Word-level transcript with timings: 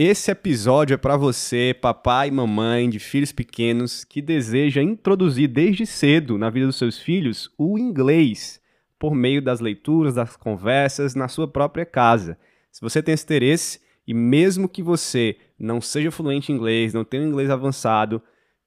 Esse 0.00 0.30
episódio 0.30 0.94
é 0.94 0.96
para 0.96 1.16
você, 1.16 1.74
papai 1.74 2.28
e 2.28 2.30
mamãe 2.30 2.88
de 2.88 3.00
filhos 3.00 3.32
pequenos 3.32 4.04
que 4.04 4.22
deseja 4.22 4.80
introduzir 4.80 5.48
desde 5.48 5.84
cedo 5.84 6.38
na 6.38 6.48
vida 6.50 6.66
dos 6.66 6.76
seus 6.76 7.00
filhos 7.00 7.52
o 7.58 7.76
inglês 7.76 8.60
por 8.96 9.12
meio 9.12 9.42
das 9.42 9.58
leituras, 9.58 10.14
das 10.14 10.36
conversas 10.36 11.16
na 11.16 11.26
sua 11.26 11.48
própria 11.48 11.84
casa. 11.84 12.38
Se 12.70 12.80
você 12.80 13.02
tem 13.02 13.12
esse 13.12 13.24
interesse 13.24 13.80
e 14.06 14.14
mesmo 14.14 14.68
que 14.68 14.84
você 14.84 15.36
não 15.58 15.80
seja 15.80 16.12
fluente 16.12 16.52
em 16.52 16.54
inglês, 16.54 16.94
não 16.94 17.04
tenha 17.04 17.24
um 17.24 17.30
inglês 17.30 17.50
avançado, 17.50 18.22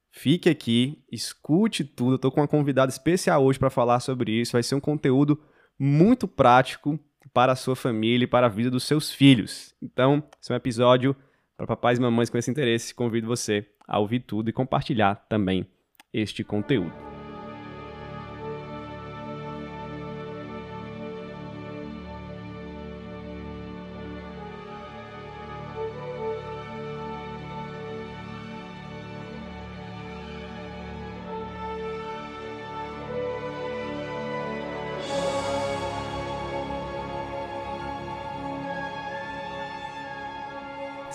fique 0.09 0.49
aqui, 0.49 1.01
escute 1.09 1.85
tudo. 1.85 2.15
Eu 2.15 2.19
tô 2.19 2.29
com 2.29 2.41
uma 2.41 2.47
convidada 2.47 2.91
especial 2.91 3.45
hoje 3.45 3.57
para 3.57 3.69
falar 3.69 4.01
sobre 4.01 4.33
isso. 4.33 4.51
Vai 4.51 4.63
ser 4.63 4.75
um 4.75 4.81
conteúdo 4.81 5.39
muito 5.79 6.27
prático 6.27 6.99
para 7.33 7.53
a 7.53 7.55
sua 7.55 7.75
família 7.75 8.25
e 8.25 8.27
para 8.27 8.47
a 8.47 8.49
vida 8.49 8.69
dos 8.69 8.83
seus 8.83 9.11
filhos. 9.11 9.73
Então, 9.81 10.23
esse 10.41 10.51
é 10.51 10.53
um 10.53 10.57
episódio 10.57 11.15
para 11.57 11.67
papais 11.67 11.97
e 11.97 12.01
mamães 12.01 12.29
com 12.29 12.37
esse 12.37 12.51
interesse. 12.51 12.93
Convido 12.93 13.27
você 13.27 13.67
a 13.87 13.99
ouvir 13.99 14.21
tudo 14.21 14.49
e 14.49 14.53
compartilhar 14.53 15.15
também 15.29 15.65
este 16.13 16.43
conteúdo. 16.43 17.10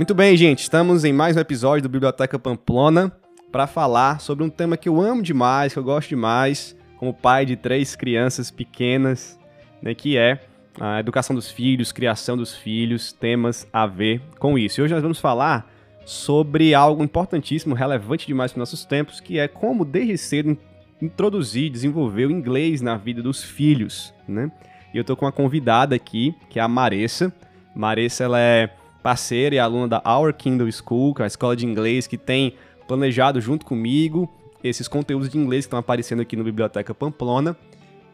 Muito 0.00 0.14
bem, 0.14 0.34
gente, 0.34 0.60
estamos 0.60 1.04
em 1.04 1.12
mais 1.12 1.36
um 1.36 1.40
episódio 1.40 1.82
do 1.82 1.88
Biblioteca 1.90 2.38
Pamplona 2.38 3.12
para 3.52 3.66
falar 3.66 4.18
sobre 4.18 4.42
um 4.42 4.48
tema 4.48 4.78
que 4.78 4.88
eu 4.88 4.98
amo 4.98 5.20
demais, 5.20 5.74
que 5.74 5.78
eu 5.78 5.84
gosto 5.84 6.08
demais, 6.08 6.74
como 6.96 7.12
pai 7.12 7.44
de 7.44 7.54
três 7.54 7.94
crianças 7.94 8.50
pequenas, 8.50 9.38
né, 9.82 9.94
que 9.94 10.16
é 10.16 10.40
a 10.80 11.00
educação 11.00 11.36
dos 11.36 11.50
filhos, 11.50 11.92
criação 11.92 12.34
dos 12.34 12.54
filhos, 12.54 13.12
temas 13.12 13.68
a 13.70 13.86
ver 13.86 14.22
com 14.38 14.58
isso. 14.58 14.80
E 14.80 14.84
hoje 14.84 14.94
nós 14.94 15.02
vamos 15.02 15.20
falar 15.20 15.70
sobre 16.06 16.72
algo 16.74 17.04
importantíssimo, 17.04 17.74
relevante 17.74 18.26
demais 18.26 18.52
para 18.52 18.60
nossos 18.60 18.86
tempos, 18.86 19.20
que 19.20 19.38
é 19.38 19.48
como 19.48 19.84
desde 19.84 20.16
cedo 20.16 20.56
introduzir, 21.02 21.68
desenvolver 21.68 22.24
o 22.24 22.30
inglês 22.30 22.80
na 22.80 22.96
vida 22.96 23.22
dos 23.22 23.44
filhos, 23.44 24.14
né? 24.26 24.50
E 24.94 24.96
eu 24.96 25.04
tô 25.04 25.14
com 25.14 25.26
uma 25.26 25.32
convidada 25.32 25.94
aqui, 25.94 26.34
que 26.48 26.58
é 26.58 26.62
a 26.62 26.68
Maressa. 26.68 27.30
Maressa, 27.76 28.24
ela 28.24 28.40
é 28.40 28.70
parceira 29.02 29.54
e 29.54 29.58
aluna 29.58 29.88
da 29.88 30.02
Our 30.06 30.32
Kindle 30.34 30.70
School, 30.72 31.14
que 31.14 31.22
é 31.22 31.24
a 31.24 31.26
escola 31.26 31.56
de 31.56 31.66
inglês 31.66 32.06
que 32.06 32.18
tem 32.18 32.54
planejado 32.86 33.40
junto 33.40 33.64
comigo 33.64 34.28
esses 34.62 34.88
conteúdos 34.88 35.28
de 35.28 35.38
inglês 35.38 35.64
que 35.64 35.68
estão 35.68 35.78
aparecendo 35.78 36.20
aqui 36.20 36.36
no 36.36 36.44
Biblioteca 36.44 36.94
Pamplona. 36.94 37.56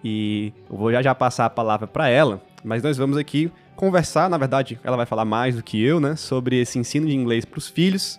E 0.04 0.52
eu 0.70 0.76
vou 0.76 0.92
já 0.92 1.02
já 1.02 1.14
passar 1.14 1.46
a 1.46 1.50
palavra 1.50 1.86
para 1.86 2.08
ela, 2.08 2.40
mas 2.62 2.82
nós 2.82 2.96
vamos 2.96 3.16
aqui 3.16 3.50
conversar, 3.74 4.30
na 4.30 4.38
verdade, 4.38 4.78
ela 4.82 4.96
vai 4.96 5.06
falar 5.06 5.24
mais 5.24 5.56
do 5.56 5.62
que 5.62 5.82
eu, 5.82 6.00
né, 6.00 6.16
sobre 6.16 6.60
esse 6.60 6.78
ensino 6.78 7.06
de 7.06 7.14
inglês 7.14 7.44
para 7.44 7.58
os 7.58 7.68
filhos. 7.68 8.18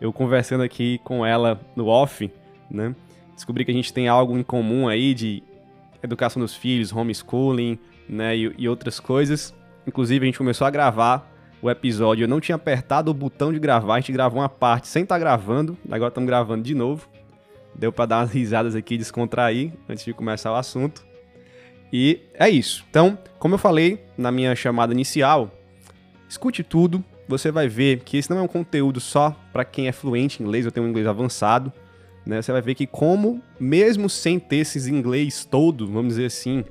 Eu 0.00 0.12
conversando 0.12 0.62
aqui 0.62 0.98
com 1.04 1.24
ela 1.24 1.60
no 1.74 1.86
off, 1.86 2.30
né, 2.70 2.94
descobri 3.34 3.64
que 3.64 3.70
a 3.70 3.74
gente 3.74 3.92
tem 3.92 4.08
algo 4.08 4.36
em 4.38 4.42
comum 4.42 4.88
aí 4.88 5.12
de 5.14 5.42
educação 6.02 6.40
dos 6.40 6.54
filhos, 6.54 6.92
homeschooling, 6.92 7.78
né, 8.08 8.36
e, 8.36 8.54
e 8.56 8.68
outras 8.68 9.00
coisas. 9.00 9.54
Inclusive, 9.86 10.24
a 10.24 10.26
gente 10.26 10.38
começou 10.38 10.66
a 10.66 10.70
gravar 10.70 11.33
o 11.64 11.70
episódio, 11.70 12.24
eu 12.24 12.28
não 12.28 12.40
tinha 12.40 12.56
apertado 12.56 13.10
o 13.10 13.14
botão 13.14 13.50
de 13.50 13.58
gravar, 13.58 13.94
a 13.94 14.00
gente 14.00 14.12
gravou 14.12 14.38
uma 14.38 14.50
parte 14.50 14.86
sem 14.86 15.02
estar 15.02 15.14
tá 15.14 15.18
gravando, 15.18 15.78
agora 15.90 16.08
estamos 16.08 16.28
gravando 16.28 16.62
de 16.62 16.74
novo. 16.74 17.08
Deu 17.74 17.90
para 17.90 18.04
dar 18.04 18.18
umas 18.18 18.30
risadas 18.30 18.76
aqui, 18.76 18.98
descontrair 18.98 19.72
antes 19.88 20.04
de 20.04 20.12
começar 20.12 20.52
o 20.52 20.56
assunto. 20.56 21.02
E 21.90 22.20
é 22.34 22.50
isso. 22.50 22.84
Então, 22.90 23.18
como 23.38 23.54
eu 23.54 23.58
falei 23.58 24.04
na 24.16 24.30
minha 24.30 24.54
chamada 24.54 24.92
inicial, 24.92 25.50
escute 26.28 26.62
tudo. 26.62 27.02
Você 27.26 27.50
vai 27.50 27.66
ver 27.66 28.00
que 28.00 28.18
esse 28.18 28.28
não 28.28 28.38
é 28.40 28.42
um 28.42 28.46
conteúdo 28.46 29.00
só 29.00 29.34
para 29.50 29.64
quem 29.64 29.88
é 29.88 29.92
fluente 29.92 30.42
em 30.42 30.46
inglês 30.46 30.66
ou 30.66 30.70
tem 30.70 30.82
um 30.82 30.88
inglês 30.88 31.06
avançado. 31.06 31.72
Né? 32.26 32.42
Você 32.42 32.52
vai 32.52 32.60
ver 32.60 32.74
que 32.74 32.86
como, 32.86 33.42
mesmo 33.58 34.10
sem 34.10 34.38
ter 34.38 34.56
esses 34.56 34.86
inglês 34.86 35.46
todo, 35.46 35.86
vamos 35.90 36.08
dizer 36.16 36.26
assim, 36.26 36.62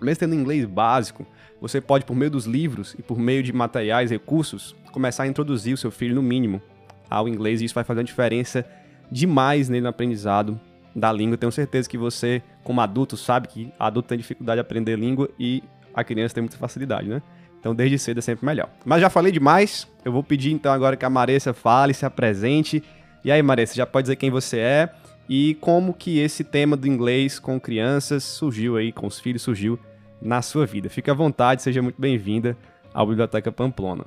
mesmo 0.00 0.18
tendo 0.18 0.34
inglês 0.34 0.64
básico, 0.64 1.24
você 1.64 1.80
pode, 1.80 2.04
por 2.04 2.14
meio 2.14 2.30
dos 2.30 2.44
livros 2.44 2.94
e 2.98 3.02
por 3.02 3.18
meio 3.18 3.42
de 3.42 3.50
materiais, 3.50 4.10
recursos, 4.10 4.76
começar 4.92 5.22
a 5.22 5.26
introduzir 5.26 5.72
o 5.72 5.78
seu 5.78 5.90
filho, 5.90 6.14
no 6.14 6.22
mínimo, 6.22 6.60
ao 7.08 7.26
inglês, 7.26 7.62
e 7.62 7.64
isso 7.64 7.74
vai 7.74 7.82
fazer 7.82 8.00
uma 8.00 8.04
diferença 8.04 8.66
demais 9.10 9.70
nele 9.70 9.80
no 9.80 9.88
aprendizado 9.88 10.60
da 10.94 11.10
língua. 11.10 11.38
Tenho 11.38 11.50
certeza 11.50 11.88
que 11.88 11.96
você, 11.96 12.42
como 12.62 12.82
adulto, 12.82 13.16
sabe 13.16 13.48
que 13.48 13.72
adulto 13.78 14.10
tem 14.10 14.18
dificuldade 14.18 14.56
de 14.56 14.60
aprender 14.60 14.98
língua 14.98 15.30
e 15.40 15.62
a 15.94 16.04
criança 16.04 16.34
tem 16.34 16.42
muita 16.42 16.58
facilidade, 16.58 17.08
né? 17.08 17.22
Então, 17.58 17.74
desde 17.74 17.98
cedo 17.98 18.18
é 18.18 18.20
sempre 18.20 18.44
melhor. 18.44 18.68
Mas 18.84 19.00
já 19.00 19.08
falei 19.08 19.32
demais, 19.32 19.88
eu 20.04 20.12
vou 20.12 20.22
pedir 20.22 20.52
então 20.52 20.70
agora 20.70 20.98
que 20.98 21.04
a 21.06 21.08
Maressa 21.08 21.54
fale, 21.54 21.94
se 21.94 22.04
apresente. 22.04 22.82
E 23.24 23.32
aí, 23.32 23.42
Maressa, 23.42 23.74
já 23.74 23.86
pode 23.86 24.04
dizer 24.04 24.16
quem 24.16 24.30
você 24.30 24.58
é 24.58 24.90
e 25.26 25.56
como 25.62 25.94
que 25.94 26.18
esse 26.18 26.44
tema 26.44 26.76
do 26.76 26.86
inglês 26.86 27.38
com 27.38 27.58
crianças 27.58 28.22
surgiu 28.22 28.76
aí, 28.76 28.92
com 28.92 29.06
os 29.06 29.18
filhos, 29.18 29.40
surgiu 29.40 29.78
na 30.24 30.40
sua 30.40 30.64
vida. 30.64 30.88
Fique 30.88 31.10
à 31.10 31.14
vontade, 31.14 31.62
seja 31.62 31.82
muito 31.82 32.00
bem-vinda 32.00 32.56
à 32.94 33.04
Biblioteca 33.04 33.52
Pamplona. 33.52 34.06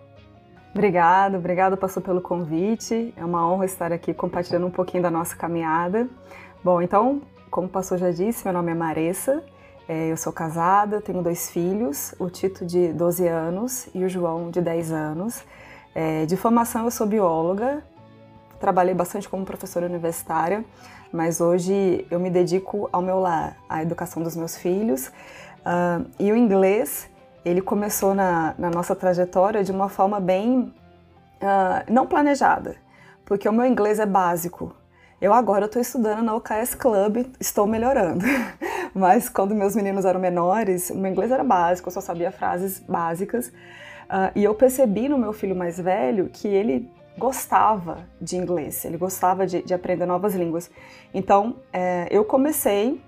Obrigado, 0.73 1.38
obrigado, 1.38 1.78
pastor, 1.78 2.01
pelo 2.01 2.22
convite. 2.22 3.13
É 3.16 3.23
uma 3.23 3.47
honra 3.47 3.66
estar 3.66 3.94
aqui 3.94 4.13
compartilhando 4.13 4.66
um 4.66 4.72
pouquinho 4.72 5.03
da 5.03 5.11
nossa 5.11 5.35
caminhada. 5.35 6.07
Bom, 6.63 6.81
então, 6.81 7.22
como 7.51 7.67
o 7.67 7.69
pastor 7.69 8.00
já 8.00 8.09
disse, 8.09 8.44
meu 8.44 8.53
nome 8.53 8.72
é 8.72 8.75
Maressa, 8.75 9.44
é, 9.88 10.11
eu 10.11 10.17
sou 10.17 10.33
casada, 10.33 11.00
tenho 11.00 11.22
dois 11.22 11.50
filhos, 11.50 12.13
o 12.19 12.29
Tito 12.29 12.66
de 12.66 12.91
12 12.91 13.27
anos 13.27 13.88
e 13.94 14.03
o 14.03 14.09
João 14.09 14.50
de 14.50 14.59
10 14.59 14.91
anos. 14.91 15.44
É, 15.95 16.25
de 16.25 16.35
formação 16.35 16.85
eu 16.85 16.91
sou 16.91 17.07
bióloga, 17.07 17.83
trabalhei 18.59 18.94
bastante 18.94 19.29
como 19.29 19.45
professora 19.45 19.85
universitária, 19.85 20.66
mas 21.11 21.39
hoje 21.39 22.06
eu 22.11 22.19
me 22.19 22.29
dedico 22.29 22.89
ao 22.91 23.01
meu 23.01 23.19
lar, 23.19 23.57
à 23.69 23.81
educação 23.81 24.22
dos 24.22 24.35
meus 24.35 24.57
filhos. 24.57 25.11
Uh, 25.67 26.09
e 26.17 26.31
o 26.31 26.35
inglês, 26.38 27.09
ele 27.44 27.61
começou 27.61 28.16
na, 28.16 28.55
na, 28.57 28.69
nossa 28.69 28.95
trajetória 28.95 29.66
de 29.66 29.72
uma 29.72 29.89
forma 29.89 30.17
bem 30.17 30.73
uh, 31.41 31.91
não 31.91 32.07
planejada, 32.07 32.78
porque 33.25 33.50
o 33.50 33.51
meu 33.51 33.66
inglês 33.66 34.00
é 34.00 34.06
básico. 34.06 34.73
Eu 35.19 35.33
agora 35.33 35.66
estou 35.66 35.81
estudando 35.81 36.23
na 36.23 36.35
OKS 36.35 36.73
Club, 36.73 37.25
estou 37.38 37.67
melhorando. 37.67 38.23
Mas 38.95 39.27
quando 39.27 39.53
meus 39.53 39.75
meninos 39.75 40.06
eram 40.06 40.22
menores, 40.22 40.89
o 40.89 40.95
meu 40.95 41.11
inglês 41.11 41.31
era 41.31 41.44
básico, 41.44 41.89
eu 41.89 41.94
só 41.94 42.00
sabia 42.00 42.31
frases 42.31 42.79
básicas. 42.79 43.47
Uh, 43.47 44.31
e 44.35 44.45
eu 44.45 44.56
percebi 44.56 45.09
no 45.09 45.17
meu 45.17 45.33
filho 45.33 45.56
mais 45.56 45.77
velho 45.77 46.29
que 46.29 46.47
ele 46.47 46.89
gostava 47.17 48.06
de 48.22 48.38
inglês, 48.38 48.85
ele 48.85 48.95
gostava 48.95 49.45
de, 49.45 49.62
de 49.63 49.74
aprender 49.74 50.06
novas 50.06 50.33
línguas. 50.33 50.71
Então, 51.13 51.57
é, 51.74 52.07
eu 52.09 52.24
comecei 52.24 53.01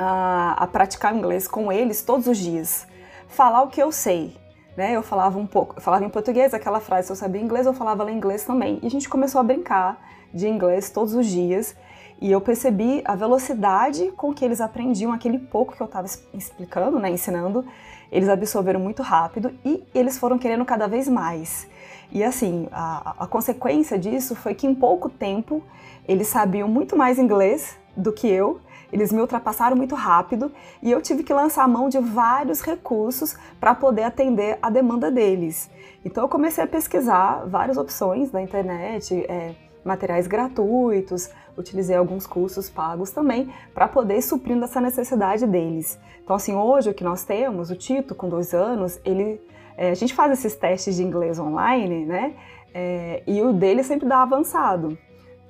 a, 0.00 0.54
a 0.56 0.66
praticar 0.66 1.14
inglês 1.14 1.46
com 1.46 1.70
eles 1.70 2.02
todos 2.02 2.26
os 2.26 2.38
dias. 2.38 2.86
Falar 3.28 3.62
o 3.62 3.68
que 3.68 3.80
eu 3.80 3.92
sei, 3.92 4.34
né? 4.74 4.96
Eu 4.96 5.02
falava 5.02 5.38
um 5.38 5.46
pouco, 5.46 5.74
eu 5.76 5.82
falava 5.82 6.04
em 6.04 6.08
português 6.08 6.54
aquela 6.54 6.80
frase, 6.80 7.08
se 7.08 7.12
eu 7.12 7.16
sabia 7.16 7.40
inglês, 7.40 7.66
eu 7.66 7.74
falava 7.74 8.10
em 8.10 8.16
inglês 8.16 8.44
também. 8.44 8.78
E 8.82 8.86
a 8.86 8.90
gente 8.90 9.08
começou 9.08 9.40
a 9.40 9.44
brincar 9.44 10.00
de 10.32 10.48
inglês 10.48 10.88
todos 10.88 11.14
os 11.14 11.26
dias. 11.26 11.76
E 12.18 12.32
eu 12.32 12.40
percebi 12.40 13.02
a 13.04 13.14
velocidade 13.14 14.10
com 14.16 14.32
que 14.32 14.44
eles 14.44 14.60
aprendiam 14.60 15.12
aquele 15.12 15.38
pouco 15.38 15.74
que 15.74 15.82
eu 15.82 15.86
estava 15.86 16.06
explicando, 16.34 16.98
né, 16.98 17.10
ensinando. 17.10 17.64
Eles 18.10 18.28
absorveram 18.28 18.80
muito 18.80 19.02
rápido 19.02 19.52
e 19.64 19.84
eles 19.94 20.18
foram 20.18 20.38
querendo 20.38 20.64
cada 20.64 20.86
vez 20.86 21.08
mais. 21.08 21.68
E 22.10 22.24
assim, 22.24 22.68
a, 22.72 23.14
a 23.20 23.26
consequência 23.26 23.98
disso 23.98 24.34
foi 24.34 24.54
que 24.54 24.66
em 24.66 24.74
pouco 24.74 25.08
tempo 25.08 25.62
eles 26.08 26.26
sabiam 26.26 26.68
muito 26.68 26.96
mais 26.96 27.18
inglês 27.18 27.78
do 27.96 28.12
que 28.12 28.26
eu 28.26 28.60
eles 28.92 29.12
me 29.12 29.20
ultrapassaram 29.20 29.76
muito 29.76 29.94
rápido 29.94 30.50
e 30.82 30.90
eu 30.90 31.00
tive 31.00 31.22
que 31.22 31.32
lançar 31.32 31.64
a 31.64 31.68
mão 31.68 31.88
de 31.88 31.98
vários 31.98 32.60
recursos 32.60 33.36
para 33.58 33.74
poder 33.74 34.04
atender 34.04 34.58
a 34.60 34.70
demanda 34.70 35.10
deles. 35.10 35.70
Então 36.04 36.24
eu 36.24 36.28
comecei 36.28 36.64
a 36.64 36.66
pesquisar 36.66 37.44
várias 37.46 37.76
opções 37.76 38.32
na 38.32 38.42
internet, 38.42 39.14
é, 39.28 39.54
materiais 39.84 40.26
gratuitos, 40.26 41.30
utilizei 41.56 41.96
alguns 41.96 42.26
cursos 42.26 42.68
pagos 42.68 43.10
também 43.10 43.52
para 43.74 43.86
poder 43.88 44.18
ir 44.18 44.22
suprindo 44.22 44.64
essa 44.64 44.80
necessidade 44.80 45.46
deles. 45.46 45.98
Então, 46.22 46.36
assim, 46.36 46.54
hoje 46.54 46.90
o 46.90 46.94
que 46.94 47.04
nós 47.04 47.24
temos, 47.24 47.70
o 47.70 47.76
Tito, 47.76 48.14
com 48.14 48.28
dois 48.28 48.54
anos, 48.54 49.00
ele, 49.04 49.40
é, 49.76 49.90
a 49.90 49.94
gente 49.94 50.14
faz 50.14 50.32
esses 50.32 50.54
testes 50.54 50.96
de 50.96 51.02
inglês 51.02 51.38
online, 51.38 52.04
né? 52.06 52.34
É, 52.72 53.22
e 53.26 53.42
o 53.42 53.52
dele 53.52 53.82
sempre 53.82 54.08
dá 54.08 54.22
avançado, 54.22 54.96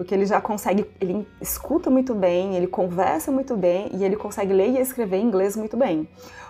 porque 0.01 0.15
ele 0.15 0.25
já 0.25 0.41
consegue, 0.41 0.87
ele 0.99 1.29
escuta 1.43 1.91
muito 1.91 2.15
bem, 2.15 2.57
ele 2.57 2.67
conversa 2.67 3.31
muito 3.31 3.55
bem 3.55 3.91
e 3.93 4.03
ele 4.03 4.17
consegue 4.17 4.51
ler 4.51 4.71
e 4.71 4.79
escrever 4.79 5.19
inglês 5.19 5.55
muito 5.55 5.77
bem. 5.77 6.09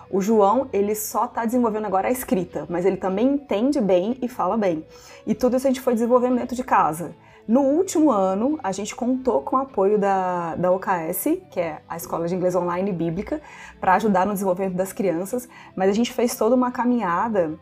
O 0.09 0.21
João, 0.21 0.69
ele 0.71 0.95
só 0.95 1.25
está 1.25 1.43
desenvolvendo 1.43 1.83
agora 1.83 2.07
a 2.07 2.11
escrita, 2.11 2.65
mas 2.69 2.85
ele 2.85 2.95
também 2.95 3.27
entende 3.27 3.81
bem 3.81 4.17
e 4.21 4.29
fala 4.29 4.55
bem. 4.55 4.85
E 5.27 5.35
tudo 5.35 5.57
isso 5.57 5.67
a 5.67 5.69
gente 5.69 5.81
foi 5.81 5.93
desenvolvendo 5.93 6.37
dentro 6.37 6.55
de 6.55 6.63
casa. 6.63 7.13
No 7.45 7.59
último 7.59 8.09
ano, 8.09 8.57
a 8.63 8.71
gente 8.71 8.95
contou 8.95 9.41
com 9.41 9.57
o 9.57 9.59
apoio 9.59 9.99
da, 9.99 10.55
da 10.55 10.71
OKS, 10.71 11.41
que 11.51 11.59
é 11.59 11.81
a 11.89 11.97
Escola 11.97 12.29
de 12.29 12.33
Inglês 12.33 12.55
Online 12.55 12.93
Bíblica, 12.93 13.41
para 13.81 13.95
ajudar 13.95 14.25
no 14.25 14.31
desenvolvimento 14.31 14.75
das 14.75 14.93
crianças, 14.93 15.49
mas 15.75 15.89
a 15.89 15.93
gente 15.93 16.13
fez 16.13 16.37
toda 16.37 16.55
uma 16.55 16.71
caminhada 16.71 17.59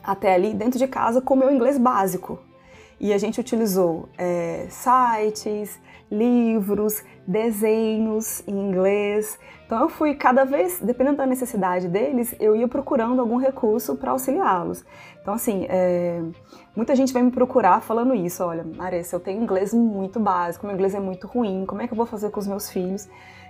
até 0.00 0.32
ali 0.32 0.54
dentro 0.54 0.78
de 0.78 0.86
casa 0.86 1.20
com 1.20 1.34
o 1.34 1.36
meu 1.36 1.50
inglês 1.50 1.76
básico. 1.76 2.38
E 3.04 3.12
a 3.12 3.18
gente 3.18 3.38
utilizou 3.38 4.08
é, 4.16 4.66
sites, 4.70 5.78
livros, 6.10 7.04
desenhos 7.26 8.42
em 8.48 8.58
inglês. 8.58 9.38
Então 9.66 9.78
eu 9.82 9.90
fui 9.90 10.14
cada 10.14 10.46
vez, 10.46 10.80
dependendo 10.80 11.18
da 11.18 11.26
necessidade 11.26 11.86
deles, 11.86 12.34
eu 12.40 12.56
ia 12.56 12.66
procurando 12.66 13.20
algum 13.20 13.36
recurso 13.36 13.94
para 13.94 14.12
auxiliá-los. 14.12 14.82
Então 15.20 15.34
assim, 15.34 15.66
é, 15.68 16.22
muita 16.74 16.96
gente 16.96 17.12
vem 17.12 17.24
me 17.24 17.30
procurar 17.30 17.82
falando 17.82 18.14
isso. 18.14 18.42
Olha, 18.42 18.64
Marissa, 18.64 19.16
eu 19.16 19.20
tenho 19.20 19.42
inglês 19.42 19.74
muito 19.74 20.18
básico, 20.18 20.64
meu 20.64 20.74
inglês 20.74 20.94
é 20.94 21.00
muito 21.00 21.26
ruim. 21.26 21.66
Como 21.66 21.82
é 21.82 21.86
que 21.86 21.92
eu 21.92 21.98
vou 21.98 22.06
fazer 22.06 22.30
com 22.30 22.40
os 22.40 22.46
meus 22.46 22.70
filhos? 22.70 23.06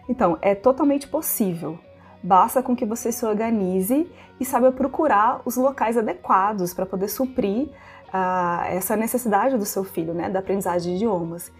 Então 0.08 0.36
é 0.42 0.56
totalmente 0.56 1.06
possível. 1.06 1.78
Basta 2.24 2.60
com 2.60 2.74
que 2.74 2.84
você 2.84 3.12
se 3.12 3.24
organize 3.24 4.10
e 4.40 4.44
saiba 4.44 4.72
procurar 4.72 5.42
os 5.44 5.56
locais 5.56 5.96
adequados 5.96 6.74
para 6.74 6.86
poder 6.86 7.06
suprir 7.06 7.68
essa 8.70 8.96
necessidade 8.96 9.56
do 9.56 9.64
seu 9.64 9.82
filho, 9.82 10.14
né, 10.14 10.30
da 10.30 10.38
aprendizagem 10.38 10.92
de 10.92 10.96
idiomas. 10.96 11.52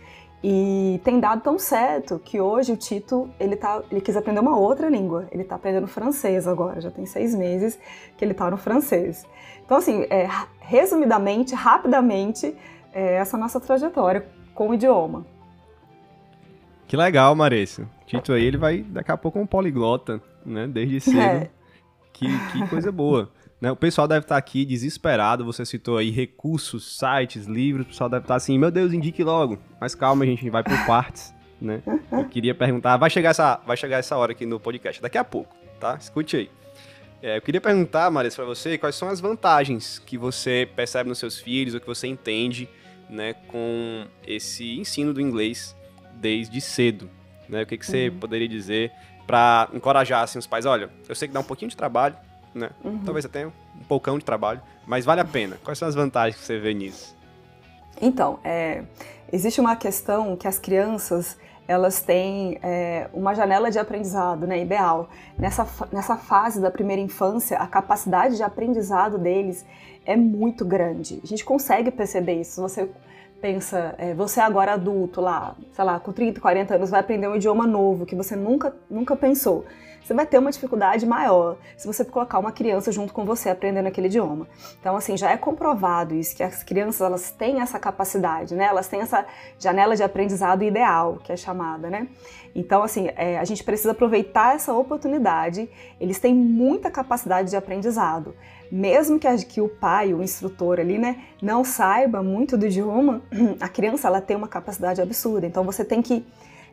E 0.46 1.00
tem 1.02 1.18
dado 1.18 1.40
tão 1.40 1.58
certo 1.58 2.20
que 2.22 2.38
hoje 2.38 2.72
o 2.72 2.76
Tito 2.76 3.30
ele, 3.40 3.56
tá, 3.56 3.82
ele 3.90 4.00
quis 4.00 4.14
aprender 4.14 4.40
uma 4.40 4.56
outra 4.56 4.90
língua. 4.90 5.26
Ele 5.32 5.42
está 5.42 5.56
aprendendo 5.56 5.86
francês 5.86 6.46
agora, 6.46 6.82
já 6.82 6.90
tem 6.90 7.06
seis 7.06 7.34
meses 7.34 7.78
que 8.16 8.24
ele 8.24 8.32
está 8.32 8.50
no 8.50 8.58
francês. 8.58 9.26
Então, 9.64 9.78
assim, 9.78 10.02
é, 10.10 10.28
resumidamente, 10.60 11.54
rapidamente, 11.54 12.54
é 12.92 13.14
essa 13.14 13.38
nossa 13.38 13.58
trajetória 13.58 14.26
com 14.54 14.68
o 14.68 14.74
idioma. 14.74 15.26
Que 16.86 16.96
legal, 16.96 17.34
Marissa. 17.34 17.88
Tito 18.06 18.34
aí, 18.34 18.44
ele 18.44 18.58
vai 18.58 18.82
daqui 18.82 19.10
a 19.10 19.16
pouco 19.16 19.38
um 19.38 19.46
poliglota, 19.46 20.20
né? 20.44 20.66
Desde 20.66 21.00
cedo. 21.00 21.16
É. 21.50 21.50
Que, 22.12 22.28
que 22.52 22.68
coisa 22.68 22.92
boa. 22.92 23.28
Né? 23.64 23.72
O 23.72 23.76
pessoal 23.76 24.06
deve 24.06 24.26
estar 24.26 24.36
aqui 24.36 24.62
desesperado. 24.62 25.42
Você 25.42 25.64
citou 25.64 25.96
aí 25.96 26.10
recursos, 26.10 26.98
sites, 26.98 27.46
livros. 27.46 27.86
O 27.86 27.88
pessoal 27.88 28.10
deve 28.10 28.24
estar 28.24 28.34
assim, 28.34 28.58
meu 28.58 28.70
Deus, 28.70 28.92
indique 28.92 29.24
logo. 29.24 29.58
Mas 29.80 29.94
calma, 29.94 30.22
a 30.22 30.26
gente 30.26 30.50
vai 30.50 30.62
por 30.62 30.76
partes. 30.86 31.32
Né? 31.58 31.82
Eu 32.12 32.28
queria 32.28 32.54
perguntar, 32.54 32.98
vai 32.98 33.08
chegar, 33.08 33.30
essa, 33.30 33.58
vai 33.66 33.74
chegar 33.74 33.96
essa 33.96 34.18
hora 34.18 34.32
aqui 34.32 34.44
no 34.44 34.60
podcast, 34.60 35.00
daqui 35.00 35.16
a 35.16 35.24
pouco, 35.24 35.56
tá? 35.80 35.96
Escute 35.98 36.36
aí. 36.36 36.50
É, 37.22 37.38
eu 37.38 37.40
queria 37.40 37.60
perguntar, 37.60 38.10
Marisa, 38.10 38.36
para 38.36 38.44
você, 38.44 38.76
quais 38.76 38.96
são 38.96 39.08
as 39.08 39.18
vantagens 39.18 39.98
que 39.98 40.18
você 40.18 40.68
percebe 40.76 41.08
nos 41.08 41.18
seus 41.18 41.38
filhos, 41.38 41.72
ou 41.72 41.80
que 41.80 41.86
você 41.86 42.06
entende 42.06 42.68
né, 43.08 43.32
com 43.48 44.04
esse 44.26 44.78
ensino 44.78 45.14
do 45.14 45.22
inglês 45.22 45.74
desde 46.16 46.60
cedo. 46.60 47.08
Né? 47.48 47.62
O 47.62 47.66
que, 47.66 47.78
que 47.78 47.86
você 47.86 48.08
uhum. 48.10 48.18
poderia 48.18 48.48
dizer 48.48 48.92
para 49.26 49.70
encorajar 49.72 50.22
assim, 50.22 50.38
os 50.38 50.46
pais? 50.46 50.66
Olha, 50.66 50.90
eu 51.08 51.14
sei 51.14 51.28
que 51.28 51.32
dá 51.32 51.40
um 51.40 51.44
pouquinho 51.44 51.70
de 51.70 51.76
trabalho, 51.76 52.14
né? 52.54 52.70
Uhum. 52.84 53.00
Talvez 53.04 53.24
até 53.24 53.46
um 53.46 53.52
poucão 53.88 54.18
de 54.18 54.24
trabalho, 54.24 54.60
mas 54.86 55.04
vale 55.04 55.20
a 55.20 55.24
pena. 55.24 55.56
Quais 55.64 55.78
são 55.78 55.88
as 55.88 55.94
vantagens 55.94 56.40
que 56.40 56.46
você 56.46 56.58
vê 56.58 56.72
nisso? 56.72 57.16
Então, 58.00 58.38
é, 58.44 58.82
existe 59.32 59.60
uma 59.60 59.76
questão 59.76 60.36
que 60.36 60.46
as 60.46 60.58
crianças 60.58 61.36
elas 61.66 62.02
têm 62.02 62.58
é, 62.62 63.08
uma 63.12 63.34
janela 63.34 63.70
de 63.70 63.78
aprendizado 63.78 64.46
né, 64.46 64.60
ideal. 64.60 65.08
Nessa, 65.38 65.66
nessa 65.90 66.16
fase 66.16 66.60
da 66.60 66.70
primeira 66.70 67.00
infância, 67.00 67.56
a 67.58 67.66
capacidade 67.66 68.36
de 68.36 68.42
aprendizado 68.42 69.18
deles 69.18 69.64
é 70.04 70.14
muito 70.14 70.64
grande. 70.64 71.20
A 71.24 71.26
gente 71.26 71.44
consegue 71.44 71.90
perceber 71.90 72.40
isso. 72.40 72.60
Você 72.60 72.90
pensa, 73.40 73.94
é, 73.96 74.12
você 74.12 74.40
agora 74.40 74.74
adulto 74.74 75.20
lá, 75.20 75.56
sei 75.72 75.84
lá, 75.84 75.98
com 75.98 76.12
30, 76.12 76.40
40 76.40 76.74
anos, 76.74 76.90
vai 76.90 77.00
aprender 77.00 77.28
um 77.28 77.36
idioma 77.36 77.66
novo 77.66 78.04
que 78.04 78.14
você 78.14 78.36
nunca, 78.36 78.74
nunca 78.90 79.16
pensou 79.16 79.64
você 80.04 80.12
vai 80.12 80.26
ter 80.26 80.38
uma 80.38 80.50
dificuldade 80.50 81.06
maior 81.06 81.56
se 81.76 81.86
você 81.86 82.04
colocar 82.04 82.38
uma 82.38 82.52
criança 82.52 82.92
junto 82.92 83.12
com 83.14 83.24
você 83.24 83.48
aprendendo 83.48 83.86
aquele 83.86 84.06
idioma. 84.06 84.46
Então, 84.78 84.94
assim, 84.96 85.16
já 85.16 85.30
é 85.30 85.36
comprovado 85.36 86.14
isso, 86.14 86.36
que 86.36 86.42
as 86.42 86.62
crianças 86.62 87.00
elas 87.00 87.30
têm 87.30 87.60
essa 87.60 87.78
capacidade, 87.78 88.54
né? 88.54 88.64
Elas 88.64 88.86
têm 88.86 89.00
essa 89.00 89.24
janela 89.58 89.96
de 89.96 90.02
aprendizado 90.02 90.62
ideal, 90.62 91.18
que 91.24 91.32
é 91.32 91.36
chamada, 91.36 91.88
né? 91.88 92.06
Então, 92.54 92.82
assim, 92.82 93.08
é, 93.16 93.38
a 93.38 93.44
gente 93.44 93.64
precisa 93.64 93.92
aproveitar 93.92 94.54
essa 94.54 94.74
oportunidade. 94.74 95.68
Eles 95.98 96.20
têm 96.20 96.34
muita 96.34 96.90
capacidade 96.90 97.48
de 97.48 97.56
aprendizado. 97.56 98.34
Mesmo 98.70 99.18
que, 99.18 99.26
a, 99.26 99.36
que 99.36 99.60
o 99.60 99.68
pai, 99.68 100.12
o 100.12 100.22
instrutor 100.22 100.78
ali, 100.78 100.98
né, 100.98 101.22
não 101.40 101.64
saiba 101.64 102.22
muito 102.22 102.56
do 102.56 102.66
idioma, 102.66 103.22
a 103.58 103.68
criança 103.68 104.06
ela 104.06 104.20
tem 104.20 104.36
uma 104.36 104.48
capacidade 104.48 105.00
absurda. 105.00 105.46
Então, 105.46 105.64
você 105.64 105.84
tem 105.84 106.02
que 106.02 106.24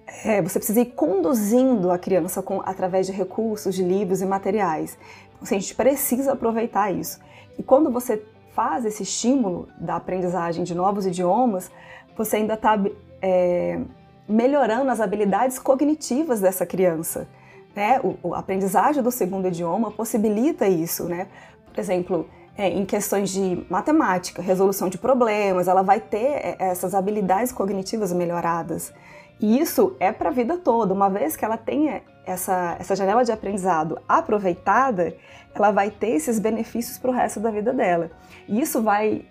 é, 0.08 0.42
você 0.42 0.60
precisa 0.60 0.82
ir 0.82 0.88
conduzindo 0.88 1.92
a 1.92 1.98
criança 1.98 2.42
com, 2.42 2.62
através 2.66 3.08
de 3.08 3.12
recursos, 3.12 3.74
de 3.74 3.84
livros 3.84 4.22
e 4.22 4.26
materiais. 4.26 4.98
Então, 5.34 5.44
assim, 5.44 5.56
a 5.56 5.60
gente 5.60 5.76
precisa 5.76 6.34
aproveitar 6.34 6.92
isso. 6.92 7.20
E 7.58 7.64
quando 7.64 7.92
você 7.92 8.24
faz 8.54 8.86
esse 8.86 9.04
estímulo 9.04 9.68
da 9.80 9.96
aprendizagem 9.96 10.64
de 10.64 10.76
novos 10.76 11.06
idiomas, 11.06 11.72
você 12.16 12.38
ainda 12.38 12.56
está 12.56 12.78
é, 13.22 13.80
melhorando 14.28 14.90
as 14.90 15.00
habilidades 15.00 15.58
cognitivas 15.58 16.40
dessa 16.42 16.66
criança. 16.66 17.28
Né? 17.76 18.00
O, 18.22 18.34
a 18.34 18.40
aprendizagem 18.40 19.02
do 19.02 19.12
segundo 19.12 19.48
idioma 19.48 19.92
possibilita 19.92 20.68
isso. 20.68 21.06
Né? 21.06 21.28
Por 21.66 21.80
exemplo, 21.80 22.30
é, 22.58 22.70
em 22.70 22.86
questões 22.86 23.30
de 23.30 23.66
matemática, 23.70 24.42
resolução 24.42 24.90
de 24.90 24.98
problemas, 24.98 25.68
ela 25.68 25.82
vai 25.82 26.00
ter 26.00 26.18
é, 26.18 26.56
essas 26.60 26.94
habilidades 26.94 27.52
cognitivas 27.52 28.12
melhoradas. 28.12 28.94
E 29.40 29.60
isso 29.60 29.96
é 30.00 30.12
para 30.12 30.30
a 30.30 30.34
vida 30.34 30.58
toda. 30.58 30.94
Uma 30.94 31.10
vez 31.10 31.36
que 31.36 31.44
ela 31.44 31.58
tenha 31.58 32.02
essa, 32.26 32.76
essa 32.80 32.96
janela 32.96 33.24
de 33.24 33.32
aprendizado 33.32 34.00
aproveitada, 34.08 35.16
ela 35.54 35.72
vai 35.72 35.90
ter 35.90 36.10
esses 36.10 36.40
benefícios 36.40 36.98
para 36.98 37.12
o 37.12 37.14
resto 37.14 37.40
da 37.40 37.52
vida 37.52 37.74
dela. 37.74 38.12
E 38.48 38.62
isso 38.62 38.82
vai, 38.82 39.26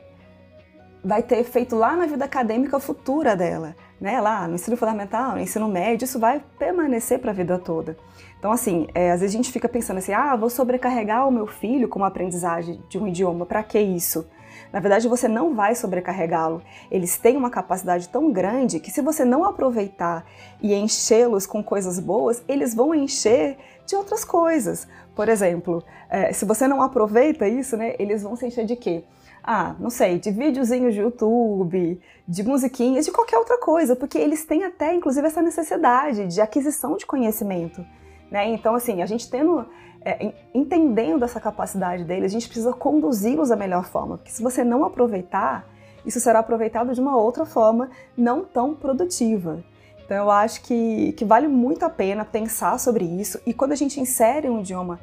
vai 1.04 1.23
ter 1.23 1.38
efeito 1.38 1.76
lá 1.76 1.97
na 1.97 2.07
vida 2.07 2.25
acadêmica 2.25 2.80
futura 2.80 3.37
dela, 3.37 3.76
né? 4.00 4.21
Lá 4.21 4.49
no 4.49 4.54
ensino 4.54 4.76
fundamental, 4.76 5.33
no 5.33 5.40
ensino 5.40 5.69
médio, 5.69 6.04
isso 6.04 6.19
vai 6.19 6.42
permanecer 6.59 7.19
para 7.19 7.30
a 7.30 7.35
vida 7.35 7.59
toda. 7.59 7.97
Então, 8.38 8.50
assim, 8.50 8.88
é, 8.95 9.12
às 9.12 9.21
vezes 9.21 9.35
a 9.35 9.37
gente 9.37 9.52
fica 9.52 9.69
pensando 9.69 9.99
assim: 9.99 10.12
ah, 10.12 10.35
vou 10.35 10.50
sobrecarregar 10.50 11.28
o 11.28 11.30
meu 11.30 11.47
filho 11.47 11.88
com 11.88 12.02
a 12.02 12.09
aprendizagem 12.09 12.83
de 12.88 12.99
um 12.99 13.07
idioma, 13.07 13.47
para 13.47 13.62
que 13.62 13.78
isso? 13.78 14.26
Na 14.72 14.80
verdade, 14.80 15.08
você 15.08 15.26
não 15.26 15.54
vai 15.54 15.74
sobrecarregá-lo. 15.74 16.62
Eles 16.90 17.18
têm 17.18 17.36
uma 17.36 17.50
capacidade 17.50 18.08
tão 18.08 18.32
grande 18.32 18.78
que, 18.78 18.90
se 18.90 19.02
você 19.02 19.24
não 19.24 19.44
aproveitar 19.44 20.24
e 20.60 20.74
enchê-los 20.74 21.46
com 21.46 21.62
coisas 21.62 21.98
boas, 21.98 22.42
eles 22.46 22.74
vão 22.74 22.94
encher 22.94 23.58
de 23.86 23.96
outras 23.96 24.24
coisas. 24.24 24.86
Por 25.14 25.28
exemplo, 25.28 25.82
é, 26.08 26.32
se 26.32 26.44
você 26.44 26.68
não 26.68 26.80
aproveita 26.80 27.48
isso, 27.48 27.76
né, 27.76 27.94
eles 27.98 28.22
vão 28.22 28.36
se 28.36 28.46
encher 28.46 28.64
de 28.64 28.76
quê? 28.76 29.04
Ah, 29.42 29.74
não 29.80 29.90
sei, 29.90 30.18
de 30.18 30.30
videozinhos 30.30 30.94
de 30.94 31.00
YouTube, 31.00 32.00
de 32.28 32.42
musiquinhas, 32.42 33.04
de 33.04 33.10
qualquer 33.10 33.38
outra 33.38 33.58
coisa, 33.58 33.96
porque 33.96 34.18
eles 34.18 34.44
têm 34.44 34.64
até, 34.64 34.94
inclusive, 34.94 35.26
essa 35.26 35.42
necessidade 35.42 36.26
de 36.26 36.40
aquisição 36.40 36.96
de 36.96 37.06
conhecimento. 37.06 37.84
Né? 38.30 38.48
Então, 38.50 38.74
assim, 38.74 39.02
a 39.02 39.06
gente 39.06 39.28
tendo 39.28 39.66
é, 40.04 40.33
entendendo 40.54 41.25
essa 41.25 41.40
capacidade 41.40 42.04
deles, 42.04 42.26
a 42.26 42.33
gente 42.33 42.49
precisa 42.49 42.73
conduzi-los 42.73 43.50
da 43.50 43.57
melhor 43.57 43.85
forma, 43.85 44.16
porque 44.16 44.30
se 44.30 44.42
você 44.42 44.64
não 44.64 44.85
aproveitar, 44.85 45.69
isso 46.04 46.21
será 46.21 46.38
aproveitado 46.38 46.95
de 46.95 47.00
uma 47.00 47.16
outra 47.16 47.45
forma 47.45 47.90
não 48.16 48.45
tão 48.45 48.75
produtiva. 48.75 49.62
Então 50.04 50.16
eu 50.16 50.30
acho 50.30 50.62
que, 50.62 51.12
que 51.12 51.25
vale 51.25 51.47
muito 51.47 51.85
a 51.85 51.90
pena 51.90 52.25
pensar 52.25 52.78
sobre 52.80 53.04
isso 53.04 53.40
e 53.47 53.54
quando 53.54 53.73
a 53.73 53.76
gente 53.76 54.00
insere 54.00 54.49
um 54.49 54.61
idioma 54.61 54.99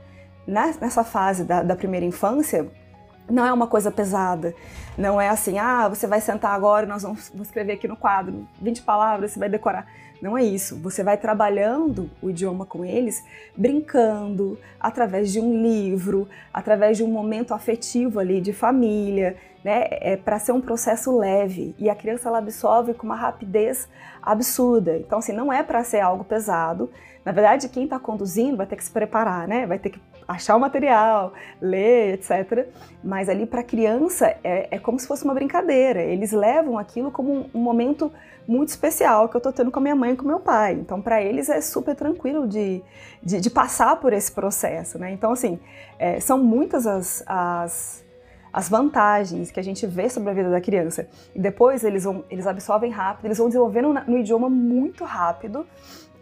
nessa 0.45 1.03
fase 1.03 1.43
da, 1.43 1.61
da 1.61 1.75
primeira 1.75 2.05
infância, 2.05 2.67
não 3.29 3.45
é 3.45 3.53
uma 3.53 3.67
coisa 3.67 3.91
pesada. 3.91 4.53
Não 4.97 5.19
é 5.21 5.29
assim, 5.29 5.59
ah, 5.59 5.87
você 5.87 6.07
vai 6.07 6.19
sentar 6.19 6.53
agora 6.53 6.85
e 6.85 6.89
nós 6.89 7.03
vamos 7.03 7.31
escrever 7.41 7.73
aqui 7.73 7.87
no 7.87 7.95
quadro 7.95 8.47
20 8.61 8.81
palavras, 8.81 9.31
você 9.31 9.39
vai 9.39 9.49
decorar. 9.49 9.87
Não 10.21 10.35
é 10.37 10.43
isso. 10.43 10.75
Você 10.77 11.03
vai 11.03 11.17
trabalhando 11.17 12.09
o 12.21 12.29
idioma 12.29 12.65
com 12.65 12.83
eles, 12.83 13.23
brincando, 13.55 14.57
através 14.79 15.31
de 15.31 15.39
um 15.39 15.61
livro, 15.61 16.27
através 16.51 16.97
de 16.97 17.03
um 17.03 17.07
momento 17.07 17.53
afetivo 17.53 18.19
ali 18.19 18.41
de 18.41 18.51
família, 18.51 19.37
né? 19.63 19.87
É 19.91 20.17
para 20.17 20.39
ser 20.39 20.53
um 20.53 20.61
processo 20.61 21.15
leve 21.15 21.75
e 21.77 21.89
a 21.89 21.95
criança 21.95 22.29
ela 22.29 22.39
absorve 22.39 22.93
com 22.93 23.05
uma 23.05 23.15
rapidez 23.15 23.87
absurda. 24.21 24.97
Então, 24.97 25.19
assim, 25.19 25.33
não 25.33 25.53
é 25.53 25.61
para 25.61 25.83
ser 25.83 25.99
algo 25.99 26.23
pesado. 26.23 26.89
Na 27.23 27.31
verdade, 27.31 27.69
quem 27.69 27.83
está 27.83 27.99
conduzindo 27.99 28.57
vai 28.57 28.65
ter 28.65 28.75
que 28.75 28.83
se 28.83 28.91
preparar, 28.91 29.47
né? 29.47 29.67
Vai 29.67 29.77
ter 29.77 29.91
que 29.91 29.99
achar 30.27 30.55
o 30.55 30.59
material, 30.59 31.33
ler, 31.61 32.15
etc. 32.15 32.67
Mas 33.03 33.29
ali 33.29 33.45
para 33.45 33.61
a 33.61 33.63
criança 33.63 34.35
é, 34.43 34.67
é, 34.71 34.79
como 34.79 34.99
se 34.99 35.07
fosse 35.07 35.23
uma 35.23 35.33
brincadeira. 35.33 36.01
Eles 36.01 36.31
levam 36.31 36.77
aquilo 36.77 37.09
como 37.11 37.33
um, 37.33 37.49
um 37.53 37.61
momento 37.61 38.11
muito 38.47 38.69
especial 38.69 39.27
que 39.27 39.35
eu 39.35 39.39
estou 39.39 39.51
tendo 39.51 39.69
com 39.69 39.79
a 39.79 39.81
minha 39.81 39.95
mãe 39.95 40.13
e 40.13 40.15
com 40.15 40.25
meu 40.25 40.39
pai. 40.39 40.73
Então, 40.73 41.01
para 41.01 41.21
eles 41.21 41.49
é 41.49 41.59
super 41.61 41.95
tranquilo 41.95 42.47
de, 42.47 42.81
de, 43.21 43.41
de, 43.41 43.49
passar 43.49 43.97
por 43.97 44.13
esse 44.13 44.31
processo, 44.31 44.97
né? 44.97 45.11
Então, 45.11 45.31
assim, 45.31 45.59
é, 45.99 46.19
são 46.19 46.41
muitas 46.41 46.87
as, 46.87 47.23
as, 47.27 48.05
as, 48.53 48.69
vantagens 48.69 49.51
que 49.51 49.59
a 49.59 49.63
gente 49.63 49.85
vê 49.85 50.09
sobre 50.09 50.29
a 50.29 50.33
vida 50.33 50.49
da 50.49 50.61
criança. 50.61 51.09
E 51.35 51.39
depois 51.39 51.83
eles, 51.83 52.05
vão, 52.05 52.23
eles 52.29 52.47
absorvem 52.47 52.89
rápido, 52.89 53.25
eles 53.25 53.37
vão 53.37 53.47
desenvolvendo 53.47 53.93
no 54.07 54.17
idioma 54.17 54.49
muito 54.49 55.03
rápido. 55.03 55.67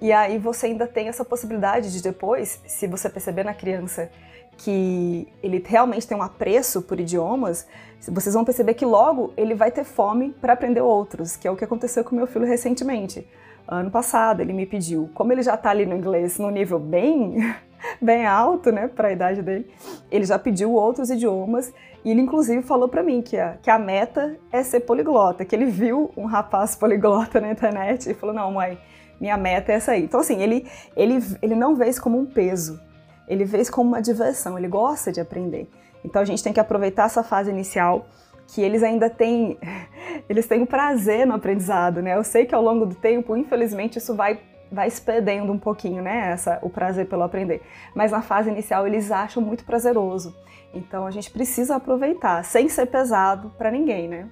E 0.01 0.11
aí 0.11 0.37
você 0.37 0.67
ainda 0.67 0.85
tem 0.85 1.07
essa 1.07 1.23
possibilidade 1.23 1.91
de 1.91 2.01
depois, 2.01 2.61
se 2.67 2.87
você 2.87 3.09
perceber 3.09 3.43
na 3.43 3.53
criança 3.53 4.09
que 4.57 5.27
ele 5.43 5.63
realmente 5.65 6.07
tem 6.07 6.17
um 6.17 6.21
apreço 6.21 6.81
por 6.81 6.99
idiomas, 6.99 7.67
vocês 8.07 8.33
vão 8.33 8.45
perceber 8.45 8.73
que 8.73 8.85
logo 8.85 9.33
ele 9.35 9.55
vai 9.55 9.71
ter 9.71 9.83
fome 9.83 10.31
para 10.39 10.53
aprender 10.53 10.81
outros, 10.81 11.35
que 11.35 11.47
é 11.47 11.51
o 11.51 11.55
que 11.55 11.63
aconteceu 11.63 12.03
com 12.03 12.15
meu 12.15 12.27
filho 12.27 12.45
recentemente. 12.45 13.27
Ano 13.67 13.89
passado 13.89 14.41
ele 14.41 14.53
me 14.53 14.65
pediu, 14.65 15.09
como 15.13 15.31
ele 15.31 15.41
já 15.41 15.55
está 15.55 15.71
ali 15.71 15.85
no 15.85 15.95
inglês 15.95 16.37
no 16.37 16.51
nível 16.51 16.79
bem, 16.79 17.37
bem 17.99 18.25
alto, 18.25 18.71
né, 18.71 18.87
para 18.87 19.07
a 19.07 19.11
idade 19.11 19.41
dele, 19.41 19.67
ele 20.11 20.23
já 20.23 20.37
pediu 20.37 20.71
outros 20.71 21.09
idiomas 21.09 21.73
e 22.03 22.11
ele 22.11 22.21
inclusive 22.21 22.61
falou 22.61 22.87
para 22.87 23.01
mim 23.01 23.23
que 23.23 23.37
a, 23.37 23.57
que 23.61 23.71
a 23.71 23.79
meta 23.79 24.37
é 24.51 24.61
ser 24.61 24.81
poliglota, 24.81 25.43
que 25.43 25.55
ele 25.55 25.65
viu 25.65 26.11
um 26.15 26.25
rapaz 26.25 26.75
poliglota 26.75 27.41
na 27.41 27.51
internet 27.51 28.11
e 28.11 28.13
falou 28.13 28.35
não, 28.35 28.51
mãe, 28.51 28.77
minha 29.19 29.37
meta 29.37 29.71
é 29.71 29.75
essa 29.75 29.91
aí. 29.93 30.03
Então 30.03 30.19
assim 30.19 30.41
ele 30.41 30.67
ele 30.95 31.19
ele 31.41 31.55
não 31.55 31.75
vê 31.75 31.87
isso 31.87 32.01
como 32.01 32.17
um 32.17 32.25
peso, 32.25 32.79
ele 33.27 33.45
vê 33.45 33.59
isso 33.59 33.71
como 33.71 33.89
uma 33.89 34.01
diversão, 34.01 34.57
ele 34.57 34.67
gosta 34.67 35.11
de 35.11 35.19
aprender. 35.19 35.69
Então 36.03 36.21
a 36.21 36.25
gente 36.25 36.43
tem 36.43 36.53
que 36.53 36.59
aproveitar 36.59 37.05
essa 37.05 37.23
fase 37.23 37.49
inicial 37.49 38.05
que 38.47 38.61
eles 38.61 38.83
ainda 38.83 39.09
têm 39.09 39.57
eles 40.29 40.47
têm 40.47 40.61
o 40.61 40.67
prazer 40.67 41.25
no 41.25 41.33
aprendizado, 41.33 42.01
né? 42.01 42.15
Eu 42.15 42.23
sei 42.23 42.45
que 42.45 42.53
ao 42.53 42.61
longo 42.61 42.85
do 42.85 42.95
tempo, 42.95 43.35
infelizmente, 43.35 43.97
isso 43.97 44.15
vai 44.15 44.39
vai 44.71 44.89
se 44.89 45.01
perdendo 45.01 45.51
um 45.51 45.59
pouquinho, 45.59 46.01
né? 46.01 46.31
Essa, 46.31 46.59
o 46.61 46.69
prazer 46.69 47.07
pelo 47.07 47.23
aprender. 47.23 47.61
Mas 47.93 48.11
na 48.11 48.21
fase 48.21 48.49
inicial 48.49 48.85
eles 48.85 49.11
acham 49.11 49.41
muito 49.41 49.63
prazeroso. 49.63 50.35
Então 50.73 51.05
a 51.05 51.11
gente 51.11 51.31
precisa 51.31 51.75
aproveitar, 51.75 52.43
sem 52.43 52.67
ser 52.67 52.87
pesado 52.87 53.51
para 53.57 53.71
ninguém, 53.71 54.07
né? 54.07 54.29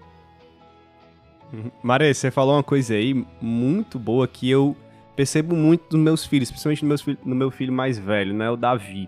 Uhum. 1.53 1.71
Maria, 1.83 2.11
você 2.11 2.31
falou 2.31 2.55
uma 2.55 2.63
coisa 2.63 2.95
aí 2.95 3.25
muito 3.39 3.99
boa 3.99 4.27
que 4.27 4.49
eu 4.49 4.75
percebo 5.15 5.55
muito 5.55 5.89
dos 5.89 5.99
meus 5.99 6.25
filhos, 6.25 6.49
principalmente 6.49 6.83
no 6.83 6.89
meu, 6.89 7.17
no 7.23 7.35
meu 7.35 7.51
filho 7.51 7.71
mais 7.71 7.99
velho, 7.99 8.33
né, 8.33 8.49
o 8.49 8.57
Davi, 8.57 9.07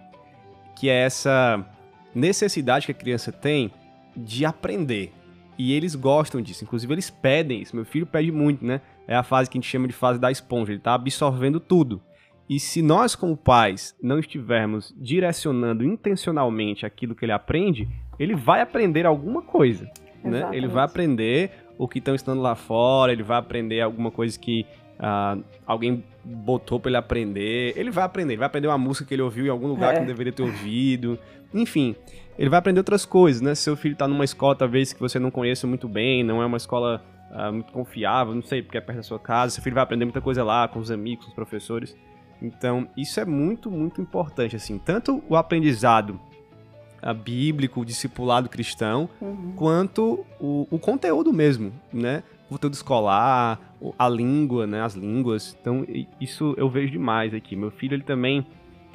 que 0.78 0.88
é 0.88 1.02
essa 1.02 1.66
necessidade 2.14 2.86
que 2.86 2.92
a 2.92 2.96
criança 2.96 3.32
tem 3.32 3.72
de 4.16 4.46
aprender. 4.46 5.12
E 5.58 5.74
eles 5.74 5.96
gostam 5.96 6.42
disso, 6.42 6.64
inclusive 6.64 6.94
eles 6.94 7.10
pedem 7.10 7.62
isso. 7.62 7.76
Meu 7.76 7.86
filho 7.86 8.06
pede 8.06 8.30
muito, 8.32 8.64
né? 8.64 8.82
É 9.08 9.16
a 9.16 9.24
fase 9.24 9.50
que 9.50 9.58
a 9.58 9.62
gente 9.62 9.70
chama 9.70 9.88
de 9.88 9.94
fase 9.94 10.20
da 10.20 10.30
esponja, 10.30 10.72
ele 10.72 10.80
está 10.80 10.94
absorvendo 10.94 11.60
tudo. 11.60 12.02
E 12.48 12.60
se 12.60 12.82
nós, 12.82 13.16
como 13.16 13.36
pais, 13.36 13.96
não 14.02 14.20
estivermos 14.20 14.94
direcionando 14.98 15.84
intencionalmente 15.84 16.86
aquilo 16.86 17.16
que 17.16 17.26
ele 17.26 17.32
aprende, 17.32 17.88
ele 18.20 18.36
vai 18.36 18.62
aprender 18.62 19.06
alguma 19.06 19.42
coisa. 19.42 19.90
Né? 20.24 20.48
Ele 20.52 20.68
vai 20.68 20.84
aprender 20.84 21.65
o 21.78 21.88
que 21.88 22.00
estão 22.00 22.16
ensinando 22.16 22.42
lá 22.42 22.56
fora, 22.56 23.12
ele 23.12 23.24
vai 23.24 23.38
aprender 23.38 23.82
alguma 23.82 24.12
coisa 24.12 24.38
que 24.40 24.66
Uh, 24.96 25.44
alguém 25.66 26.04
botou 26.24 26.80
para 26.80 26.90
ele 26.90 26.98
aprender. 26.98 27.74
Ele 27.76 27.92
vai 27.92 28.04
aprender, 28.04 28.34
ele 28.34 28.40
vai 28.40 28.48
aprender 28.48 28.68
uma 28.68 28.78
música 28.78 29.06
que 29.06 29.14
ele 29.14 29.22
ouviu 29.22 29.46
em 29.46 29.50
algum 29.50 29.68
lugar 29.68 29.92
é. 29.92 29.94
que 29.94 30.00
não 30.00 30.08
deveria 30.08 30.32
ter 30.32 30.44
ouvido. 30.44 31.20
Enfim, 31.54 31.96
ele 32.38 32.50
vai 32.50 32.60
aprender 32.60 32.80
outras 32.80 33.06
coisas, 33.06 33.42
né? 33.42 33.54
Seu 33.56 33.76
filho 33.76 33.96
tá 33.96 34.08
numa 34.08 34.24
escola, 34.24 34.56
talvez, 34.56 34.94
que 34.94 35.00
você 35.00 35.20
não 35.20 35.30
conheça 35.30 35.68
muito 35.68 35.88
bem, 35.88 36.24
não 36.24 36.42
é 36.42 36.46
uma 36.46 36.58
escola 36.58 37.04
uh, 37.32 37.52
muito 37.52 37.72
confiável, 37.72 38.34
não 38.34 38.42
sei, 38.42 38.62
porque 38.62 38.78
é 38.78 38.82
perto 38.82 38.98
da 38.98 39.04
sua 39.04 39.20
casa. 39.20 39.56
Seu 39.56 39.64
filho 39.64 39.76
vai 39.76 39.84
aprender 39.84 40.06
muita 40.06 40.22
coisa 40.22 40.44
lá, 40.44 40.68
com 40.68 40.80
os 40.80 40.90
amigos, 40.90 41.26
com 41.26 41.32
os 41.32 41.36
professores. 41.36 41.96
Então, 42.42 42.88
isso 42.96 43.20
é 43.20 43.26
muito, 43.26 43.70
muito 43.70 44.02
importante, 44.02 44.56
assim. 44.56 44.78
Tanto 44.78 45.24
o 45.28 45.36
aprendizado 45.36 46.20
bíblico, 47.14 47.82
o 47.82 47.86
discipulado 47.86 48.50
cristão, 48.50 49.10
uhum. 49.22 49.54
quanto 49.56 50.26
o, 50.40 50.68
o 50.72 50.80
conteúdo 50.80 51.32
mesmo, 51.32 51.72
né? 51.94 52.24
conteúdo 52.50 52.74
escolar, 52.74 53.60
a 53.98 54.10
língua, 54.10 54.68
né, 54.68 54.82
as 54.82 54.94
línguas. 54.94 55.58
Então, 55.60 55.86
isso 56.20 56.54
eu 56.58 56.70
vejo 56.70 56.92
demais 56.92 57.34
aqui. 57.34 57.56
Meu 57.56 57.72
filho, 57.72 57.96
ele 57.96 58.04
também 58.04 58.46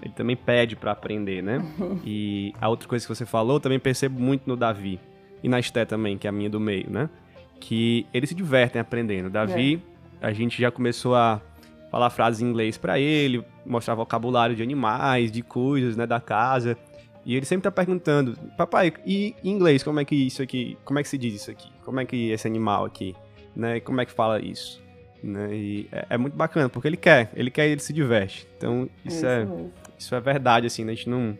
ele 0.02 0.14
também 0.14 0.34
pede 0.34 0.76
para 0.76 0.92
aprender, 0.92 1.42
né? 1.42 1.62
e 2.04 2.54
a 2.58 2.68
outra 2.68 2.88
coisa 2.88 3.04
que 3.06 3.14
você 3.14 3.26
falou, 3.26 3.60
também 3.60 3.78
percebo 3.78 4.18
muito 4.18 4.44
no 4.46 4.56
Davi 4.56 4.98
e 5.42 5.48
na 5.48 5.60
Esté 5.60 5.84
também, 5.84 6.16
que 6.16 6.26
é 6.26 6.30
a 6.30 6.32
minha 6.32 6.48
do 6.48 6.58
meio, 6.58 6.88
né? 6.90 7.10
Que 7.58 8.06
eles 8.14 8.30
se 8.30 8.34
divertem 8.34 8.80
aprendendo. 8.80 9.28
Davi, 9.28 9.82
é. 10.22 10.26
a 10.26 10.32
gente 10.32 10.60
já 10.60 10.70
começou 10.70 11.14
a 11.14 11.40
falar 11.90 12.08
frases 12.08 12.40
em 12.40 12.46
inglês 12.46 12.78
para 12.78 12.98
ele, 12.98 13.44
mostrar 13.66 13.94
vocabulário 13.94 14.56
de 14.56 14.62
animais, 14.62 15.30
de 15.30 15.42
coisas, 15.42 15.96
né, 15.96 16.06
da 16.06 16.20
casa. 16.20 16.78
E 17.30 17.36
ele 17.36 17.46
sempre 17.46 17.62
tá 17.62 17.70
perguntando, 17.70 18.36
papai, 18.56 18.92
e 19.06 19.34
em 19.44 19.50
inglês, 19.50 19.82
como 19.82 20.00
é 20.00 20.04
que 20.04 20.14
isso 20.14 20.42
aqui, 20.42 20.76
como 20.84 20.98
é 20.98 21.02
que 21.02 21.08
se 21.08 21.16
diz 21.16 21.34
isso 21.34 21.50
aqui? 21.50 21.70
Como 21.84 22.00
é 22.00 22.04
que 22.04 22.30
esse 22.30 22.46
animal 22.46 22.84
aqui? 22.84 23.14
né? 23.54 23.80
Como 23.80 24.00
é 24.00 24.06
que 24.06 24.12
fala 24.12 24.40
isso? 24.40 24.82
Né? 25.22 25.54
E 25.54 25.88
é, 25.92 26.06
é, 26.10 26.18
muito 26.18 26.36
bacana, 26.36 26.68
porque 26.68 26.88
ele 26.88 26.96
quer, 26.96 27.30
ele 27.34 27.50
quer 27.50 27.68
e 27.68 27.72
ele 27.72 27.80
se 27.80 27.92
diverte. 27.92 28.48
Então, 28.56 28.88
isso 29.04 29.26
é, 29.26 29.42
isso 29.42 29.52
é, 29.52 29.70
isso 29.98 30.14
é 30.14 30.20
verdade, 30.20 30.66
assim, 30.66 30.84
né? 30.84 30.92
a 30.92 30.94
gente 30.94 31.10
não, 31.10 31.36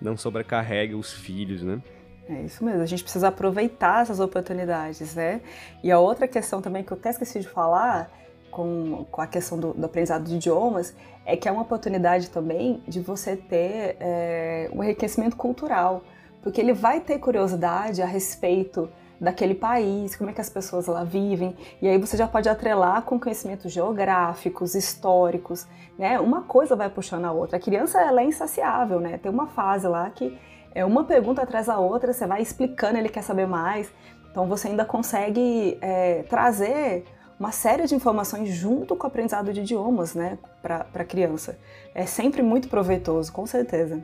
não 0.00 0.16
sobrecarrega 0.16 0.96
os 0.96 1.12
filhos, 1.12 1.62
né? 1.62 1.82
É 2.28 2.42
isso 2.42 2.62
mesmo, 2.62 2.82
a 2.82 2.86
gente 2.86 3.02
precisa 3.02 3.28
aproveitar 3.28 4.02
essas 4.02 4.20
oportunidades, 4.20 5.14
né? 5.14 5.40
E 5.82 5.90
a 5.90 5.98
outra 5.98 6.28
questão 6.28 6.60
também 6.60 6.82
que 6.82 6.92
eu 6.92 6.96
até 6.96 7.10
esqueci 7.10 7.40
de 7.40 7.48
falar, 7.48 8.10
com, 8.50 9.06
com 9.10 9.20
a 9.20 9.26
questão 9.26 9.58
do, 9.58 9.72
do 9.72 9.86
aprendizado 9.86 10.24
de 10.24 10.36
idiomas, 10.36 10.94
é 11.24 11.36
que 11.36 11.48
é 11.48 11.52
uma 11.52 11.62
oportunidade 11.62 12.30
também 12.30 12.82
de 12.86 13.00
você 13.00 13.36
ter 13.36 13.96
é, 14.00 14.70
um 14.72 14.82
enriquecimento 14.82 15.36
cultural, 15.36 16.02
porque 16.42 16.60
ele 16.60 16.72
vai 16.72 17.00
ter 17.00 17.18
curiosidade 17.18 18.00
a 18.00 18.06
respeito 18.06 18.88
daquele 19.20 19.54
país, 19.54 20.14
como 20.14 20.30
é 20.30 20.32
que 20.32 20.40
as 20.40 20.48
pessoas 20.48 20.86
lá 20.86 21.02
vivem, 21.02 21.56
e 21.82 21.88
aí 21.88 21.98
você 21.98 22.16
já 22.16 22.26
pode 22.26 22.48
atrelar 22.48 23.02
com 23.02 23.18
conhecimentos 23.18 23.72
geográficos, 23.72 24.74
históricos, 24.74 25.66
né? 25.98 26.20
Uma 26.20 26.42
coisa 26.42 26.76
vai 26.76 26.88
puxando 26.88 27.24
a 27.24 27.32
outra. 27.32 27.56
A 27.56 27.60
criança 27.60 28.00
ela 28.00 28.20
é 28.20 28.24
insaciável, 28.24 29.00
né? 29.00 29.18
Tem 29.18 29.30
uma 29.30 29.48
fase 29.48 29.88
lá 29.88 30.08
que 30.10 30.38
é 30.72 30.84
uma 30.84 31.04
pergunta 31.04 31.42
atrás 31.42 31.66
da 31.66 31.78
outra, 31.78 32.12
você 32.12 32.26
vai 32.26 32.40
explicando, 32.40 32.96
ele 32.96 33.08
quer 33.08 33.22
saber 33.22 33.46
mais. 33.46 33.90
Então 34.30 34.46
você 34.46 34.68
ainda 34.68 34.84
consegue 34.84 35.76
é, 35.80 36.22
trazer 36.28 37.04
uma 37.38 37.52
série 37.52 37.86
de 37.86 37.94
informações 37.94 38.54
junto 38.54 38.96
com 38.96 39.04
o 39.04 39.06
aprendizado 39.06 39.52
de 39.52 39.60
idiomas, 39.60 40.14
né, 40.14 40.38
para 40.60 40.86
a 40.92 41.04
criança. 41.04 41.58
É 41.94 42.04
sempre 42.06 42.42
muito 42.42 42.68
proveitoso, 42.68 43.32
com 43.32 43.46
certeza. 43.46 44.02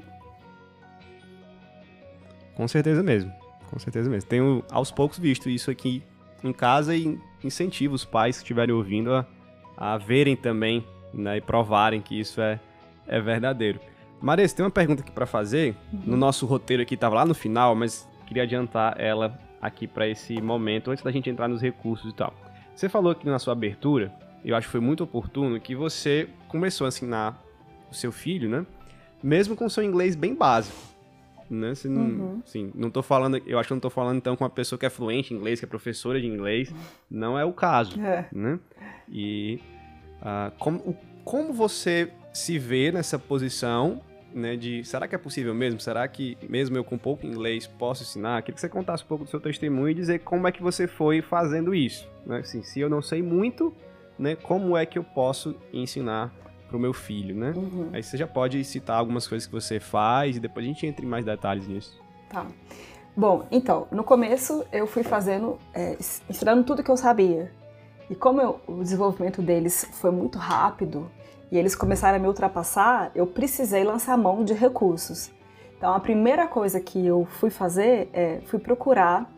Com 2.57 2.69
certeza 2.69 3.03
mesmo 3.03 3.33
com 3.75 3.79
certeza 3.81 4.09
mesmo. 4.09 4.29
Tenho 4.29 4.65
aos 4.71 4.93
poucos 4.93 5.19
visto 5.19 5.51
isso 5.51 5.71
aqui 5.71 6.03
em 6.43 6.53
casa 6.53 6.95
e 6.95 7.19
incentivo 7.43 7.95
os 7.95 8.05
pais 8.05 8.37
que 8.37 8.45
estiverem 8.45 8.75
ouvindo 8.75 9.13
a, 9.13 9.27
a 9.77 9.99
verem 9.99 10.37
também 10.37 10.87
né, 11.13 11.39
e 11.39 11.41
provarem 11.41 12.01
que 12.01 12.19
isso 12.19 12.41
é, 12.41 12.61
é 13.07 13.21
verdadeiro. 13.21 13.81
Maria, 14.21 14.49
tem 14.49 14.65
uma 14.65 14.71
pergunta 14.71 15.03
aqui 15.03 15.11
para 15.11 15.27
fazer. 15.27 15.75
Uhum. 15.93 16.03
No 16.07 16.17
nosso 16.17 16.47
roteiro 16.47 16.83
aqui 16.83 16.95
estava 16.95 17.17
lá 17.17 17.25
no 17.27 17.35
final, 17.35 17.75
mas 17.75 18.09
queria 18.27 18.45
adiantar 18.45 18.99
ela 18.99 19.39
aqui 19.61 19.87
para 19.87 20.07
esse 20.07 20.41
momento, 20.41 20.91
antes 20.91 21.03
da 21.03 21.11
gente 21.11 21.29
entrar 21.29 21.49
nos 21.49 21.61
recursos 21.61 22.11
e 22.11 22.15
tal. 22.15 22.33
Você 22.75 22.89
falou 22.89 23.13
aqui 23.13 23.27
na 23.27 23.39
sua 23.39 23.53
abertura, 23.53 24.13
eu 24.45 24.57
acho 24.57 24.67
que 24.67 24.73
foi 24.73 24.81
muito 24.81 25.05
oportuno, 25.05 25.61
que 25.61 25.75
você 25.75 26.29
começou 26.49 26.87
a 26.87 26.89
ensinar 26.89 27.43
o 27.91 27.95
seu 27.95 28.11
filho, 28.11 28.49
né? 28.49 28.67
Mesmo 29.23 29.57
com 29.57 29.65
o 29.65 29.71
seu 29.71 29.83
inglês 29.83 30.15
bem 30.15 30.35
básico 30.35 30.95
né? 31.51 31.71
Assim, 31.71 31.89
uhum. 31.89 32.43
assim, 32.45 32.73
não 32.75 32.91
tô 32.91 33.03
falando, 33.03 33.41
eu 33.47 33.59
acho 33.59 33.69
que 33.69 33.75
não 33.75 33.81
tô 33.81 33.91
falando 33.91 34.17
então 34.17 34.37
com 34.37 34.45
uma 34.45 34.51
pessoa 34.51 34.79
que 34.79 34.87
é 34.87 34.91
fluente 34.91 35.33
em 35.33 35.37
inglês, 35.37 35.59
que 35.59 35.65
é 35.65 35.69
professora 35.69 36.21
de 36.21 36.27
inglês, 36.27 36.75
não 37.11 37.39
é 37.39 37.45
o 37.45 37.53
caso, 37.53 38.01
é. 38.01 38.27
né? 38.33 38.59
E 39.09 39.61
uh, 40.21 40.53
como, 40.59 40.97
como 41.25 41.53
você 41.53 42.11
se 42.33 42.59
vê 42.59 42.91
nessa 42.91 43.19
posição 43.19 44.01
né, 44.35 44.57
de 44.57 44.85
será 44.85 45.07
que 45.07 45.15
é 45.15 45.19
possível 45.19 45.55
mesmo? 45.55 45.79
Será 45.81 46.07
que 46.09 46.37
mesmo 46.49 46.77
eu 46.77 46.85
com 46.85 46.99
pouco 46.99 47.25
inglês 47.25 47.67
posso 47.67 48.03
ensinar? 48.03 48.43
Queria 48.43 48.55
que 48.55 48.61
você 48.61 48.69
contasse 48.69 49.05
um 49.05 49.07
pouco 49.07 49.25
do 49.25 49.31
seu 49.31 49.41
testemunho 49.41 49.91
e 49.91 49.95
dizer 49.95 50.21
como 50.21 50.49
é 50.49 50.53
que 50.53 50.63
você 50.63 50.87
foi 50.87 51.23
fazendo 51.23 51.75
isso, 51.75 52.11
né? 52.27 52.39
Assim, 52.39 52.63
se 52.63 52.81
eu 52.81 52.91
não 52.91 53.01
sei 53.01 53.23
muito, 53.23 53.73
né, 54.19 54.35
como 54.37 54.77
é 54.77 54.85
que 54.85 54.99
eu 54.99 55.05
posso 55.05 55.55
ensinar 55.73 56.35
para 56.67 56.77
o 56.77 56.81
meu 56.81 56.93
filho, 56.93 57.37
né? 57.37 57.53
Uhum. 57.55 57.91
Aí 57.93 58.03
você 58.03 58.17
já 58.17 58.27
pode 58.27 58.63
citar 58.65 58.99
algumas 58.99 59.29
coisas 59.29 59.47
que 59.47 59.53
você 59.53 59.79
faz 59.79 60.37
e 60.37 60.41
depois 60.41 60.67
a 60.67 60.69
gente 60.69 60.85
entra 60.87 61.05
em 61.05 61.09
mais 61.09 61.25
detalhes 61.25 61.69
nisso. 61.69 62.03
Tá. 62.29 62.47
Bom, 63.17 63.47
então, 63.53 63.87
no 63.93 64.03
começo 64.03 64.65
eu 64.73 64.87
fui 64.89 65.05
fazendo, 65.05 65.57
é, 65.73 65.97
ensinando 66.29 66.65
tudo 66.65 66.83
que 66.83 66.91
eu 66.91 66.97
sabia. 66.97 67.53
E 68.11 68.15
como 68.15 68.41
eu, 68.41 68.61
o 68.67 68.83
desenvolvimento 68.83 69.41
deles 69.41 69.89
foi 69.93 70.11
muito 70.11 70.37
rápido 70.37 71.09
e 71.55 71.57
eles 71.57 71.77
começaram 71.77 72.17
a 72.17 72.19
me 72.19 72.27
ultrapassar, 72.27 73.13
eu 73.15 73.29
precisei 73.29 73.85
lançar 73.85 74.19
mão 74.19 74.43
de 74.43 74.53
recursos. 74.53 75.31
Então, 75.79 75.95
a 75.95 76.01
primeira 76.01 76.49
coisa 76.49 76.81
que 76.81 77.07
eu 77.07 77.29
fui 77.39 77.49
fazer 77.49 78.11
é 78.13 78.41
fui 78.47 78.59
procurar 78.59 79.33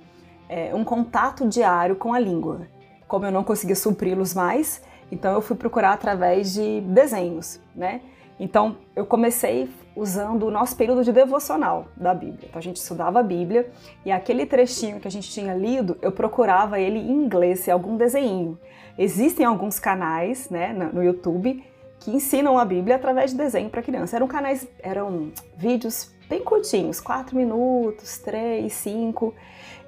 é, 0.49 0.75
um 0.75 0.83
contato 0.83 1.47
diário 1.47 1.95
com 1.95 2.15
a 2.15 2.19
língua. 2.19 2.69
Como 3.07 3.27
eu 3.27 3.31
não 3.31 3.45
conseguia 3.45 3.77
supri-los 3.77 4.33
mais, 4.33 4.83
então 5.13 5.35
eu 5.35 5.43
fui 5.43 5.57
procurar 5.57 5.93
através 5.93 6.55
de 6.55 6.81
desenhos, 6.81 7.61
né? 7.75 8.01
Então, 8.41 8.79
eu 8.95 9.05
comecei 9.05 9.69
usando 9.95 10.45
o 10.45 10.51
nosso 10.51 10.75
período 10.75 11.05
de 11.05 11.13
devocional 11.13 11.89
da 11.95 12.15
Bíblia. 12.15 12.49
Então, 12.49 12.59
a 12.59 12.63
gente 12.63 12.77
estudava 12.77 13.21
a 13.21 13.23
Bíblia 13.23 13.71
e 14.07 14.11
aquele 14.11 14.47
trechinho 14.47 15.01
que 15.01 15.09
a 15.09 15.11
gente 15.11 15.31
tinha 15.31 15.53
lido, 15.53 15.99
eu 16.01 16.13
procurava 16.13 16.81
ele 16.81 16.99
em 16.99 17.13
inglês, 17.13 17.69
em 17.69 17.71
algum 17.71 17.95
desenho. 17.95 18.59
Existem 18.99 19.45
alguns 19.45 19.79
canais 19.79 20.49
né, 20.49 20.73
no 20.73 21.03
YouTube 21.03 21.63
que 22.00 22.11
ensinam 22.11 22.59
a 22.59 22.65
Bíblia 22.65 22.97
através 22.97 23.31
de 23.31 23.37
desenho 23.37 23.69
para 23.71 23.83
criança. 23.83 24.17
Eram 24.17 24.26
canais, 24.26 24.67
eram 24.81 25.33
vídeos 25.57 26.11
bem 26.29 26.43
curtinhos, 26.43 27.00
4 27.00 27.37
minutos, 27.37 28.19
3, 28.19 28.73
5. 28.73 29.35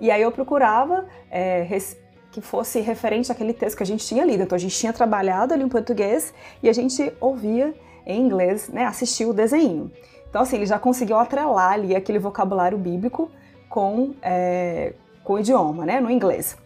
E 0.00 0.10
aí 0.10 0.22
eu 0.22 0.32
procurava 0.32 1.06
é, 1.30 1.66
que 2.30 2.40
fosse 2.40 2.80
referente 2.80 3.30
àquele 3.32 3.52
texto 3.52 3.76
que 3.76 3.82
a 3.82 3.86
gente 3.86 4.06
tinha 4.06 4.24
lido. 4.24 4.42
Então 4.42 4.56
a 4.56 4.58
gente 4.58 4.76
tinha 4.76 4.92
trabalhado 4.92 5.54
ali 5.54 5.62
em 5.62 5.68
português 5.68 6.32
e 6.62 6.68
a 6.68 6.72
gente 6.72 7.12
ouvia 7.20 7.74
em 8.06 8.22
inglês, 8.22 8.68
né, 8.68 8.86
assistiu 8.86 9.30
o 9.30 9.34
desenho. 9.34 9.92
Então, 10.28 10.42
assim, 10.42 10.56
ele 10.56 10.66
já 10.66 10.78
conseguiu 10.78 11.16
atrelar 11.16 11.72
ali 11.72 11.94
aquele 11.94 12.18
vocabulário 12.18 12.76
bíblico 12.76 13.30
com, 13.68 14.14
é, 14.22 14.94
com 15.22 15.34
o 15.34 15.38
idioma, 15.38 15.84
né, 15.84 16.00
no 16.00 16.10
inglês. 16.10 16.56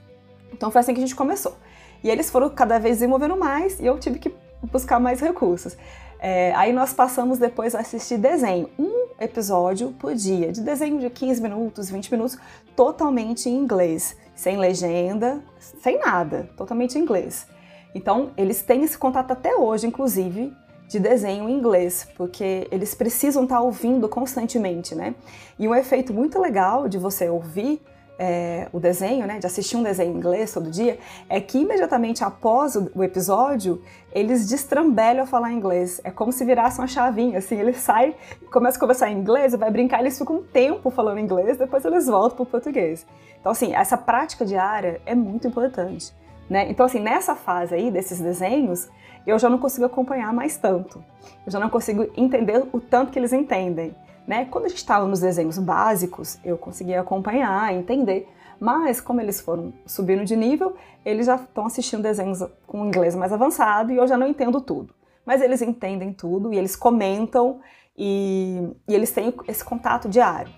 Então, 0.52 0.70
foi 0.70 0.80
assim 0.80 0.94
que 0.94 0.99
a 0.99 1.02
gente 1.02 1.16
começou. 1.16 1.56
E 2.02 2.11
eles 2.11 2.30
foram 2.30 2.49
cada 2.50 2.78
vez 2.78 2.96
desenvolvendo 2.96 3.37
mais 3.37 3.78
e 3.78 3.87
eu 3.87 3.99
tive 3.99 4.18
que 4.18 4.32
buscar 4.71 5.00
mais 5.00 5.21
recursos. 5.21 5.76
É, 6.19 6.52
aí 6.54 6.73
nós 6.73 6.92
passamos 6.92 7.38
depois 7.38 7.75
a 7.75 7.81
assistir 7.81 8.16
desenho, 8.16 8.71
um 8.78 9.09
episódio 9.19 9.90
por 9.92 10.14
dia, 10.14 10.52
de 10.52 10.61
desenho 10.61 11.00
de 11.00 11.11
15 11.11 11.42
minutos, 11.42 11.90
20 11.90 12.12
minutos, 12.12 12.38
totalmente 12.76 13.49
em 13.49 13.57
inglês, 13.57 14.16
sem 14.35 14.57
legenda, 14.57 15.42
sem 15.59 15.99
nada, 15.99 16.49
totalmente 16.57 16.97
em 16.97 17.02
inglês. 17.02 17.47
Então, 17.95 18.31
eles 18.37 18.62
têm 18.62 18.85
esse 18.85 18.97
contato 18.97 19.33
até 19.33 19.57
hoje, 19.57 19.87
inclusive, 19.87 20.52
de 20.88 21.00
desenho 21.00 21.49
em 21.49 21.54
inglês, 21.54 22.07
porque 22.16 22.69
eles 22.71 22.95
precisam 22.95 23.45
estar 23.45 23.61
ouvindo 23.61 24.09
constantemente, 24.09 24.95
né? 24.95 25.14
E 25.59 25.66
um 25.66 25.75
efeito 25.75 26.12
muito 26.12 26.38
legal 26.38 26.88
de 26.88 26.99
você 26.99 27.28
ouvir 27.28 27.83
é, 28.19 28.69
o 28.73 28.78
desenho, 28.78 29.26
né, 29.26 29.38
de 29.38 29.47
assistir 29.47 29.76
um 29.76 29.83
desenho 29.83 30.12
em 30.12 30.16
inglês 30.16 30.52
todo 30.52 30.71
dia, 30.71 30.99
é 31.28 31.40
que 31.40 31.59
imediatamente 31.59 32.23
após 32.23 32.76
o, 32.76 32.90
o 32.95 33.02
episódio, 33.02 33.83
eles 34.12 34.49
destrambelham 34.49 35.25
a 35.25 35.26
falar 35.26 35.52
inglês. 35.52 36.00
É 36.04 36.11
como 36.11 36.31
se 36.33 36.45
virasse 36.45 36.78
uma 36.78 36.87
chavinha, 36.87 37.38
assim, 37.38 37.59
eles 37.59 37.78
saem, 37.78 38.14
começam 38.50 38.78
a 38.78 38.81
conversar 38.81 39.11
em 39.11 39.19
inglês, 39.19 39.54
vai 39.54 39.71
brincar, 39.71 40.00
eles 40.00 40.19
ficam 40.19 40.37
um 40.37 40.42
tempo 40.42 40.90
falando 40.90 41.19
inglês, 41.19 41.57
depois 41.57 41.85
eles 41.85 42.07
voltam 42.07 42.37
para 42.37 42.42
o 42.42 42.47
português. 42.47 43.07
Então, 43.40 43.50
assim, 43.52 43.75
essa 43.75 43.97
prática 43.97 44.45
diária 44.45 45.00
é 45.04 45.14
muito 45.14 45.49
importante. 45.49 46.14
Né? 46.49 46.71
Então, 46.71 46.87
assim, 46.87 47.00
nessa 47.00 47.35
fase 47.35 47.75
aí 47.75 47.90
desses 47.90 48.21
desenhos, 48.21 48.88
eu 49.26 49.38
já 49.38 49.49
não 49.49 49.59
consigo 49.59 49.87
acompanhar 49.87 50.33
mais 50.33 50.57
tanto. 50.57 51.02
Eu 51.47 51.50
já 51.50 51.59
não 51.59 51.71
consigo 51.71 52.07
entender 52.16 52.64
o 52.73 52.81
tanto 52.81 53.11
que 53.11 53.19
eles 53.19 53.33
entendem. 53.33 53.95
Né? 54.26 54.44
Quando 54.44 54.66
a 54.66 54.68
gente 54.68 54.78
estava 54.78 55.06
nos 55.06 55.20
desenhos 55.20 55.58
básicos, 55.58 56.38
eu 56.44 56.56
conseguia 56.56 57.00
acompanhar, 57.00 57.74
entender, 57.74 58.28
mas 58.60 59.00
como 59.00 59.20
eles 59.20 59.40
foram 59.40 59.72
subindo 59.84 60.24
de 60.24 60.36
nível, 60.36 60.76
eles 61.04 61.26
já 61.26 61.36
estão 61.36 61.66
assistindo 61.66 62.02
desenhos 62.02 62.44
com 62.66 62.86
inglês 62.86 63.14
mais 63.14 63.32
avançado 63.32 63.92
e 63.92 63.96
eu 63.96 64.06
já 64.06 64.16
não 64.16 64.26
entendo 64.26 64.60
tudo. 64.60 64.94
Mas 65.26 65.42
eles 65.42 65.60
entendem 65.62 66.12
tudo 66.12 66.52
e 66.52 66.58
eles 66.58 66.76
comentam 66.76 67.61
e, 67.96 68.68
e 68.88 68.94
eles 68.94 69.11
têm 69.11 69.35
esse 69.48 69.64
contato 69.64 70.08
diário. 70.08 70.52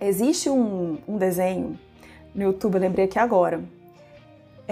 Existe 0.00 0.50
um, 0.50 0.98
um 1.06 1.16
desenho 1.16 1.78
no 2.34 2.42
YouTube, 2.42 2.74
eu 2.74 2.80
lembrei 2.80 3.04
aqui 3.04 3.18
agora, 3.18 3.62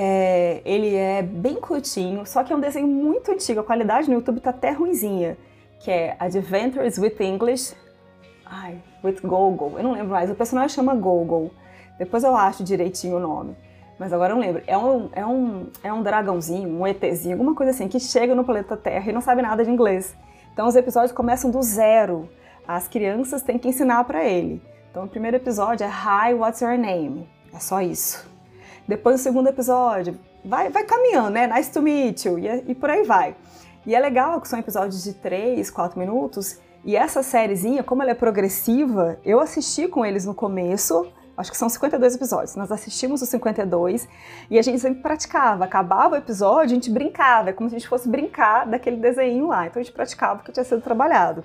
é, 0.00 0.62
ele 0.64 0.94
é 0.94 1.22
bem 1.22 1.57
curtinho, 1.57 2.24
só 2.24 2.44
que 2.44 2.52
é 2.52 2.57
um 2.57 2.61
desenho 2.61 2.87
muito 2.87 3.33
antigo. 3.33 3.59
A 3.59 3.64
qualidade 3.64 4.09
no 4.09 4.14
YouTube 4.14 4.38
tá 4.38 4.50
até 4.50 4.70
ruimzinha. 4.70 5.37
Que 5.81 5.90
é 5.90 6.16
Adventures 6.20 6.98
with 6.98 7.16
English. 7.18 7.74
Ai, 8.50 8.78
with 9.04 9.20
Gogo. 9.22 9.74
Eu 9.76 9.84
não 9.84 9.92
lembro 9.92 10.11
mais. 10.11 10.30
O 10.30 10.34
personagem 10.34 10.74
chama 10.74 10.94
Gogo. 10.94 11.50
Depois 11.98 12.24
eu 12.24 12.37
acho 12.37 12.64
direitinho 12.64 13.16
o 13.16 13.20
nome. 13.20 13.56
Mas 13.98 14.12
agora 14.12 14.32
eu 14.32 14.37
não 14.37 14.42
lembro. 14.42 14.62
É 14.66 14.78
um, 14.78 15.08
é 15.12 15.26
um, 15.26 15.66
é 15.82 15.92
um 15.92 16.02
dragãozinho, 16.02 16.68
um 16.68 16.87
ETzinho, 16.87 17.34
alguma 17.34 17.54
coisa 17.54 17.72
assim, 17.72 17.88
que 17.88 17.98
chega 17.98 18.34
no 18.34 18.44
planeta 18.44 18.76
Terra 18.76 19.11
e 19.11 19.12
não 19.12 19.20
sabe 19.20 19.42
nada 19.42 19.64
de 19.64 19.70
inglês. 19.70 20.16
Então 20.52 20.66
os 20.66 20.76
episódios 20.76 21.12
começam 21.12 21.50
do 21.50 21.61
zero. 21.62 22.28
As 22.66 22.87
crianças 22.87 23.42
têm 23.42 23.58
que 23.58 23.68
ensinar 23.68 24.04
para 24.04 24.24
ele. 24.24 24.62
Então 24.90 25.04
o 25.04 25.08
primeiro 25.08 25.37
episódio 25.37 25.84
é 25.84 25.88
Hi, 25.88 26.34
what's 26.34 26.61
your 26.61 26.78
name? 26.78 27.28
É 27.52 27.58
só 27.58 27.80
isso. 27.80 28.28
Depois 28.87 29.20
o 29.20 29.22
segundo 29.22 29.48
episódio, 29.48 30.18
vai, 30.44 30.70
vai 30.70 30.84
caminhando, 30.84 31.30
né? 31.30 31.46
Nice 31.46 31.70
to 31.70 31.82
meet 31.82 32.24
you, 32.24 32.38
e, 32.38 32.70
e 32.70 32.74
por 32.74 32.88
aí 32.88 33.02
vai. 33.02 33.37
E 33.87 33.94
é 33.94 34.00
legal 34.00 34.40
que 34.40 34.48
são 34.48 34.58
episódios 34.58 35.02
de 35.02 35.14
3, 35.14 35.70
4 35.70 35.98
minutos, 35.98 36.58
e 36.88 36.96
essa 36.96 37.22
sériezinha, 37.22 37.83
como 37.83 38.01
ela 38.01 38.12
é 38.12 38.14
progressiva, 38.14 39.18
eu 39.22 39.40
assisti 39.40 39.87
com 39.87 40.07
eles 40.07 40.24
no 40.24 40.35
começo, 40.35 41.07
acho 41.37 41.51
que 41.51 41.57
são 41.59 41.68
52 41.68 42.14
episódios. 42.14 42.57
Nós 42.57 42.72
assistimos 42.72 43.20
os 43.20 43.29
52 43.29 44.09
e 44.51 44.59
a 44.59 44.62
gente 44.62 44.79
sempre 44.79 45.03
praticava. 45.03 45.66
Acabava 45.66 46.14
o 46.14 46.16
episódio, 46.16 46.72
a 46.72 46.74
gente 46.74 46.90
brincava, 46.90 47.51
é 47.51 47.53
como 47.53 47.68
se 47.68 47.77
a 47.77 47.79
gente 47.79 47.87
fosse 47.87 48.09
brincar 48.09 48.66
daquele 48.66 48.96
desenho 48.96 49.48
lá. 49.48 49.66
Então 49.66 49.79
a 49.79 49.85
gente 49.85 49.92
praticava 49.92 50.40
o 50.40 50.42
que 50.42 50.51
tinha 50.51 50.64
sido 50.64 50.81
trabalhado. 50.81 51.44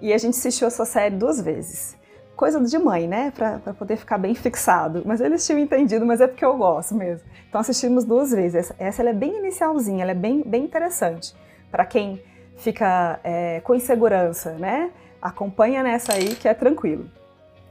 E 0.00 0.14
a 0.14 0.16
gente 0.16 0.38
assistiu 0.38 0.66
essa 0.66 0.86
série 0.86 1.14
duas 1.14 1.42
vezes 1.42 2.00
coisa 2.34 2.58
de 2.58 2.78
mãe, 2.78 3.06
né? 3.06 3.30
Pra 3.32 3.58
poder 3.74 3.98
ficar 3.98 4.16
bem 4.16 4.34
fixado. 4.34 5.02
Mas 5.04 5.20
eles 5.20 5.44
tinham 5.46 5.58
entendido, 5.58 6.06
mas 6.06 6.22
é 6.22 6.26
porque 6.26 6.42
eu 6.42 6.56
gosto 6.56 6.94
mesmo. 6.94 7.28
Então 7.46 7.60
assistimos 7.60 8.02
duas 8.06 8.30
vezes. 8.30 8.54
Essa, 8.54 8.76
essa 8.78 9.02
é 9.02 9.12
bem 9.12 9.40
inicialzinha, 9.40 10.00
ela 10.00 10.12
é 10.12 10.14
bem, 10.14 10.42
bem 10.42 10.64
interessante. 10.64 11.34
para 11.70 11.84
quem 11.84 12.22
fica 12.60 13.18
é, 13.24 13.60
com 13.60 13.74
insegurança, 13.74 14.52
né? 14.52 14.90
Acompanha 15.20 15.82
nessa 15.82 16.12
aí 16.12 16.34
que 16.34 16.46
é 16.46 16.54
tranquilo. 16.54 17.10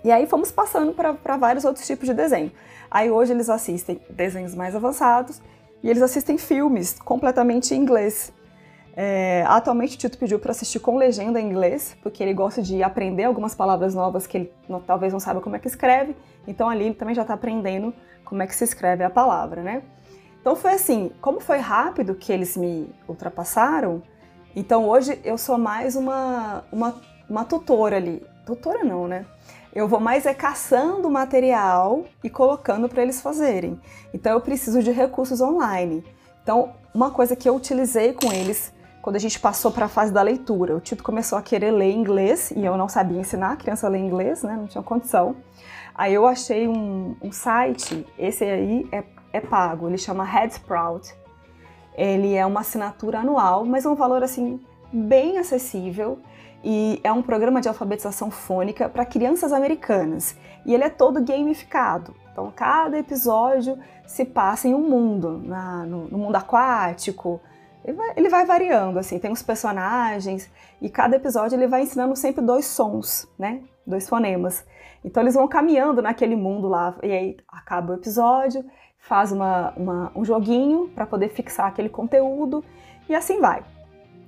E 0.04 0.12
aí 0.12 0.26
fomos 0.28 0.52
passando 0.52 0.94
para 0.94 1.38
vários 1.38 1.66
outros 1.66 1.86
tipos 1.86 2.08
de 2.08 2.14
desenho. 2.14 2.52
Aí 2.90 3.10
hoje 3.10 3.34
eles 3.34 3.50
assistem 3.50 4.00
desenhos 4.10 4.56
mais 4.56 4.76
avançados 4.76 5.42
e 5.84 5.90
eles 5.90 6.02
assistem 6.02 6.38
filmes 6.38 7.00
completamente 7.00 7.74
em 7.74 7.78
inglês. 7.78 8.34
É, 8.96 9.44
atualmente 9.48 9.96
o 9.96 10.00
Tito 10.00 10.18
pediu 10.18 10.40
para 10.40 10.52
assistir 10.52 10.80
com 10.80 10.98
legenda 10.98 11.40
em 11.40 11.50
inglês, 11.50 11.96
porque 12.02 12.24
ele 12.24 12.34
gosta 12.34 12.62
de 12.62 12.82
aprender 12.82 13.26
algumas 13.26 13.54
palavras 13.54 13.94
novas 13.94 14.26
que 14.26 14.38
ele 14.38 14.54
não, 14.68 14.82
talvez 14.82 15.14
não 15.14 15.20
saiba 15.20 15.40
como 15.40 15.56
é 15.56 15.60
que 15.60 15.68
escreve. 15.68 16.16
Então 16.48 16.70
ali 16.70 16.86
ele 16.86 16.96
também 16.96 17.14
já 17.14 17.22
está 17.22 17.34
aprendendo 17.34 17.94
como 18.26 18.42
é 18.42 18.48
que 18.48 18.56
se 18.56 18.64
escreve 18.64 19.04
a 19.04 19.10
palavra, 19.10 19.62
né? 19.62 19.84
Então 20.42 20.56
foi 20.56 20.72
assim, 20.72 21.12
como 21.22 21.40
foi 21.40 21.58
rápido 21.60 22.16
que 22.16 22.32
eles 22.32 22.58
me 22.58 22.90
ultrapassaram, 23.08 24.02
então 24.60 24.90
hoje 24.90 25.18
eu 25.24 25.38
sou 25.38 25.58
mais 25.58 25.96
uma, 25.96 26.66
uma, 26.70 26.96
uma 27.30 27.46
tutora 27.46 27.96
ali. 27.96 28.22
Tutora 28.46 28.84
não, 28.84 29.08
né? 29.08 29.26
Eu 29.74 29.88
vou 29.88 30.02
mais 30.02 30.26
é 30.26 30.34
caçando 30.34 31.10
material 31.10 32.04
e 32.22 32.30
colocando 32.30 32.90
para 32.90 33.02
eles 33.02 33.22
fazerem. 33.22 33.80
Então 34.14 34.34
eu 34.34 34.42
preciso 34.42 34.84
de 34.84 34.92
recursos 34.92 35.40
online. 35.40 36.04
Então, 36.44 36.74
uma 36.94 37.10
coisa 37.10 37.38
que 37.38 37.48
eu 37.48 37.56
utilizei 37.56 38.12
com 38.12 38.34
eles 38.34 38.74
quando 39.02 39.16
a 39.16 39.20
gente 39.20 39.40
passou 39.40 39.72
para 39.72 39.86
a 39.86 39.90
fase 39.90 40.12
da 40.12 40.22
leitura. 40.22 40.76
O 40.76 40.82
Tito 40.82 41.04
começou 41.04 41.38
a 41.38 41.42
querer 41.42 41.72
ler 41.72 41.94
inglês 41.94 42.52
e 42.52 42.66
eu 42.66 42.76
não 42.76 42.90
sabia 42.90 43.20
ensinar 43.20 43.54
a 43.54 43.56
criança 43.56 43.88
a 43.88 43.90
ler 43.90 44.00
inglês, 44.00 44.44
né? 44.44 44.58
Não 44.58 44.68
tinha 44.68 44.84
condição. 44.84 45.38
Aí 45.96 46.14
eu 46.14 46.28
achei 46.28 46.68
um, 46.68 47.16
um 47.22 47.32
site, 47.32 48.06
esse 48.18 48.44
aí 48.44 48.86
é, 48.92 49.06
é 49.32 49.40
pago, 49.40 49.88
ele 49.88 49.98
chama 49.98 50.26
Headsprout. 50.26 51.14
Ele 51.96 52.36
é 52.36 52.46
uma 52.46 52.62
assinatura 52.62 53.20
anual, 53.20 53.66
mas 53.66 53.86
é 53.86 53.90
um 53.90 53.96
valor 53.96 54.24
assim 54.24 54.60
bem 54.92 55.38
acessível 55.38 56.20
e 56.64 57.00
é 57.04 57.12
um 57.12 57.22
programa 57.22 57.62
de 57.62 57.68
alfabetização 57.68 58.32
fônica 58.32 58.90
para 58.90 59.06
crianças 59.06 59.54
americanas. 59.54 60.38
E 60.66 60.74
ele 60.74 60.84
é 60.84 60.90
todo 60.90 61.24
gamificado. 61.24 62.14
Então 62.32 62.52
cada 62.56 62.98
episódio 62.98 63.78
se 64.08 64.26
passa 64.26 64.68
em 64.68 64.74
um 64.74 64.90
mundo, 64.90 65.42
na, 65.46 65.86
no, 65.86 66.08
no 66.08 66.18
mundo 66.18 66.36
aquático, 66.36 67.40
Ele 67.84 67.96
vai, 67.96 68.14
ele 68.18 68.30
vai, 68.30 68.46
variando, 68.46 69.00
assim, 69.00 69.20
tem 69.20 69.32
os 69.32 69.42
personagens, 69.42 70.50
e 70.82 70.90
cada 70.90 71.16
episódio 71.16 71.56
ele 71.56 71.68
vai 71.68 71.84
ensinando 71.84 72.16
sempre 72.16 72.44
dois 72.44 72.66
sons, 72.66 73.28
né? 73.38 73.62
Dois 73.86 74.08
fonemas. 74.10 74.66
Então 75.04 75.24
eles 75.24 75.36
vão 75.36 75.48
caminhando 75.48 76.02
naquele 76.02 76.36
mundo 76.36 76.68
lá, 76.68 76.96
e 77.04 77.12
aí 77.12 77.38
acaba 77.48 77.94
o 77.94 77.96
episódio, 77.96 78.66
faz 79.00 79.32
uma, 79.32 79.74
uma 79.76 80.12
um 80.16 80.24
joguinho 80.24 80.90
para 80.90 81.06
poder 81.06 81.30
fixar 81.30 81.68
aquele 81.68 81.90
conteúdo, 81.90 82.64
e 83.08 83.16
assim 83.16 83.40
vai. 83.40 83.64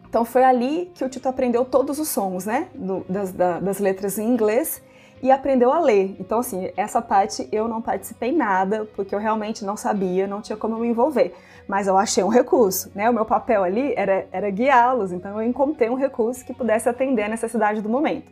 Então 0.10 0.26
foi 0.26 0.44
ali 0.44 0.92
que 0.94 1.06
o 1.06 1.10
Tito 1.10 1.30
aprendeu 1.30 1.64
todos 1.64 2.00
os 2.00 2.10
sons, 2.10 2.46
né? 2.46 2.68
Do, 2.76 3.06
das, 3.08 3.32
da, 3.32 3.60
das 3.60 3.80
letras 3.80 4.18
em 4.18 4.28
inglês 4.28 4.82
e 5.22 5.32
aprendeu 5.32 5.72
a 5.72 5.80
ler. 5.80 6.16
Então, 6.20 6.40
assim, 6.40 6.72
essa 6.76 7.02
parte 7.02 7.48
eu 7.52 7.68
não 7.68 7.82
participei 7.82 8.32
nada, 8.32 8.88
porque 8.96 9.14
eu 9.14 9.20
realmente 9.20 9.64
não 9.64 9.78
sabia, 9.78 10.28
não 10.28 10.42
tinha 10.42 10.58
como 10.58 10.78
me 10.78 10.88
envolver. 10.88 11.34
Mas 11.68 11.88
eu 11.88 11.98
achei 11.98 12.24
um 12.24 12.28
recurso, 12.28 12.92
né? 12.96 13.10
O 13.10 13.14
meu 13.14 13.24
papel 13.24 13.64
ali 13.64 13.94
era, 13.96 14.28
era 14.32 14.50
guiá-los, 14.50 15.12
então 15.12 15.40
eu 15.40 15.48
encontrei 15.48 15.90
um 15.90 15.96
recurso 15.96 16.44
que 16.44 16.54
pudesse 16.54 16.90
atender 16.90 17.24
a 17.24 17.30
necessidade 17.30 17.82
do 17.82 17.88
momento. 17.88 18.32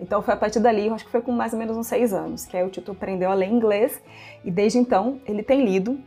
Então 0.00 0.20
foi 0.22 0.34
a 0.34 0.36
partir 0.36 0.60
dali, 0.60 0.86
eu 0.86 0.94
acho 0.94 1.04
que 1.04 1.10
foi 1.10 1.20
com 1.20 1.32
mais 1.32 1.52
ou 1.52 1.58
menos 1.58 1.76
uns 1.76 1.86
seis 1.86 2.12
anos, 2.12 2.44
que 2.44 2.56
aí 2.56 2.64
o 2.64 2.68
Tito 2.68 2.92
aprendeu 2.92 3.30
a 3.30 3.34
ler 3.34 3.48
inglês 3.48 4.00
e 4.44 4.50
desde 4.50 4.78
então 4.78 5.20
ele 5.26 5.42
tem 5.42 5.64
lido. 5.64 5.98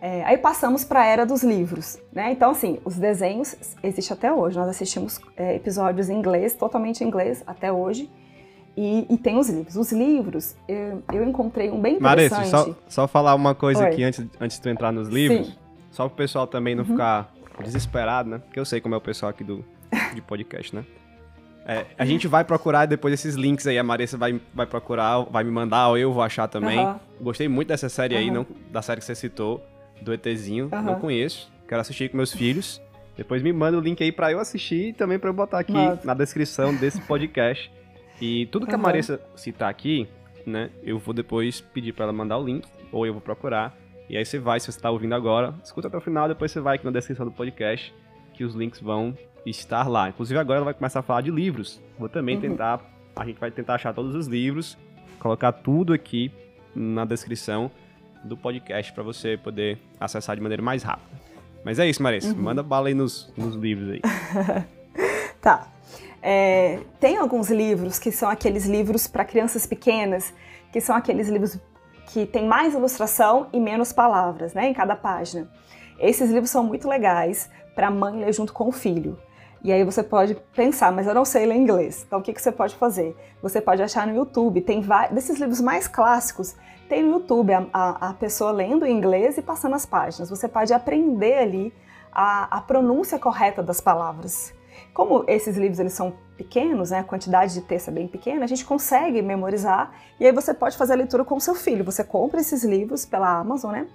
É, 0.00 0.24
aí 0.24 0.36
passamos 0.36 0.82
para 0.84 1.02
a 1.02 1.06
era 1.06 1.24
dos 1.24 1.44
livros, 1.44 1.98
né? 2.12 2.32
Então 2.32 2.50
assim, 2.50 2.78
os 2.84 2.96
desenhos 2.96 3.56
existem 3.82 4.16
até 4.16 4.32
hoje. 4.32 4.58
Nós 4.58 4.68
assistimos 4.68 5.20
é, 5.36 5.54
episódios 5.54 6.10
em 6.10 6.18
inglês, 6.18 6.54
totalmente 6.54 7.02
em 7.02 7.06
inglês 7.06 7.42
até 7.46 7.72
hoje. 7.72 8.10
E, 8.76 9.06
e, 9.10 9.18
tem 9.18 9.38
os 9.38 9.48
livros. 9.50 9.76
Os 9.76 9.92
livros, 9.92 10.56
eu, 10.66 11.02
eu 11.12 11.22
encontrei 11.24 11.70
um 11.70 11.78
bem 11.78 11.96
interessante. 11.96 12.50
Marece, 12.50 12.50
só, 12.50 12.74
só 12.88 13.08
falar 13.08 13.34
uma 13.34 13.54
coisa 13.54 13.84
Oi. 13.84 13.90
aqui 13.90 14.02
antes, 14.02 14.24
antes 14.40 14.56
de 14.56 14.62
tu 14.62 14.68
entrar 14.70 14.90
nos 14.90 15.08
livros. 15.08 15.48
Sim. 15.48 15.54
Só 15.90 16.08
para 16.08 16.14
o 16.14 16.16
pessoal 16.16 16.46
também 16.46 16.74
não 16.74 16.82
uhum. 16.84 16.90
ficar 16.90 17.30
desesperado, 17.62 18.30
né? 18.30 18.38
Porque 18.38 18.58
eu 18.58 18.64
sei 18.64 18.80
como 18.80 18.94
é 18.94 18.98
o 18.98 19.00
pessoal 19.00 19.28
aqui 19.28 19.44
do 19.44 19.62
de 20.14 20.22
podcast, 20.22 20.74
né? 20.74 20.84
É, 21.66 21.86
a 21.96 22.04
gente 22.04 22.26
vai 22.26 22.44
procurar 22.44 22.86
depois 22.86 23.14
esses 23.14 23.34
links 23.34 23.66
aí. 23.66 23.78
A 23.78 23.84
Marissa 23.84 24.16
vai, 24.16 24.40
vai 24.52 24.66
procurar, 24.66 25.20
vai 25.20 25.44
me 25.44 25.50
mandar, 25.50 25.88
ou 25.88 25.98
eu 25.98 26.12
vou 26.12 26.22
achar 26.22 26.48
também. 26.48 26.78
Uhum. 26.78 26.96
Gostei 27.20 27.48
muito 27.48 27.68
dessa 27.68 27.88
série 27.88 28.14
uhum. 28.14 28.20
aí, 28.20 28.30
não, 28.30 28.46
da 28.70 28.82
série 28.82 29.00
que 29.00 29.06
você 29.06 29.14
citou, 29.14 29.64
do 30.00 30.12
ETzinho. 30.12 30.68
Não 30.70 30.98
conheço. 30.98 31.50
Quero 31.68 31.80
assistir 31.80 32.10
com 32.10 32.16
meus 32.16 32.32
filhos. 32.32 32.82
Depois 33.16 33.42
me 33.42 33.52
manda 33.52 33.76
o 33.76 33.80
link 33.80 34.02
aí 34.02 34.10
para 34.10 34.32
eu 34.32 34.40
assistir 34.40 34.88
e 34.88 34.92
também 34.92 35.18
para 35.18 35.28
eu 35.28 35.34
botar 35.34 35.58
aqui 35.58 35.72
Nossa. 35.72 36.06
na 36.06 36.14
descrição 36.14 36.74
desse 36.74 37.00
podcast. 37.02 37.70
E 38.20 38.46
tudo 38.46 38.66
que 38.66 38.74
uhum. 38.74 38.80
a 38.80 38.82
Marissa 38.82 39.20
citar 39.36 39.68
aqui, 39.68 40.08
né, 40.46 40.70
eu 40.82 40.98
vou 40.98 41.12
depois 41.14 41.60
pedir 41.60 41.92
para 41.92 42.04
ela 42.04 42.12
mandar 42.12 42.38
o 42.38 42.44
link, 42.44 42.66
ou 42.90 43.06
eu 43.06 43.12
vou 43.12 43.20
procurar. 43.20 43.76
E 44.08 44.16
aí 44.16 44.24
você 44.24 44.38
vai, 44.38 44.60
se 44.60 44.66
você 44.66 44.78
está 44.78 44.90
ouvindo 44.90 45.14
agora, 45.14 45.54
escuta 45.62 45.88
até 45.88 45.96
o 45.96 46.00
final, 46.00 46.28
depois 46.28 46.50
você 46.50 46.60
vai 46.60 46.76
aqui 46.76 46.84
na 46.84 46.90
descrição 46.90 47.24
do 47.24 47.32
podcast, 47.32 47.94
que 48.34 48.44
os 48.44 48.54
links 48.54 48.80
vão 48.80 49.16
estar 49.44 49.88
lá. 49.88 50.08
Inclusive 50.08 50.38
agora 50.38 50.58
ela 50.58 50.64
vai 50.66 50.74
começar 50.74 51.00
a 51.00 51.02
falar 51.02 51.20
de 51.20 51.30
livros. 51.30 51.80
Vou 51.98 52.08
também 52.08 52.36
uhum. 52.36 52.40
tentar, 52.40 52.80
a 53.14 53.24
gente 53.24 53.38
vai 53.38 53.50
tentar 53.50 53.74
achar 53.74 53.94
todos 53.94 54.14
os 54.14 54.26
livros, 54.26 54.76
colocar 55.18 55.52
tudo 55.52 55.92
aqui 55.92 56.32
na 56.74 57.04
descrição 57.04 57.70
do 58.24 58.36
podcast 58.36 58.92
para 58.92 59.02
você 59.02 59.36
poder 59.36 59.78
acessar 59.98 60.36
de 60.36 60.42
maneira 60.42 60.62
mais 60.62 60.82
rápida. 60.82 61.20
Mas 61.64 61.78
é 61.78 61.88
isso, 61.88 62.02
Marissa. 62.02 62.28
Uhum. 62.28 62.42
Manda 62.42 62.62
bala 62.62 62.88
aí 62.88 62.94
nos, 62.94 63.32
nos 63.36 63.54
livros 63.54 63.90
aí. 63.90 64.00
tá. 65.40 65.68
É, 66.20 66.78
tem 67.00 67.16
alguns 67.16 67.50
livros 67.50 67.98
que 67.98 68.12
são 68.12 68.28
aqueles 68.28 68.66
livros 68.66 69.06
para 69.06 69.24
crianças 69.24 69.66
pequenas, 69.66 70.32
que 70.72 70.80
são 70.80 70.94
aqueles 70.94 71.28
livros 71.28 71.58
que 72.06 72.26
tem 72.26 72.46
mais 72.46 72.74
ilustração 72.74 73.48
e 73.52 73.58
menos 73.58 73.92
palavras, 73.92 74.54
né, 74.54 74.68
em 74.68 74.74
cada 74.74 74.94
página. 74.94 75.50
Esses 75.98 76.30
livros 76.30 76.50
são 76.50 76.62
muito 76.62 76.88
legais 76.88 77.50
para 77.74 77.88
a 77.88 77.90
mãe 77.90 78.20
ler 78.20 78.32
junto 78.32 78.52
com 78.52 78.68
o 78.68 78.72
filho. 78.72 79.18
E 79.64 79.70
aí 79.70 79.84
você 79.84 80.02
pode 80.02 80.34
pensar, 80.54 80.90
mas 80.90 81.06
eu 81.06 81.14
não 81.14 81.24
sei 81.24 81.46
ler 81.46 81.54
inglês. 81.54 82.04
Então 82.06 82.18
o 82.18 82.22
que, 82.22 82.32
que 82.32 82.42
você 82.42 82.50
pode 82.50 82.74
fazer? 82.74 83.16
Você 83.40 83.60
pode 83.60 83.80
achar 83.80 84.06
no 84.06 84.14
YouTube, 84.14 84.60
tem 84.60 84.82
desses 85.12 85.38
livros 85.38 85.60
mais 85.60 85.86
clássicos, 85.86 86.56
tem 86.88 87.02
no 87.02 87.18
YouTube 87.18 87.52
a, 87.52 87.66
a, 87.72 88.10
a 88.10 88.14
pessoa 88.14 88.50
lendo 88.50 88.84
em 88.84 88.96
inglês 88.96 89.38
e 89.38 89.42
passando 89.42 89.76
as 89.76 89.86
páginas. 89.86 90.28
Você 90.28 90.48
pode 90.48 90.72
aprender 90.72 91.38
ali 91.38 91.72
a, 92.10 92.58
a 92.58 92.60
pronúncia 92.60 93.18
correta 93.18 93.62
das 93.62 93.80
palavras. 93.80 94.52
Como 94.92 95.24
esses 95.28 95.56
livros 95.56 95.78
eles 95.78 95.92
são 95.92 96.12
pequenos, 96.36 96.90
né, 96.90 96.98
a 96.98 97.04
quantidade 97.04 97.54
de 97.54 97.60
texto 97.60 97.88
é 97.88 97.92
bem 97.92 98.08
pequena, 98.08 98.44
a 98.44 98.48
gente 98.48 98.64
consegue 98.64 99.22
memorizar 99.22 99.92
e 100.18 100.26
aí 100.26 100.32
você 100.32 100.52
pode 100.52 100.76
fazer 100.76 100.94
a 100.94 100.96
leitura 100.96 101.24
com 101.24 101.36
o 101.36 101.40
seu 101.40 101.54
filho. 101.54 101.84
Você 101.84 102.02
compra 102.02 102.40
esses 102.40 102.64
livros 102.64 103.06
pela 103.06 103.38
Amazon, 103.38 103.72
né, 103.72 103.86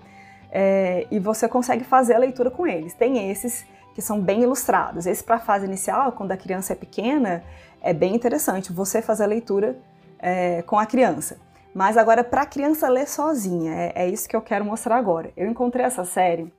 é, 0.49 1.05
e 1.11 1.19
você 1.19 1.47
consegue 1.47 1.83
fazer 1.83 2.15
a 2.15 2.17
leitura 2.17 2.49
com 2.49 2.65
eles. 2.65 2.93
Tem 2.93 3.29
esses 3.29 3.65
que 3.97 4.01
são 4.03 4.21
bem 4.21 4.43
ilustrados. 4.43 5.07
Esse 5.07 5.23
para 5.23 5.37
a 5.37 5.39
fase 5.39 5.65
inicial, 5.65 6.11
quando 6.11 6.31
a 6.31 6.37
criança 6.37 6.73
é 6.73 6.75
pequena, 6.75 7.43
é 7.81 7.95
bem 7.95 8.13
interessante 8.13 8.71
você 8.71 9.01
fazer 9.01 9.23
a 9.23 9.25
leitura 9.25 9.75
é, 10.19 10.61
com 10.61 10.77
a 10.77 10.85
criança. 10.85 11.39
Mas 11.73 11.97
agora, 11.97 12.23
para 12.23 12.43
a 12.43 12.45
criança 12.45 12.87
ler 12.89 13.07
sozinha, 13.07 13.73
é, 13.73 13.93
é 13.95 14.07
isso 14.07 14.29
que 14.29 14.35
eu 14.35 14.41
quero 14.43 14.63
mostrar 14.63 14.97
agora. 14.97 15.31
Eu 15.35 15.49
encontrei 15.49 15.83
essa 15.83 16.05
série, 16.05 16.53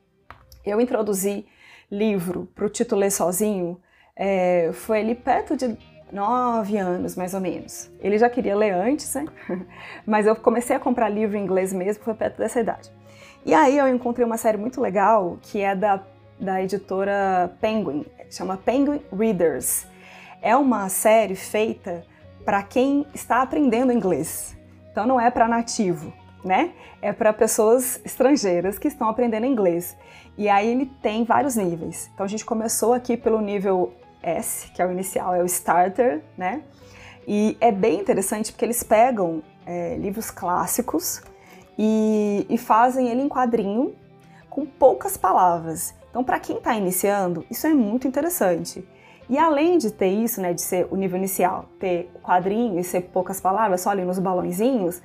eu 0.66 0.80
introduzi 0.80 1.46
livro 1.88 2.48
para 2.56 2.66
o 2.66 2.68
título 2.68 3.02
Ler 3.02 3.12
Sozinho 3.12 3.80
é, 4.16 4.72
foi 4.72 4.98
ali 4.98 5.14
perto 5.14 5.56
de 5.56 5.78
nove 6.10 6.76
anos, 6.76 7.14
mais 7.14 7.34
ou 7.34 7.40
menos. 7.40 7.88
Ele 8.00 8.18
já 8.18 8.28
queria 8.28 8.56
ler 8.56 8.72
antes, 8.72 9.14
né? 9.14 9.26
Mas 10.04 10.26
eu 10.26 10.34
comecei 10.34 10.74
a 10.74 10.80
comprar 10.80 11.08
livro 11.08 11.36
em 11.36 11.44
inglês 11.44 11.72
mesmo, 11.72 12.02
foi 12.02 12.14
perto 12.14 12.38
dessa 12.38 12.58
idade. 12.58 12.90
E 13.46 13.54
aí 13.54 13.78
eu 13.78 13.86
encontrei 13.86 14.26
uma 14.26 14.36
série 14.36 14.58
muito 14.58 14.80
legal, 14.80 15.38
que 15.40 15.60
é 15.60 15.76
da, 15.76 16.02
da 16.40 16.62
editora 16.62 17.52
Penguin, 17.60 18.04
chama 18.30 18.56
Penguin 18.56 19.00
Readers. 19.12 19.86
É 20.40 20.56
uma 20.56 20.88
série 20.88 21.34
feita 21.34 22.04
para 22.44 22.62
quem 22.62 23.06
está 23.14 23.42
aprendendo 23.42 23.92
inglês. 23.92 24.56
Então 24.90 25.06
não 25.06 25.20
é 25.20 25.30
para 25.30 25.48
nativo, 25.48 26.12
né? 26.44 26.72
É 27.02 27.12
para 27.12 27.32
pessoas 27.32 28.00
estrangeiras 28.04 28.78
que 28.78 28.88
estão 28.88 29.08
aprendendo 29.08 29.46
inglês. 29.46 29.96
E 30.36 30.48
aí 30.48 30.68
ele 30.68 30.86
tem 31.02 31.24
vários 31.24 31.56
níveis. 31.56 32.10
Então 32.14 32.24
a 32.24 32.28
gente 32.28 32.44
começou 32.44 32.92
aqui 32.94 33.16
pelo 33.16 33.40
nível 33.40 33.92
S, 34.22 34.70
que 34.72 34.80
é 34.80 34.86
o 34.86 34.92
inicial, 34.92 35.34
é 35.34 35.42
o 35.42 35.46
starter, 35.46 36.22
né? 36.36 36.62
E 37.26 37.56
é 37.60 37.70
bem 37.70 38.00
interessante 38.00 38.50
porque 38.50 38.64
eles 38.64 38.82
pegam 38.82 39.42
é, 39.66 39.96
livros 39.96 40.30
clássicos 40.30 41.20
e, 41.78 42.46
e, 42.48 42.56
fazem 42.56 43.08
ele 43.08 43.20
em 43.20 43.28
quadrinho 43.28 43.94
com 44.48 44.64
poucas 44.64 45.16
palavras. 45.16 45.94
Então, 46.18 46.24
para 46.24 46.40
quem 46.40 46.56
está 46.56 46.74
iniciando, 46.74 47.46
isso 47.48 47.64
é 47.64 47.72
muito 47.72 48.08
interessante. 48.08 48.84
E 49.30 49.38
além 49.38 49.78
de 49.78 49.92
ter 49.92 50.08
isso, 50.08 50.40
né, 50.40 50.52
de 50.52 50.60
ser 50.60 50.88
o 50.90 50.96
nível 50.96 51.16
inicial, 51.16 51.66
ter 51.78 52.10
quadrinho 52.20 52.76
e 52.80 52.82
ser 52.82 53.02
poucas 53.02 53.40
palavras, 53.40 53.82
só 53.82 53.90
ali 53.90 54.04
nos 54.04 54.18
balãozinhos, 54.18 55.00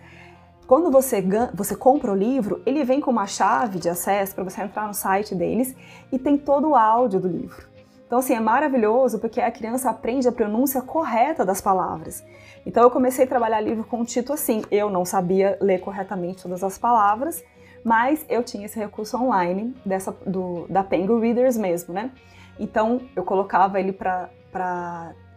quando 0.66 0.90
você, 0.90 1.24
você 1.54 1.76
compra 1.76 2.12
o 2.12 2.16
livro, 2.16 2.64
ele 2.66 2.84
vem 2.84 3.00
com 3.00 3.12
uma 3.12 3.28
chave 3.28 3.78
de 3.78 3.88
acesso 3.88 4.34
para 4.34 4.44
você 4.44 4.64
entrar 4.64 4.88
no 4.88 4.94
site 4.96 5.36
deles 5.36 5.76
e 6.12 6.18
tem 6.18 6.36
todo 6.36 6.70
o 6.70 6.76
áudio 6.76 7.20
do 7.20 7.28
livro. 7.28 7.68
Então, 8.08 8.18
assim, 8.18 8.34
é 8.34 8.40
maravilhoso 8.40 9.20
porque 9.20 9.40
a 9.40 9.52
criança 9.52 9.92
aprende 9.92 10.28
a 10.28 10.32
pronúncia 10.32 10.82
correta 10.82 11.46
das 11.46 11.62
palavras. 11.62 12.24
Então, 12.66 12.82
eu 12.82 12.90
comecei 12.90 13.26
a 13.26 13.28
trabalhar 13.28 13.62
livro 13.62 13.84
com 13.84 14.02
o 14.02 14.06
título 14.06 14.34
assim. 14.34 14.64
Eu 14.72 14.90
não 14.90 15.06
sabia 15.06 15.60
ler 15.62 15.80
corretamente 15.80 16.42
todas 16.42 16.64
as 16.64 16.76
palavras, 16.76 17.44
mas 17.84 18.26
eu 18.30 18.44
tinha 18.44 18.66
esse 18.66 18.80
recurso 18.80 19.18
online 19.18 19.76
dessa, 19.86 20.12
do, 20.26 20.66
da 20.70 20.84
Penguin 20.84 21.20
Readers 21.20 21.58
mesmo, 21.58 21.94
né? 21.94 22.12
Então, 22.60 23.02
eu 23.16 23.24
colocava 23.24 23.80
ele 23.80 23.92
para 23.92 24.30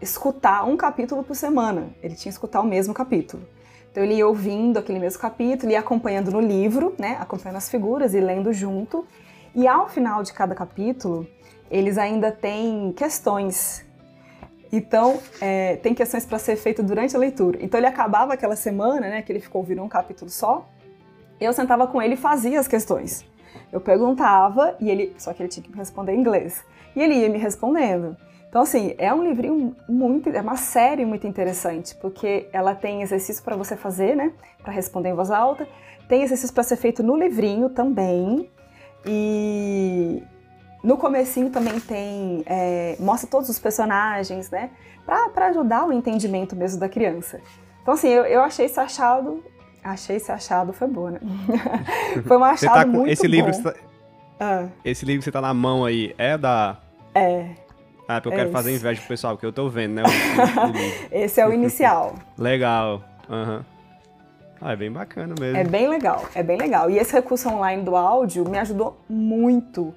escutar 0.01 0.65
um 0.65 0.77
capítulo 0.77 1.25
por 1.25 1.35
semana. 1.35 1.89
Ele 2.03 2.15
tinha 2.15 2.25
que 2.25 2.29
escutar 2.29 2.61
o 2.61 2.65
mesmo 2.65 2.95
capítulo. 2.95 3.43
Então, 3.91 4.05
ele 4.05 4.15
ia 4.15 4.27
ouvindo 4.27 4.79
aquele 4.79 4.99
mesmo 4.99 5.21
capítulo, 5.21 5.73
ia 5.73 5.81
acompanhando 5.81 6.31
no 6.31 6.41
livro, 6.41 6.95
né? 6.99 7.17
Acompanhando 7.19 7.57
as 7.57 7.69
figuras 7.71 8.15
e 8.15 8.21
lendo 8.21 8.53
junto. 8.53 9.07
E 9.55 9.67
ao 9.67 9.89
final 9.89 10.23
de 10.23 10.33
cada 10.35 10.55
capítulo, 10.55 11.27
eles 11.71 11.97
ainda 11.97 12.31
têm 12.31 12.93
questões. 12.93 13.85
Então, 14.71 15.19
é, 15.41 15.77
tem 15.77 15.95
questões 15.95 16.27
para 16.27 16.39
ser 16.39 16.57
feito 16.57 16.83
durante 16.83 17.17
a 17.17 17.19
leitura. 17.19 17.59
Então, 17.63 17.81
ele 17.81 17.87
acabava 17.87 18.35
aquela 18.35 18.55
semana, 18.55 19.01
né, 19.01 19.23
que 19.23 19.33
ele 19.33 19.41
ficou 19.41 19.63
ouvindo 19.63 19.83
um 19.83 19.89
capítulo 19.89 20.31
só, 20.31 20.69
eu 21.41 21.53
sentava 21.53 21.87
com 21.87 22.01
ele 22.01 22.15
e 22.15 22.17
fazia 22.17 22.59
as 22.59 22.69
questões. 22.69 23.25
Eu 23.73 23.81
perguntava 23.81 24.77
e 24.81 24.91
ele, 24.91 25.15
só 25.19 25.33
que 25.33 25.43
ele 25.43 25.49
tinha 25.49 25.63
que 25.63 25.71
me 25.71 25.77
responder 25.77 26.13
em 26.13 26.21
inglês. 26.21 26.65
E 26.95 27.03
ele 27.03 27.15
ia 27.15 27.29
me 27.29 27.39
respondendo. 27.39 28.17
Então, 28.49 28.63
assim, 28.63 28.95
é 28.97 29.13
um 29.13 29.23
livrinho 29.23 29.77
muito, 29.89 30.31
é 30.31 30.41
uma 30.41 30.57
série 30.57 31.05
muito 31.05 31.27
interessante, 31.27 31.95
porque 31.97 32.49
ela 32.53 32.75
tem 32.75 33.03
exercício 33.03 33.43
para 33.45 33.57
você 33.57 33.77
fazer, 33.77 34.17
né, 34.17 34.33
para 34.63 34.73
responder 34.73 35.11
em 35.11 35.15
voz 35.15 35.31
alta, 35.31 35.69
tem 36.09 36.23
exercício 36.23 36.55
para 36.55 36.63
ser 36.63 36.77
feito 36.77 37.03
no 37.03 37.17
livrinho 37.17 37.69
também, 37.69 38.49
e, 39.05 40.23
no 40.83 40.97
comecinho 40.97 41.51
também 41.51 41.81
tem, 41.81 42.45
é, 42.47 42.97
mostra 42.99 43.29
todos 43.29 43.49
os 43.49 43.59
personagens, 43.59 44.51
né? 44.51 44.71
Para 45.05 45.47
ajudar 45.47 45.87
o 45.87 45.93
entendimento 45.93 46.55
mesmo 46.55 46.79
da 46.79 46.89
criança. 46.89 47.41
Então, 47.83 47.95
assim, 47.95 48.09
eu, 48.09 48.25
eu 48.25 48.41
achei 48.41 48.67
esse 48.67 48.79
achado, 48.79 49.43
achei 49.91 50.17
esse 50.17 50.31
achado, 50.33 50.73
foi 50.73 50.89
bom, 50.89 51.09
né? 51.11 51.21
foi 52.27 52.37
um 52.37 52.45
achado 52.45 52.75
tá 52.75 52.87
muito 52.87 53.11
esse 53.11 53.23
bom. 53.27 53.29
Livro 53.35 53.63
tá, 53.63 53.75
ah. 54.39 54.67
Esse 54.85 55.05
livro 55.07 55.21
que 55.21 55.25
você 55.25 55.33
tá 55.33 55.41
na 55.41 55.55
mão 55.55 55.85
aí, 55.85 56.15
é 56.19 56.37
da 56.37 56.77
É. 57.15 57.47
Ah, 58.09 58.21
porque 58.21 58.29
eu 58.29 58.33
É 58.33 58.37
quero 58.37 58.51
fazer 58.53 58.71
isso. 58.71 58.81
inveja 58.81 59.01
pro 59.01 59.09
pessoal, 59.09 59.35
porque 59.35 59.47
eu 59.47 59.53
tô 59.53 59.69
vendo, 59.69 59.95
né? 59.95 60.03
Esse 61.11 61.41
é 61.41 61.47
o 61.49 61.53
inicial. 61.53 62.15
Legal. 62.39 63.03
Aham. 63.29 63.65
Ah, 64.61 64.73
é 64.73 64.77
bem 64.77 64.91
bacana 64.91 65.35
mesmo. 65.39 65.57
É 65.59 65.65
bem 65.65 65.89
legal, 65.89 66.25
é 66.35 66.43
bem 66.43 66.57
legal. 66.57 66.89
E 66.91 66.99
esse 66.99 67.13
recurso 67.13 67.49
online 67.49 67.83
do 67.83 67.95
áudio 67.95 68.49
me 68.49 68.59
ajudou 68.59 68.97
muito, 69.09 69.95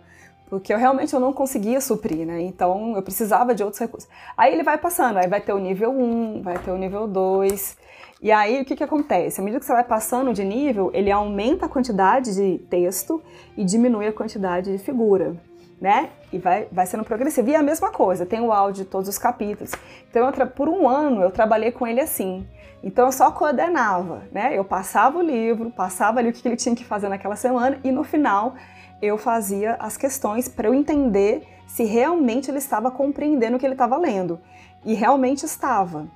porque 0.49 0.73
eu 0.73 0.77
realmente 0.77 1.13
eu 1.13 1.19
não 1.19 1.31
conseguia 1.31 1.79
suprir, 1.79 2.25
né? 2.25 2.41
Então 2.41 2.95
eu 2.95 3.01
precisava 3.01 3.55
de 3.55 3.63
outros 3.63 3.79
recursos. 3.79 4.09
Aí 4.35 4.51
ele 4.53 4.63
vai 4.63 4.77
passando, 4.77 5.17
aí 5.17 5.27
vai 5.27 5.39
ter 5.39 5.53
o 5.53 5.59
nível 5.59 5.91
1, 5.91 6.41
vai 6.41 6.57
ter 6.57 6.71
o 6.71 6.77
nível 6.77 7.07
2. 7.07 7.77
E 8.21 8.31
aí 8.31 8.61
o 8.61 8.65
que, 8.65 8.75
que 8.75 8.83
acontece? 8.83 9.39
À 9.39 9.43
medida 9.43 9.59
que 9.59 9.65
você 9.65 9.71
vai 9.71 9.83
passando 9.83 10.33
de 10.33 10.43
nível, 10.43 10.91
ele 10.93 11.09
aumenta 11.09 11.67
a 11.67 11.69
quantidade 11.69 12.35
de 12.35 12.57
texto 12.69 13.23
e 13.55 13.63
diminui 13.63 14.07
a 14.07 14.13
quantidade 14.13 14.71
de 14.71 14.77
figura. 14.77 15.37
Né? 15.79 16.09
E 16.33 16.37
vai, 16.37 16.67
vai 16.69 16.85
sendo 16.85 17.05
progressivo. 17.05 17.49
E 17.49 17.53
é 17.55 17.57
a 17.57 17.63
mesma 17.63 17.89
coisa, 17.91 18.25
tem 18.25 18.41
o 18.41 18.51
áudio 18.51 18.83
de 18.83 18.89
todos 18.89 19.07
os 19.07 19.17
capítulos. 19.17 19.71
Então, 20.09 20.29
eu 20.29 20.47
por 20.47 20.67
um 20.67 20.89
ano, 20.89 21.21
eu 21.21 21.31
trabalhei 21.31 21.71
com 21.71 21.87
ele 21.87 22.01
assim. 22.01 22.45
Então 22.83 23.05
eu 23.05 23.11
só 23.11 23.31
coordenava, 23.31 24.23
né? 24.31 24.57
Eu 24.57 24.63
passava 24.63 25.17
o 25.17 25.21
livro, 25.21 25.69
passava 25.69 26.19
ali 26.19 26.29
o 26.29 26.33
que 26.33 26.47
ele 26.47 26.55
tinha 26.55 26.75
que 26.75 26.85
fazer 26.85 27.09
naquela 27.09 27.35
semana 27.35 27.77
e 27.83 27.91
no 27.91 28.03
final 28.03 28.55
eu 29.01 29.17
fazia 29.17 29.75
as 29.79 29.97
questões 29.97 30.47
para 30.47 30.67
eu 30.67 30.73
entender 30.73 31.43
se 31.67 31.83
realmente 31.83 32.49
ele 32.49 32.57
estava 32.57 32.89
compreendendo 32.89 33.57
o 33.57 33.59
que 33.59 33.65
ele 33.65 33.73
estava 33.73 33.97
lendo. 33.97 34.39
E 34.85 34.93
realmente 34.93 35.45
estava. 35.45 36.07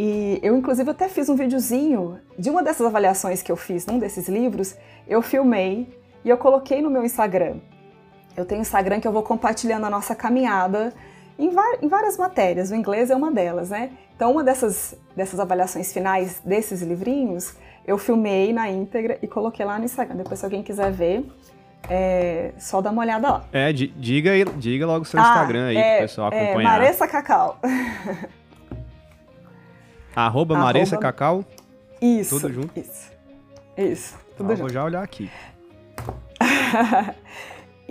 E 0.00 0.38
eu, 0.44 0.56
inclusive, 0.56 0.88
até 0.88 1.08
fiz 1.08 1.28
um 1.28 1.34
videozinho 1.34 2.20
de 2.38 2.48
uma 2.48 2.62
dessas 2.62 2.86
avaliações 2.86 3.42
que 3.42 3.50
eu 3.50 3.56
fiz 3.56 3.84
num 3.84 3.98
desses 3.98 4.28
livros, 4.28 4.76
eu 5.08 5.20
filmei 5.20 5.88
e 6.24 6.28
eu 6.30 6.38
coloquei 6.38 6.80
no 6.80 6.88
meu 6.88 7.04
Instagram. 7.04 7.56
Eu 8.36 8.44
tenho 8.44 8.60
um 8.60 8.62
Instagram 8.62 9.00
que 9.00 9.08
eu 9.08 9.12
vou 9.12 9.24
compartilhando 9.24 9.86
a 9.86 9.90
nossa 9.90 10.14
caminhada 10.14 10.92
em, 11.36 11.50
em 11.82 11.88
várias 11.88 12.16
matérias, 12.16 12.70
o 12.70 12.76
inglês 12.76 13.10
é 13.10 13.16
uma 13.16 13.32
delas, 13.32 13.70
né? 13.70 13.90
Então, 14.14 14.30
uma 14.30 14.44
dessas, 14.44 14.94
dessas 15.16 15.40
avaliações 15.40 15.92
finais 15.92 16.40
desses 16.44 16.80
livrinhos, 16.80 17.56
eu 17.84 17.98
filmei 17.98 18.52
na 18.52 18.70
íntegra 18.70 19.18
e 19.20 19.26
coloquei 19.26 19.66
lá 19.66 19.80
no 19.80 19.84
Instagram. 19.84 20.14
Depois, 20.16 20.38
se 20.38 20.44
alguém 20.46 20.62
quiser 20.62 20.92
ver, 20.92 21.26
é 21.90 22.52
só 22.56 22.80
dá 22.80 22.90
uma 22.92 23.02
olhada 23.02 23.28
lá. 23.28 23.44
É, 23.52 23.72
di- 23.72 23.88
diga, 23.96 24.30
diga 24.56 24.86
logo 24.86 25.02
o 25.02 25.04
seu 25.04 25.18
Ah, 25.18 25.22
Instagram 25.24 25.66
aí 25.68 25.76
é, 25.76 25.92
pro 25.96 26.02
pessoal 26.06 26.32
É 26.32 26.44
acompanhar. 26.44 26.70
Maressa 26.70 27.08
Cacau. 27.08 27.58
Arroba 30.26 30.54
Arroba- 30.54 30.66
Maressa 30.66 30.96
Cacau. 30.96 31.44
Isso. 32.00 32.38
Tudo 32.40 32.52
junto? 32.52 32.78
Isso. 32.78 33.10
Isso. 33.76 34.16
Tudo 34.36 34.52
Ah, 34.52 34.56
junto. 34.56 34.60
vou 34.60 34.68
já 34.68 34.84
olhar 34.84 35.02
aqui. 35.02 35.30
E- 36.40 37.18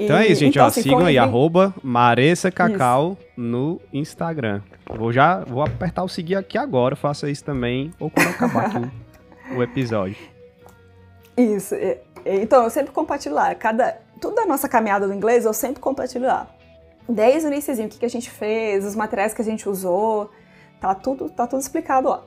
Então 0.05 0.15
é 0.17 0.27
isso, 0.27 0.41
gente. 0.41 0.51
então, 0.53 0.65
ó, 0.65 0.67
assim, 0.67 0.81
sigam 0.83 1.05
aí, 1.05 1.17
arroba 1.17 1.73
Maressa 1.81 2.51
Cacau 2.51 3.17
no 3.35 3.81
Instagram. 3.91 4.61
Vou 4.95 5.11
já 5.11 5.39
vou 5.39 5.63
apertar 5.63 6.03
o 6.03 6.07
seguir 6.07 6.35
aqui 6.35 6.55
agora, 6.55 6.95
faça 6.95 7.27
isso 7.31 7.43
também, 7.43 7.91
ou 7.99 8.11
quando 8.11 8.27
acabar 8.27 8.65
aqui 8.67 8.91
o, 9.57 9.63
episódio. 9.63 10.15
Isso. 11.35 11.73
Então, 12.23 12.63
eu 12.63 12.69
sempre 12.69 12.91
compartilho 12.91 13.33
lá. 13.33 13.55
Cada, 13.55 13.97
toda 14.21 14.41
a 14.43 14.45
nossa 14.45 14.69
caminhada 14.69 15.07
do 15.07 15.13
inglês, 15.15 15.45
eu 15.45 15.53
sempre 15.53 15.81
compartilho 15.81 16.27
lá. 16.27 16.45
Desde 17.09 17.47
o 17.47 17.51
iníciozinho, 17.51 17.87
o 17.87 17.89
que, 17.91 17.97
que 17.97 18.05
a 18.05 18.09
gente 18.09 18.29
fez, 18.29 18.85
os 18.85 18.95
materiais 18.95 19.33
que 19.33 19.41
a 19.41 19.45
gente 19.45 19.67
usou, 19.67 20.29
tá 20.79 20.95
tudo, 20.95 21.29
tá 21.29 21.47
tudo 21.47 21.61
explicado 21.61 22.09
lá. 22.09 22.23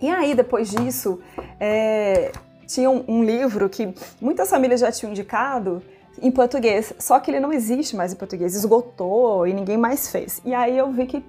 E 0.00 0.08
aí, 0.08 0.34
depois 0.34 0.70
disso, 0.70 1.20
é, 1.58 2.30
tinha 2.66 2.88
um, 2.90 3.04
um 3.08 3.24
livro 3.24 3.68
que 3.68 3.92
muitas 4.20 4.48
famílias 4.48 4.80
já 4.80 4.92
tinham 4.92 5.10
indicado 5.10 5.82
em 6.20 6.30
português, 6.30 6.92
só 6.98 7.18
que 7.18 7.30
ele 7.30 7.40
não 7.40 7.52
existe 7.52 7.96
mais 7.96 8.12
em 8.12 8.16
português, 8.16 8.54
esgotou 8.54 9.46
e 9.46 9.52
ninguém 9.52 9.76
mais 9.76 10.10
fez. 10.10 10.40
E 10.44 10.54
aí 10.54 10.76
eu 10.76 10.90
vi 10.92 11.06
que 11.06 11.24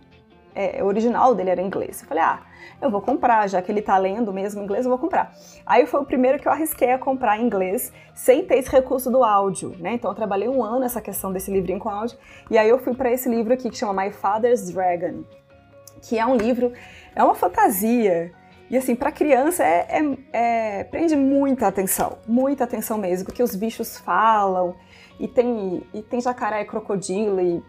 é, 0.54 0.84
o 0.84 0.88
original 0.88 1.34
dele 1.34 1.52
era 1.52 1.62
em 1.62 1.66
inglês. 1.66 2.02
Eu 2.02 2.08
falei, 2.08 2.24
ah, 2.24 2.42
eu 2.82 2.90
vou 2.90 3.02
comprar, 3.02 3.48
já 3.48 3.62
que 3.62 3.72
ele 3.72 3.82
tá 3.82 3.98
lendo 3.98 4.34
mesmo 4.34 4.62
inglês, 4.62 4.86
eu 4.86 4.90
vou 4.90 5.00
comprar. 5.00 5.34
Aí 5.66 5.86
foi 5.86 6.02
o 6.02 6.06
primeiro 6.06 6.40
que 6.40 6.48
eu 6.48 6.52
arrisquei 6.52 6.92
a 6.92 6.98
comprar 6.98 7.38
em 7.38 7.46
inglês, 7.46 7.92
sem 8.16 8.46
ter 8.46 8.58
esse 8.58 8.70
recurso 8.70 9.12
do 9.12 9.24
áudio, 9.24 9.76
né? 9.80 9.94
Então 9.94 10.12
eu 10.12 10.16
trabalhei 10.16 10.48
um 10.48 10.64
ano 10.64 10.80
nessa 10.80 11.02
questão 11.02 11.32
desse 11.32 11.52
livrinho 11.52 11.80
com 11.80 11.90
áudio, 11.90 12.18
e 12.50 12.58
aí 12.58 12.70
eu 12.70 12.80
fui 12.80 12.94
para 12.94 13.12
esse 13.12 13.30
livro 13.30 13.54
aqui 13.54 13.70
que 13.70 13.78
chama 13.78 14.04
My 14.04 14.12
Father's 14.12 14.72
Dragon, 14.72 15.24
que 16.02 16.18
é 16.18 16.26
um 16.26 16.36
livro, 16.36 16.74
é 17.16 17.24
uma 17.24 17.36
fantasia. 17.36 18.32
E 18.70 18.78
assim, 18.78 18.96
para 18.96 19.12
criança 19.12 19.64
é, 19.64 19.88
é- 19.90 20.18
é- 20.80 20.84
prende 20.84 21.16
muita 21.16 21.68
atenção, 21.68 22.20
muita 22.28 22.64
atenção 22.64 22.98
mesmo, 22.98 23.26
porque 23.26 23.42
os 23.42 23.56
bichos 23.56 23.98
falam, 23.98 24.76
e 25.20 25.28
tem, 25.28 25.84
e 25.94 26.02
tem 26.02 26.22
jacaré, 26.22 26.64
crocodilo 26.64 27.42
e 27.42 27.64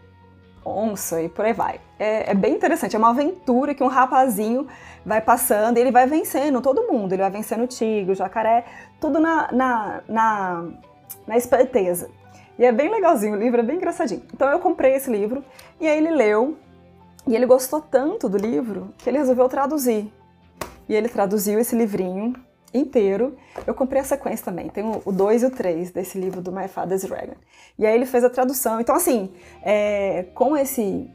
onça 0.65 1.23
e 1.23 1.29
por 1.29 1.45
aí 1.45 1.53
vai. 1.53 1.81
É, 1.99 2.31
é 2.31 2.35
bem 2.35 2.55
interessante, 2.55 2.95
é 2.95 2.99
uma 2.99 3.11
aventura 3.11 3.75
que 3.75 3.83
um 3.83 3.89
rapazinho 3.89 4.67
vai 5.05 5.21
passando 5.21 5.79
e 5.79 5.81
ele 5.81 5.91
vai 5.91 6.07
vencendo 6.07 6.61
todo 6.61 6.87
mundo. 6.87 7.13
Ele 7.13 7.23
vai 7.23 7.31
vencendo 7.31 7.65
o 7.65 7.67
tigre, 7.67 8.13
o 8.13 8.15
jacaré, 8.15 8.65
tudo 9.01 9.19
na, 9.19 9.51
na, 9.53 10.03
na, 10.09 10.65
na 11.27 11.37
esperteza. 11.37 12.11
E 12.59 12.65
é 12.65 12.73
bem 12.73 12.91
legalzinho, 12.91 13.35
o 13.35 13.39
livro 13.39 13.61
é 13.61 13.63
bem 13.63 13.77
engraçadinho. 13.77 14.23
Então 14.35 14.49
eu 14.51 14.59
comprei 14.59 14.95
esse 14.95 15.11
livro 15.11 15.43
e 15.81 15.89
aí 15.89 15.97
ele 15.97 16.11
leu 16.11 16.57
e 17.27 17.35
ele 17.35 17.47
gostou 17.47 17.81
tanto 17.81 18.29
do 18.29 18.39
livro 18.39 18.95
que 18.99 19.09
ele 19.09 19.19
resolveu 19.19 19.49
traduzir. 19.49 20.13
E 20.89 20.95
ele 20.95 21.09
traduziu 21.09 21.59
esse 21.61 21.77
livrinho 21.77 22.35
inteiro. 22.73 23.37
Eu 23.67 23.75
comprei 23.75 24.01
a 24.01 24.05
sequência 24.05 24.45
também, 24.45 24.69
tem 24.69 24.85
o 25.05 25.13
2 25.13 25.43
e 25.43 25.47
o 25.47 25.51
3 25.51 25.91
desse 25.91 26.19
livro 26.19 26.41
do 26.41 26.53
My 26.53 26.69
Father's 26.69 27.03
Dragon. 27.03 27.35
E 27.79 27.87
aí 27.87 27.95
ele 27.95 28.07
fez 28.07 28.25
a 28.25 28.31
tradução. 28.31 28.81
Então, 28.81 28.95
assim, 28.95 29.33
é, 29.63 30.27
com 30.35 30.57
esse 30.57 31.11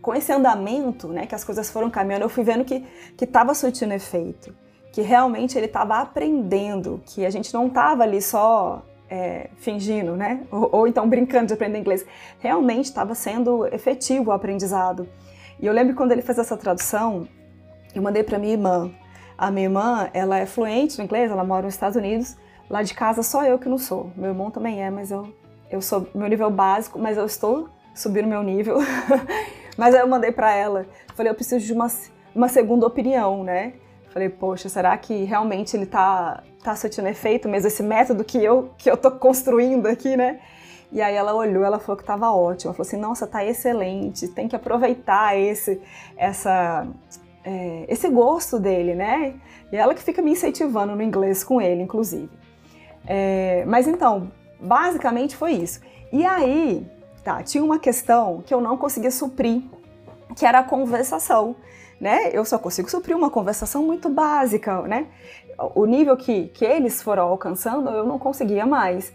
com 0.00 0.12
esse 0.12 0.32
andamento, 0.32 1.06
né, 1.06 1.26
que 1.26 1.34
as 1.34 1.44
coisas 1.44 1.70
foram 1.70 1.88
caminhando, 1.88 2.24
eu 2.24 2.28
fui 2.28 2.42
vendo 2.42 2.64
que 2.64 2.84
que 3.16 3.24
estava 3.24 3.54
surtindo 3.54 3.94
efeito, 3.94 4.52
que 4.92 5.00
realmente 5.00 5.56
ele 5.56 5.66
estava 5.66 5.98
aprendendo, 5.98 7.00
que 7.06 7.24
a 7.24 7.30
gente 7.30 7.54
não 7.54 7.68
estava 7.68 8.02
ali 8.02 8.20
só 8.20 8.82
é, 9.08 9.50
fingindo, 9.56 10.16
né, 10.16 10.44
ou, 10.50 10.68
ou 10.72 10.88
então 10.88 11.08
brincando 11.08 11.46
de 11.46 11.54
aprender 11.54 11.78
inglês. 11.78 12.04
Realmente 12.40 12.86
estava 12.86 13.14
sendo 13.14 13.64
efetivo 13.66 14.30
o 14.30 14.32
aprendizado. 14.32 15.08
E 15.62 15.66
eu 15.66 15.72
lembro 15.72 15.94
quando 15.94 16.10
ele 16.10 16.22
fez 16.22 16.38
essa 16.38 16.56
tradução, 16.56 17.28
eu 17.94 18.02
mandei 18.02 18.24
para 18.24 18.36
minha 18.36 18.52
irmã. 18.52 18.90
A 19.38 19.48
minha 19.48 19.66
irmã, 19.66 20.10
ela 20.12 20.36
é 20.36 20.44
fluente 20.44 20.98
no 20.98 21.04
inglês, 21.04 21.30
ela 21.30 21.44
mora 21.44 21.62
nos 21.62 21.74
Estados 21.74 21.96
Unidos. 21.96 22.36
Lá 22.68 22.82
de 22.82 22.92
casa 22.92 23.22
só 23.22 23.44
eu 23.44 23.58
que 23.60 23.68
não 23.68 23.78
sou. 23.78 24.10
Meu 24.16 24.30
irmão 24.30 24.50
também 24.50 24.82
é, 24.82 24.90
mas 24.90 25.12
eu 25.12 25.32
eu 25.70 25.80
sou 25.80 26.06
meu 26.14 26.28
nível 26.28 26.50
básico, 26.50 26.98
mas 26.98 27.16
eu 27.16 27.24
estou 27.24 27.68
subindo 27.94 28.26
meu 28.26 28.42
nível. 28.42 28.78
mas 29.78 29.94
aí 29.94 30.00
eu 30.00 30.06
mandei 30.08 30.30
para 30.30 30.52
ela, 30.52 30.84
falei, 31.14 31.30
eu 31.30 31.34
preciso 31.34 31.64
de 31.64 31.72
uma, 31.72 31.86
uma 32.34 32.48
segunda 32.48 32.86
opinião, 32.86 33.42
né? 33.42 33.72
Falei, 34.10 34.28
poxa, 34.28 34.68
será 34.68 34.94
que 34.98 35.24
realmente 35.24 35.74
ele 35.74 35.86
tá 35.86 36.42
tá 36.62 36.76
surtindo 36.76 37.08
efeito 37.08 37.48
mesmo 37.48 37.66
esse 37.66 37.82
método 37.82 38.22
que 38.22 38.38
eu 38.38 38.70
que 38.76 38.88
eu 38.90 38.96
tô 38.96 39.10
construindo 39.12 39.86
aqui, 39.86 40.16
né? 40.16 40.40
E 40.92 41.00
aí 41.00 41.14
ela 41.14 41.34
olhou, 41.34 41.64
ela 41.64 41.78
falou 41.78 41.96
que 41.96 42.02
estava 42.02 42.30
ótimo. 42.30 42.68
Ela 42.68 42.74
falou 42.74 42.86
assim: 42.86 42.98
"Nossa, 42.98 43.26
tá 43.26 43.44
excelente. 43.44 44.28
Tem 44.28 44.46
que 44.46 44.54
aproveitar 44.54 45.36
esse 45.36 45.80
essa 46.16 46.86
é, 47.42 47.86
esse 47.88 48.08
gosto 48.10 48.60
dele, 48.60 48.94
né?" 48.94 49.34
E 49.72 49.76
ela 49.76 49.94
que 49.94 50.02
fica 50.02 50.20
me 50.20 50.32
incentivando 50.32 50.94
no 50.94 51.02
inglês 51.02 51.42
com 51.42 51.60
ele, 51.60 51.82
inclusive. 51.82 52.28
É, 53.06 53.64
mas 53.66 53.88
então, 53.88 54.30
basicamente 54.60 55.34
foi 55.34 55.52
isso. 55.52 55.80
E 56.12 56.26
aí, 56.26 56.86
tá, 57.24 57.42
tinha 57.42 57.64
uma 57.64 57.78
questão 57.78 58.42
que 58.46 58.52
eu 58.52 58.60
não 58.60 58.76
conseguia 58.76 59.10
suprir, 59.10 59.62
que 60.36 60.44
era 60.44 60.58
a 60.58 60.62
conversação, 60.62 61.56
né? 61.98 62.30
Eu 62.32 62.44
só 62.44 62.58
consigo 62.58 62.90
suprir 62.90 63.16
uma 63.16 63.30
conversação 63.30 63.82
muito 63.82 64.10
básica, 64.10 64.82
né? 64.82 65.06
O 65.74 65.86
nível 65.86 66.16
que, 66.16 66.48
que 66.48 66.64
eles 66.64 67.02
foram 67.02 67.24
alcançando, 67.24 67.88
eu 67.90 68.04
não 68.06 68.18
conseguia 68.18 68.66
mais. 68.66 69.12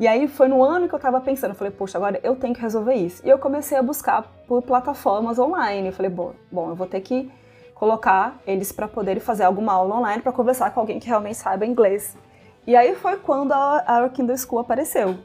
E 0.00 0.08
aí 0.08 0.26
foi 0.26 0.48
no 0.48 0.64
ano 0.64 0.88
que 0.88 0.94
eu 0.94 0.98
tava 0.98 1.20
pensando, 1.20 1.50
eu 1.50 1.54
falei, 1.54 1.70
poxa, 1.70 1.98
agora 1.98 2.18
eu 2.22 2.34
tenho 2.34 2.54
que 2.54 2.60
resolver 2.62 2.94
isso. 2.94 3.20
E 3.22 3.28
eu 3.28 3.38
comecei 3.38 3.76
a 3.76 3.82
buscar 3.82 4.22
por 4.48 4.62
plataformas 4.62 5.38
online. 5.38 5.88
Eu 5.88 5.92
falei, 5.92 6.10
bom, 6.10 6.32
bom 6.50 6.70
eu 6.70 6.74
vou 6.74 6.86
ter 6.86 7.02
que 7.02 7.30
colocar 7.74 8.40
eles 8.46 8.72
para 8.72 8.88
poderem 8.88 9.20
fazer 9.20 9.44
alguma 9.44 9.74
aula 9.74 9.96
online 9.96 10.22
para 10.22 10.32
conversar 10.32 10.70
com 10.70 10.80
alguém 10.80 10.98
que 10.98 11.06
realmente 11.06 11.36
saiba 11.36 11.66
inglês. 11.66 12.16
E 12.66 12.74
aí 12.74 12.94
foi 12.94 13.18
quando 13.18 13.52
a, 13.52 13.76
a 14.04 14.08
Kindle 14.08 14.38
School 14.38 14.60
apareceu. 14.60 15.18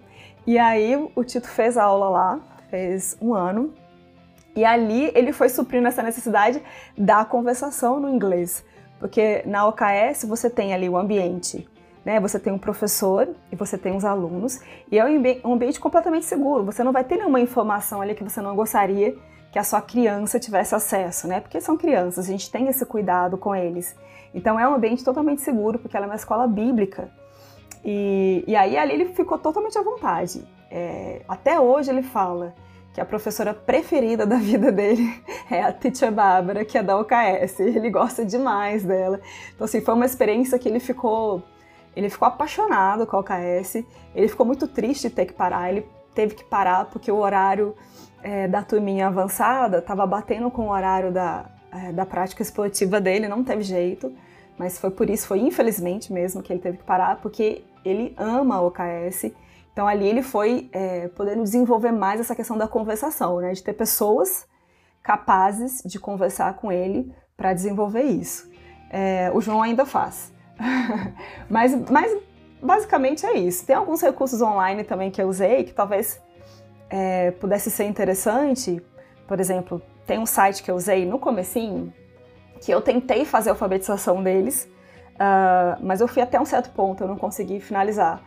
E 0.45 0.59
aí 0.59 1.09
o 1.15 1.23
Tito 1.23 1.47
fez 1.47 1.77
a 1.77 1.85
aula 1.85 2.09
lá, 2.09 2.39
fez 2.69 3.17
um 3.21 3.33
ano. 3.33 3.73
E 4.57 4.65
ali 4.65 5.09
ele 5.15 5.31
foi 5.31 5.47
suprindo 5.47 5.87
essa 5.87 6.03
necessidade 6.03 6.61
da 6.97 7.23
conversação 7.23 7.97
no 7.97 8.09
inglês. 8.09 8.61
Porque 8.99 9.41
na 9.45 9.65
OKS 9.67 10.25
você 10.25 10.49
tem 10.49 10.73
ali 10.73 10.89
o 10.89 10.97
ambiente, 10.97 11.65
né? 12.05 12.19
Você 12.19 12.39
tem 12.39 12.53
um 12.53 12.57
professor 12.57 13.27
e 13.51 13.55
você 13.55 13.77
tem 13.77 13.95
os 13.95 14.05
alunos. 14.05 14.61
E 14.91 14.99
é 14.99 15.03
um 15.03 15.17
ambi- 15.17 15.41
ambiente 15.43 15.79
completamente 15.79 16.25
seguro. 16.25 16.63
Você 16.65 16.83
não 16.83 16.91
vai 16.91 17.03
ter 17.03 17.17
nenhuma 17.17 17.41
informação 17.41 18.01
ali 18.01 18.13
que 18.13 18.23
você 18.23 18.39
não 18.41 18.55
gostaria 18.55 19.17
que 19.51 19.57
a 19.57 19.63
sua 19.63 19.81
criança 19.81 20.39
tivesse 20.39 20.75
acesso, 20.75 21.27
né? 21.27 21.39
Porque 21.39 21.59
são 21.61 21.77
crianças, 21.77 22.25
a 22.25 22.31
gente 22.31 22.51
tem 22.51 22.67
esse 22.67 22.85
cuidado 22.85 23.37
com 23.37 23.55
eles. 23.55 23.95
Então 24.33 24.59
é 24.59 24.67
um 24.67 24.75
ambiente 24.75 25.03
totalmente 25.03 25.41
seguro, 25.41 25.79
porque 25.79 25.95
ela 25.95 26.05
é 26.05 26.09
uma 26.09 26.15
escola 26.15 26.45
bíblica. 26.45 27.09
E, 27.83 28.43
e 28.45 28.55
aí 28.55 28.77
ali 28.77 28.93
ele 28.93 29.05
ficou 29.13 29.37
totalmente 29.37 29.77
à 29.77 29.81
vontade. 29.81 30.45
É, 30.69 31.21
até 31.27 31.57
hoje 31.57 31.89
ele 31.89 32.03
fala 32.03 32.53
que 32.93 32.99
a 32.99 33.05
professora 33.05 33.53
preferida 33.53 34.25
da 34.25 34.37
vida 34.37 34.71
dele 34.71 35.21
é 35.49 35.61
a 35.61 35.71
Teacher 35.71 36.11
Bárbara, 36.11 36.65
que 36.65 36.77
é 36.77 36.83
da 36.83 36.97
OKS. 36.97 37.59
Ele 37.59 37.89
gosta 37.89 38.25
demais 38.25 38.83
dela. 38.83 39.21
Então, 39.53 39.65
assim, 39.65 39.79
foi 39.79 39.93
uma 39.93 40.05
experiência 40.05 40.59
que 40.59 40.67
ele 40.67 40.79
ficou, 40.79 41.43
ele 41.95 42.09
ficou 42.09 42.27
apaixonado 42.27 43.05
com 43.05 43.15
a 43.15 43.19
OKS. 43.19 43.83
Ele 44.13 44.27
ficou 44.27 44.45
muito 44.45 44.67
triste 44.67 45.09
de 45.09 45.15
ter 45.15 45.25
que 45.25 45.33
parar. 45.33 45.71
Ele 45.71 45.87
teve 46.13 46.35
que 46.35 46.43
parar 46.43 46.85
porque 46.85 47.11
o 47.11 47.17
horário 47.17 47.75
é, 48.21 48.47
da 48.47 48.61
turminha 48.61 49.07
avançada 49.07 49.79
estava 49.79 50.05
batendo 50.05 50.49
com 50.51 50.67
o 50.67 50.71
horário 50.71 51.11
da, 51.11 51.45
é, 51.71 51.91
da 51.91 52.05
prática 52.05 52.41
esportiva 52.41 52.99
dele, 52.99 53.27
não 53.27 53.43
teve 53.43 53.63
jeito. 53.63 54.11
Mas 54.57 54.77
foi 54.79 54.89
por 54.89 55.09
isso, 55.09 55.27
foi 55.27 55.39
infelizmente 55.39 56.13
mesmo 56.13 56.41
que 56.41 56.51
ele 56.51 56.61
teve 56.61 56.77
que 56.77 56.83
parar, 56.83 57.17
porque 57.17 57.63
ele 57.83 58.13
ama 58.17 58.55
a 58.55 58.61
OKS 58.61 59.33
então 59.75 59.89
ali 59.89 60.07
ele 60.07 60.21
foi 60.21 60.69
é, 60.71 61.09
podendo 61.09 61.43
desenvolver 61.43 61.91
mais 61.91 62.21
essa 62.21 62.33
questão 62.33 62.57
da 62.57 62.65
conversação, 62.65 63.41
né? 63.41 63.51
De 63.51 63.61
ter 63.61 63.73
pessoas 63.73 64.47
capazes 65.03 65.83
de 65.85 65.99
conversar 65.99 66.53
com 66.53 66.71
ele 66.71 67.13
para 67.35 67.53
desenvolver 67.53 68.03
isso. 68.03 68.49
É, 68.89 69.29
o 69.33 69.41
João 69.41 69.61
ainda 69.61 69.85
faz. 69.85 70.31
mas, 71.49 71.73
mas 71.89 72.17
basicamente 72.61 73.25
é 73.25 73.37
isso. 73.37 73.65
Tem 73.65 73.75
alguns 73.75 74.01
recursos 74.01 74.41
online 74.41 74.83
também 74.83 75.11
que 75.11 75.21
eu 75.21 75.27
usei 75.27 75.63
que 75.63 75.73
talvez 75.73 76.21
é, 76.89 77.31
pudesse 77.31 77.69
ser 77.71 77.85
interessante. 77.85 78.81
Por 79.27 79.39
exemplo, 79.39 79.81
tem 80.05 80.19
um 80.19 80.25
site 80.25 80.63
que 80.63 80.69
eu 80.69 80.75
usei 80.75 81.05
no 81.05 81.19
comecinho 81.19 81.93
que 82.61 82.71
eu 82.71 82.81
tentei 82.81 83.25
fazer 83.25 83.49
a 83.49 83.53
alfabetização 83.53 84.23
deles, 84.23 84.67
uh, 85.15 85.77
mas 85.81 85.99
eu 85.99 86.07
fui 86.07 86.21
até 86.21 86.39
um 86.39 86.45
certo 86.45 86.69
ponto, 86.71 87.03
eu 87.03 87.07
não 87.07 87.17
consegui 87.17 87.59
finalizar 87.59 88.23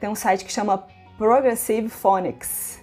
tem 0.00 0.08
um 0.08 0.14
site 0.14 0.44
que 0.44 0.52
chama 0.52 0.86
Progressive 1.16 1.88
Phonics, 1.88 2.80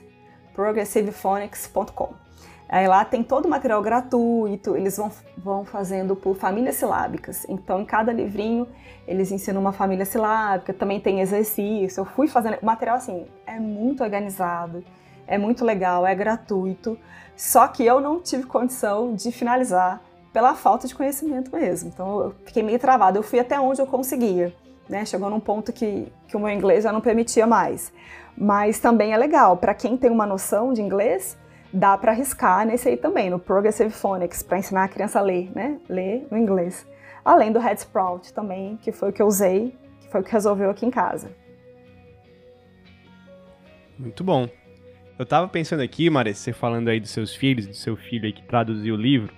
progressivephonics.com. 0.54 2.25
Aí 2.68 2.88
lá 2.88 3.06
tem 3.06 3.24
todo 3.24 3.46
o 3.46 3.50
material 3.50 3.82
gratuito, 3.82 4.76
eles 4.76 4.98
vão, 4.98 5.12
vão 5.38 5.66
fazendo 5.66 6.16
por 6.16 6.36
famílias 6.36 6.76
silábicas. 6.76 7.46
Então, 7.48 7.82
em 7.82 7.86
cada 7.86 8.12
livrinho, 8.12 8.68
eles 9.08 9.32
ensinam 9.32 9.62
uma 9.62 9.72
família 9.72 10.06
silábica, 10.06 10.74
também 10.74 11.00
tem 11.00 11.22
exercício. 11.22 12.02
Eu 12.02 12.06
fui 12.06 12.28
fazendo. 12.28 12.58
O 12.62 12.66
material, 12.66 12.98
assim, 12.98 13.26
é 13.46 13.60
muito 13.60 14.04
organizado, 14.04 14.84
é 15.28 15.38
muito 15.38 15.64
legal, 15.64 16.06
é 16.06 16.16
gratuito. 16.16 16.98
Só 17.36 17.68
que 17.68 17.86
eu 17.86 18.02
não 18.02 18.20
tive 18.20 18.44
condição 18.44 19.14
de 19.14 19.32
finalizar 19.32 20.02
pela 20.34 20.56
falta 20.56 20.88
de 20.88 20.96
conhecimento 20.96 21.52
mesmo. 21.56 21.90
Então, 21.90 22.20
eu 22.20 22.36
fiquei 22.46 22.64
meio 22.64 22.80
travada. 22.80 23.18
Eu 23.18 23.24
fui 23.24 23.40
até 23.40 23.60
onde 23.60 23.82
eu 23.82 23.88
conseguia 23.88 24.54
né? 24.88 25.06
Chegou 25.06 25.30
num 25.30 25.40
ponto 25.40 25.74
que, 25.74 26.12
que 26.28 26.36
o 26.36 26.40
meu 26.40 26.50
inglês 26.50 26.84
já 26.84 26.92
não 26.92 27.02
permitia 27.02 27.46
mais. 27.46 27.92
Mas 28.38 28.80
também 28.80 29.14
é 29.14 29.18
legal, 29.18 29.58
para 29.58 29.74
quem 29.74 29.96
tem 29.96 30.12
uma 30.12 30.26
noção 30.26 30.74
de 30.74 30.82
inglês, 30.82 31.38
dá 31.76 31.98
para 31.98 32.14
arriscar 32.14 32.66
nesse 32.66 32.88
aí 32.88 32.98
também, 32.98 33.30
no 33.30 33.38
Progressive 33.38 33.90
Phonics, 33.92 34.42
para 34.42 34.58
ensinar 34.58 34.86
a 34.86 34.88
criança 34.88 35.20
a 35.20 35.22
ler, 35.22 35.52
né? 35.54 35.78
Ler 35.90 36.26
no 36.32 36.38
inglês. 36.38 36.88
Além 37.24 37.52
do 37.52 37.60
Head 37.60 37.80
Sprout 37.82 38.34
também, 38.34 38.78
que 38.78 38.92
foi 38.92 39.10
o 39.10 39.14
que 39.14 39.22
eu 39.22 39.28
usei, 39.28 39.76
que 40.00 40.10
foi 40.10 40.22
o 40.22 40.24
que 40.24 40.32
resolveu 40.32 40.70
aqui 40.70 40.86
em 40.86 40.92
casa. 40.92 41.36
Muito 44.00 44.24
bom. 44.24 44.48
Eu 45.20 45.26
tava 45.26 45.48
pensando 45.48 45.82
aqui, 45.82 46.10
Maria, 46.10 46.34
você 46.34 46.54
falando 46.54 46.88
aí 46.88 47.00
dos 47.00 47.10
seus 47.10 47.36
filhos, 47.36 47.68
do 47.68 47.74
seu 47.74 47.96
filho 47.96 48.26
aí 48.26 48.34
que 48.34 48.44
traduziu 48.44 48.96
o 48.96 48.98
livro. 48.98 49.34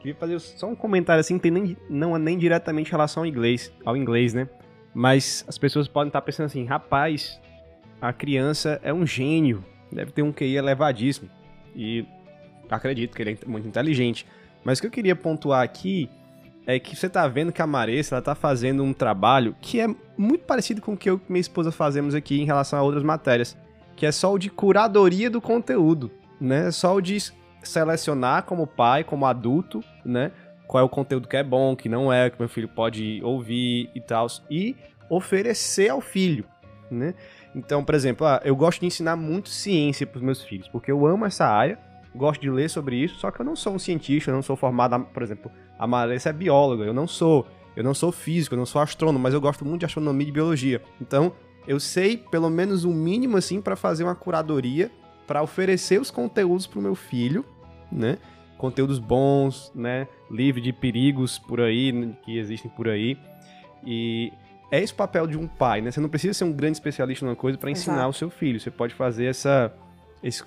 Queria 0.00 0.14
fazer 0.14 0.38
só 0.40 0.66
um 0.66 0.74
comentário 0.74 1.20
assim, 1.20 1.38
tem 1.38 1.50
nem, 1.50 1.76
não 1.88 2.16
é 2.16 2.18
nem 2.18 2.36
diretamente 2.36 2.90
relação 2.90 3.22
ao 3.22 3.26
inglês, 3.26 3.72
ao 3.84 3.96
inglês, 3.96 4.34
né? 4.34 4.48
Mas 4.92 5.44
as 5.48 5.56
pessoas 5.56 5.88
podem 5.88 6.08
estar 6.08 6.20
pensando 6.22 6.46
assim, 6.46 6.64
rapaz, 6.64 7.40
a 8.00 8.12
criança 8.12 8.80
é 8.82 8.92
um 8.92 9.06
gênio, 9.06 9.64
deve 9.94 10.12
ter 10.12 10.22
um 10.22 10.32
QI 10.32 10.56
elevadíssimo. 10.56 11.28
E 11.74 12.04
acredito 12.70 13.14
que 13.14 13.22
ele 13.22 13.38
é 13.42 13.48
muito 13.48 13.66
inteligente. 13.68 14.26
Mas 14.64 14.78
o 14.78 14.82
que 14.82 14.86
eu 14.86 14.90
queria 14.90 15.16
pontuar 15.16 15.62
aqui 15.62 16.08
é 16.66 16.78
que 16.78 16.94
você 16.94 17.08
tá 17.08 17.26
vendo 17.26 17.52
que 17.52 17.60
a 17.60 17.66
Maressa, 17.66 18.14
ela 18.14 18.22
tá 18.22 18.34
fazendo 18.34 18.82
um 18.82 18.92
trabalho 18.92 19.56
que 19.60 19.80
é 19.80 19.88
muito 20.16 20.44
parecido 20.44 20.80
com 20.80 20.92
o 20.92 20.96
que 20.96 21.10
eu 21.10 21.20
e 21.28 21.32
minha 21.32 21.40
esposa 21.40 21.72
fazemos 21.72 22.14
aqui 22.14 22.40
em 22.40 22.44
relação 22.44 22.78
a 22.78 22.82
outras 22.82 23.02
matérias, 23.02 23.56
que 23.96 24.06
é 24.06 24.12
só 24.12 24.32
o 24.32 24.38
de 24.38 24.48
curadoria 24.48 25.28
do 25.28 25.40
conteúdo, 25.40 26.10
né? 26.40 26.70
Só 26.70 26.94
o 26.94 27.00
de 27.00 27.18
selecionar 27.62 28.44
como 28.44 28.66
pai, 28.66 29.02
como 29.04 29.26
adulto, 29.26 29.82
né? 30.04 30.30
Qual 30.66 30.80
é 30.80 30.84
o 30.84 30.88
conteúdo 30.88 31.28
que 31.28 31.36
é 31.36 31.42
bom, 31.42 31.76
que 31.76 31.88
não 31.88 32.12
é, 32.12 32.30
que 32.30 32.38
meu 32.38 32.48
filho 32.48 32.68
pode 32.68 33.20
ouvir 33.22 33.90
e 33.94 34.00
tal. 34.00 34.26
E 34.50 34.76
oferecer 35.10 35.90
ao 35.90 36.00
filho, 36.00 36.44
né? 36.90 37.14
Então, 37.54 37.84
por 37.84 37.94
exemplo, 37.94 38.26
ah, 38.26 38.40
eu 38.44 38.56
gosto 38.56 38.80
de 38.80 38.86
ensinar 38.86 39.16
muito 39.16 39.48
ciência 39.48 40.06
para 40.06 40.16
os 40.16 40.22
meus 40.22 40.42
filhos, 40.42 40.68
porque 40.68 40.90
eu 40.90 41.06
amo 41.06 41.26
essa 41.26 41.46
área, 41.46 41.78
gosto 42.14 42.40
de 42.40 42.50
ler 42.50 42.68
sobre 42.70 42.96
isso, 42.96 43.16
só 43.16 43.30
que 43.30 43.40
eu 43.40 43.44
não 43.44 43.54
sou 43.56 43.74
um 43.74 43.78
cientista, 43.78 44.30
eu 44.30 44.34
não 44.34 44.42
sou 44.42 44.56
formado, 44.56 45.00
por 45.12 45.22
exemplo, 45.22 45.50
a 45.78 45.86
Marissa 45.86 46.30
é 46.30 46.32
bióloga, 46.32 46.84
eu 46.84 46.94
não 46.94 47.06
sou, 47.06 47.46
eu 47.76 47.84
não 47.84 47.94
sou 47.94 48.10
físico, 48.10 48.54
eu 48.54 48.58
não 48.58 48.66
sou 48.66 48.80
astrônomo, 48.80 49.18
mas 49.18 49.34
eu 49.34 49.40
gosto 49.40 49.64
muito 49.64 49.80
de 49.80 49.86
astronomia 49.86 50.22
e 50.22 50.26
de 50.26 50.32
biologia. 50.32 50.82
Então, 51.00 51.32
eu 51.66 51.78
sei 51.78 52.16
pelo 52.16 52.50
menos 52.50 52.84
o 52.84 52.90
um 52.90 52.94
mínimo 52.94 53.36
assim 53.36 53.60
para 53.60 53.76
fazer 53.76 54.04
uma 54.04 54.14
curadoria, 54.14 54.90
para 55.26 55.42
oferecer 55.42 56.00
os 56.00 56.10
conteúdos 56.10 56.66
para 56.66 56.78
o 56.78 56.82
meu 56.82 56.94
filho 56.94 57.44
né? 57.92 58.18
Conteúdos 58.56 58.98
bons, 58.98 59.70
né? 59.74 60.08
Livre 60.30 60.60
de 60.60 60.72
perigos 60.72 61.38
por 61.38 61.60
aí, 61.60 62.14
que 62.24 62.38
existem 62.38 62.70
por 62.70 62.88
aí. 62.88 63.18
E 63.84 64.32
é 64.72 64.80
esse 64.80 64.90
o 64.90 64.96
papel 64.96 65.26
de 65.26 65.36
um 65.36 65.46
pai, 65.46 65.82
né? 65.82 65.90
Você 65.90 66.00
não 66.00 66.08
precisa 66.08 66.32
ser 66.32 66.44
um 66.44 66.52
grande 66.52 66.78
especialista 66.78 67.26
numa 67.26 67.36
coisa 67.36 67.58
para 67.58 67.70
ensinar 67.70 67.96
Exato. 67.96 68.08
o 68.08 68.12
seu 68.14 68.30
filho. 68.30 68.58
Você 68.58 68.70
pode 68.70 68.94
fazer 68.94 69.26
essa, 69.26 69.70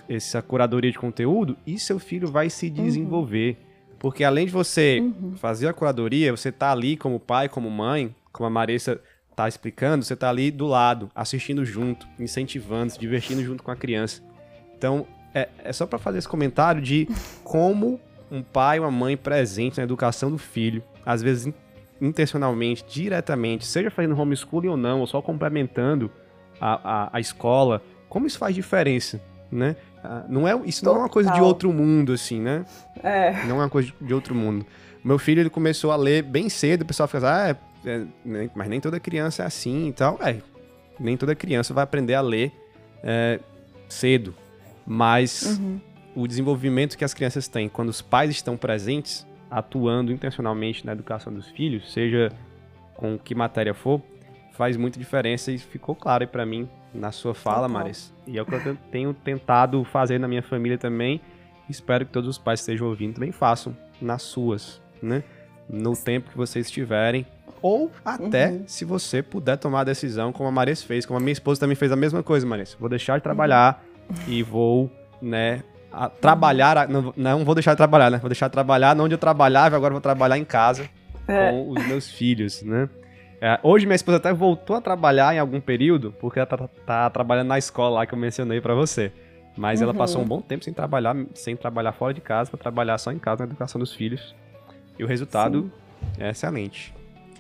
essa 0.09 0.41
curadoria 0.41 0.91
de 0.91 0.97
conteúdo 0.97 1.55
e 1.65 1.77
seu 1.77 1.99
filho 1.99 2.27
vai 2.27 2.49
se 2.49 2.65
uhum. 2.67 2.73
desenvolver. 2.73 3.51
Uhum. 3.51 3.95
Porque 3.99 4.23
além 4.23 4.47
de 4.47 4.51
você 4.51 4.99
uhum. 4.99 5.35
fazer 5.35 5.67
a 5.67 5.73
curadoria, 5.73 6.35
você 6.35 6.51
tá 6.51 6.71
ali 6.71 6.97
como 6.97 7.19
pai, 7.19 7.47
como 7.47 7.69
mãe, 7.69 8.15
como 8.31 8.47
a 8.47 8.49
Marissa 8.49 8.99
tá 9.35 9.47
explicando, 9.47 10.03
você 10.03 10.15
tá 10.15 10.27
ali 10.27 10.49
do 10.49 10.65
lado, 10.65 11.11
assistindo 11.13 11.63
junto, 11.63 12.07
incentivando, 12.19 12.93
se 12.93 12.99
divertindo 12.99 13.43
junto 13.43 13.61
com 13.61 13.69
a 13.69 13.75
criança. 13.75 14.23
Então, 14.75 15.05
é, 15.35 15.49
é 15.63 15.71
só 15.71 15.85
para 15.85 15.99
fazer 15.99 16.17
esse 16.17 16.27
comentário 16.27 16.81
de 16.81 17.07
como 17.43 17.99
um 18.31 18.41
pai 18.41 18.79
uma 18.79 18.89
mãe 18.89 19.15
presente 19.15 19.77
na 19.77 19.83
educação 19.83 20.31
do 20.31 20.39
filho, 20.39 20.83
às 21.05 21.21
vezes 21.21 21.53
intencionalmente, 22.01 22.85
diretamente, 22.87 23.65
seja 23.65 23.89
fazendo 23.89 24.19
homeschooling 24.19 24.67
ou 24.67 24.77
não, 24.77 24.99
ou 25.01 25.07
só 25.07 25.21
complementando 25.21 26.11
a, 26.59 27.05
a, 27.05 27.09
a 27.13 27.19
escola, 27.19 27.81
como 28.09 28.27
isso 28.27 28.37
faz 28.37 28.53
diferença, 28.53 29.21
né? 29.51 29.75
Ah, 30.03 30.23
não 30.27 30.47
é, 30.47 30.59
isso 30.65 30.85
não 30.85 30.95
é 30.95 30.99
uma 30.99 31.09
coisa 31.09 31.31
de 31.31 31.41
outro 31.41 31.71
mundo, 31.73 32.13
assim, 32.13 32.39
né? 32.39 32.65
É. 33.01 33.31
Não 33.45 33.57
é 33.57 33.63
uma 33.63 33.69
coisa 33.69 33.91
de 33.99 34.13
outro 34.13 34.35
mundo. 34.35 34.65
Meu 35.03 35.17
filho, 35.19 35.39
ele 35.39 35.49
começou 35.49 35.91
a 35.91 35.95
ler 35.95 36.23
bem 36.23 36.49
cedo, 36.49 36.81
o 36.81 36.85
pessoal 36.85 37.07
fica 37.07 37.19
assim, 37.19 37.57
ah, 37.85 37.89
é, 37.89 37.91
é, 37.91 38.49
mas 38.55 38.67
nem 38.67 38.81
toda 38.81 38.99
criança 38.99 39.43
é 39.43 39.45
assim 39.45 39.89
e 39.89 39.93
tal. 39.93 40.19
É, 40.21 40.37
nem 40.99 41.17
toda 41.17 41.35
criança 41.35 41.73
vai 41.73 41.83
aprender 41.83 42.15
a 42.15 42.21
ler 42.21 42.51
é, 43.03 43.39
cedo, 43.87 44.33
mas 44.85 45.57
uhum. 45.59 45.79
o 46.15 46.27
desenvolvimento 46.27 46.97
que 46.97 47.05
as 47.05 47.13
crianças 47.13 47.47
têm 47.47 47.69
quando 47.69 47.89
os 47.89 48.01
pais 48.01 48.31
estão 48.31 48.57
presentes, 48.57 49.25
atuando 49.49 50.11
intencionalmente 50.11 50.85
na 50.85 50.91
educação 50.91 51.33
dos 51.33 51.47
filhos, 51.49 51.91
seja 51.91 52.31
com 52.93 53.17
que 53.17 53.35
matéria 53.35 53.73
for, 53.73 54.01
faz 54.51 54.77
muita 54.77 54.97
diferença 54.99 55.51
e 55.51 55.57
ficou 55.57 55.95
claro 55.95 56.27
para 56.27 56.45
mim 56.45 56.67
na 56.93 57.11
sua 57.11 57.33
fala, 57.33 57.67
Maris. 57.67 58.13
E 58.25 58.37
é 58.37 58.41
o 58.41 58.45
que 58.45 58.53
eu 58.53 58.77
tenho 58.89 59.13
tentado 59.13 59.83
fazer 59.83 60.17
na 60.17 60.27
minha 60.27 60.41
família 60.41 60.77
também. 60.77 61.19
Espero 61.69 62.05
que 62.05 62.11
todos 62.11 62.29
os 62.29 62.37
pais 62.37 62.61
estejam 62.61 62.87
ouvindo 62.87 63.15
também 63.15 63.31
façam 63.31 63.75
nas 64.01 64.21
suas, 64.21 64.81
né? 65.01 65.23
No 65.69 65.95
tempo 65.95 66.29
que 66.29 66.37
vocês 66.37 66.67
estiverem. 66.67 67.25
Ou 67.61 67.91
até 68.05 68.49
uhum. 68.49 68.63
se 68.67 68.85
você 68.85 69.21
puder 69.21 69.57
tomar 69.57 69.81
a 69.81 69.83
decisão, 69.85 70.31
como 70.31 70.47
a 70.47 70.51
Maris 70.51 70.83
fez, 70.83 71.05
como 71.05 71.17
a 71.17 71.19
minha 71.19 71.33
esposa 71.33 71.59
também 71.59 71.75
fez 71.75 71.91
a 71.91 71.95
mesma 71.95 72.21
coisa, 72.21 72.45
Maris. 72.45 72.77
Vou 72.79 72.87
deixar 72.87 73.17
de 73.17 73.23
trabalhar, 73.23 73.83
uhum 73.83 73.95
e 74.27 74.43
vou, 74.43 74.91
né, 75.21 75.63
trabalhar, 76.21 76.87
não, 76.87 77.13
não 77.15 77.45
vou 77.45 77.55
deixar 77.55 77.71
de 77.71 77.77
trabalhar, 77.77 78.09
né? 78.09 78.17
Vou 78.17 78.29
deixar 78.29 78.47
de 78.47 78.53
trabalhar 78.53 78.99
onde 78.99 79.13
eu 79.13 79.19
trabalhava, 79.19 79.75
agora 79.75 79.93
vou 79.93 80.01
trabalhar 80.01 80.37
em 80.37 80.45
casa 80.45 80.89
é. 81.27 81.51
com 81.51 81.69
os 81.69 81.87
meus 81.87 82.09
filhos, 82.09 82.61
né? 82.63 82.89
É, 83.41 83.59
hoje 83.61 83.85
minha 83.85 83.95
esposa 83.95 84.17
até 84.17 84.33
voltou 84.33 84.75
a 84.75 84.81
trabalhar 84.81 85.35
em 85.35 85.39
algum 85.39 85.59
período, 85.59 86.13
porque 86.19 86.39
ela 86.39 86.47
tá, 86.47 86.57
tá 86.85 87.09
trabalhando 87.09 87.47
na 87.47 87.57
escola 87.57 87.95
lá 87.95 88.05
que 88.05 88.13
eu 88.13 88.17
mencionei 88.17 88.61
para 88.61 88.73
você. 88.73 89.11
Mas 89.57 89.79
uhum. 89.79 89.85
ela 89.85 89.93
passou 89.93 90.21
um 90.21 90.25
bom 90.25 90.41
tempo 90.41 90.63
sem 90.63 90.73
trabalhar, 90.73 91.15
sem 91.33 91.55
trabalhar 91.55 91.93
fora 91.93 92.13
de 92.13 92.21
casa, 92.21 92.49
para 92.49 92.59
trabalhar 92.59 92.97
só 92.97 93.11
em 93.11 93.19
casa 93.19 93.45
na 93.45 93.51
educação 93.51 93.79
dos 93.79 93.93
filhos. 93.93 94.35
E 94.97 95.03
o 95.03 95.07
resultado 95.07 95.63
Sim. 95.63 96.23
é 96.23 96.29
excelente. 96.29 96.93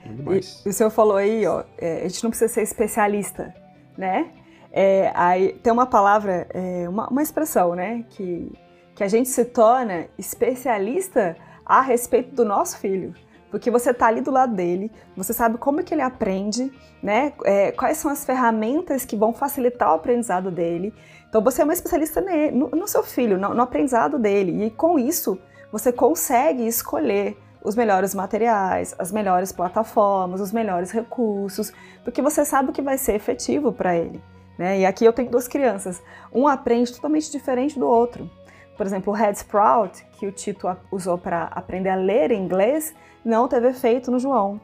E, 0.05 0.67
e 0.67 0.69
o 0.69 0.73
senhor 0.73 0.89
falou 0.89 1.17
aí, 1.17 1.45
ó, 1.45 1.63
é, 1.77 2.05
a 2.05 2.07
gente 2.07 2.23
não 2.23 2.29
precisa 2.29 2.53
ser 2.53 2.61
especialista, 2.61 3.53
né? 3.97 4.31
É, 4.77 5.09
aí 5.15 5.53
tem 5.63 5.71
uma 5.71 5.85
palavra, 5.85 6.47
é, 6.53 6.89
uma, 6.89 7.07
uma 7.07 7.23
expressão, 7.23 7.73
né, 7.75 8.03
que, 8.09 8.51
que 8.93 9.05
a 9.05 9.07
gente 9.07 9.29
se 9.29 9.45
torna 9.45 10.07
especialista 10.17 11.37
a 11.65 11.79
respeito 11.79 12.35
do 12.35 12.43
nosso 12.43 12.77
filho. 12.77 13.13
porque 13.49 13.71
você 13.71 13.91
está 13.91 14.07
ali 14.07 14.19
do 14.19 14.31
lado 14.31 14.53
dele, 14.53 14.91
você 15.15 15.31
sabe 15.31 15.57
como 15.57 15.81
que 15.81 15.93
ele 15.93 16.01
aprende, 16.01 16.73
né? 17.01 17.31
É, 17.45 17.71
quais 17.71 17.97
são 17.97 18.11
as 18.11 18.25
ferramentas 18.25 19.05
que 19.05 19.15
vão 19.15 19.31
facilitar 19.31 19.91
o 19.91 19.95
aprendizado 19.95 20.51
dele. 20.51 20.93
Então 21.29 21.41
você 21.41 21.61
é 21.61 21.63
uma 21.63 21.71
especialista 21.71 22.21
no, 22.51 22.69
no 22.71 22.85
seu 22.85 23.01
filho, 23.01 23.37
no, 23.37 23.53
no 23.53 23.61
aprendizado 23.61 24.19
dele, 24.19 24.65
e 24.65 24.71
com 24.71 24.99
isso 24.99 25.39
você 25.71 25.89
consegue 25.93 26.67
escolher 26.67 27.37
os 27.63 27.77
melhores 27.77 28.13
materiais, 28.13 28.93
as 28.99 29.09
melhores 29.09 29.53
plataformas, 29.53 30.41
os 30.41 30.51
melhores 30.51 30.91
recursos, 30.91 31.71
porque 32.03 32.21
você 32.21 32.43
sabe 32.43 32.71
o 32.71 32.73
que 32.73 32.81
vai 32.81 32.97
ser 32.97 33.15
efetivo 33.15 33.71
para 33.71 33.95
ele. 33.95 34.21
Né? 34.57 34.79
E 34.79 34.85
aqui 34.85 35.03
eu 35.03 35.13
tenho 35.13 35.29
duas 35.29 35.47
crianças, 35.47 36.01
um 36.33 36.47
aprende 36.47 36.93
totalmente 36.93 37.31
diferente 37.31 37.77
do 37.77 37.87
outro. 37.87 38.29
Por 38.77 38.85
exemplo, 38.85 39.13
o 39.13 39.15
Head 39.15 39.37
Sprout, 39.37 40.05
que 40.17 40.27
o 40.27 40.31
Tito 40.31 40.67
usou 40.91 41.17
para 41.17 41.43
aprender 41.45 41.89
a 41.89 41.95
ler 41.95 42.31
inglês, 42.31 42.93
não 43.23 43.47
teve 43.47 43.69
efeito 43.69 44.11
no 44.11 44.19
João. 44.19 44.59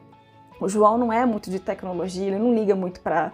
O 0.60 0.68
João 0.68 0.96
não 0.96 1.12
é 1.12 1.26
muito 1.26 1.50
de 1.50 1.58
tecnologia, 1.58 2.28
ele 2.28 2.38
não 2.38 2.54
liga 2.54 2.76
muito 2.76 3.00
para 3.00 3.32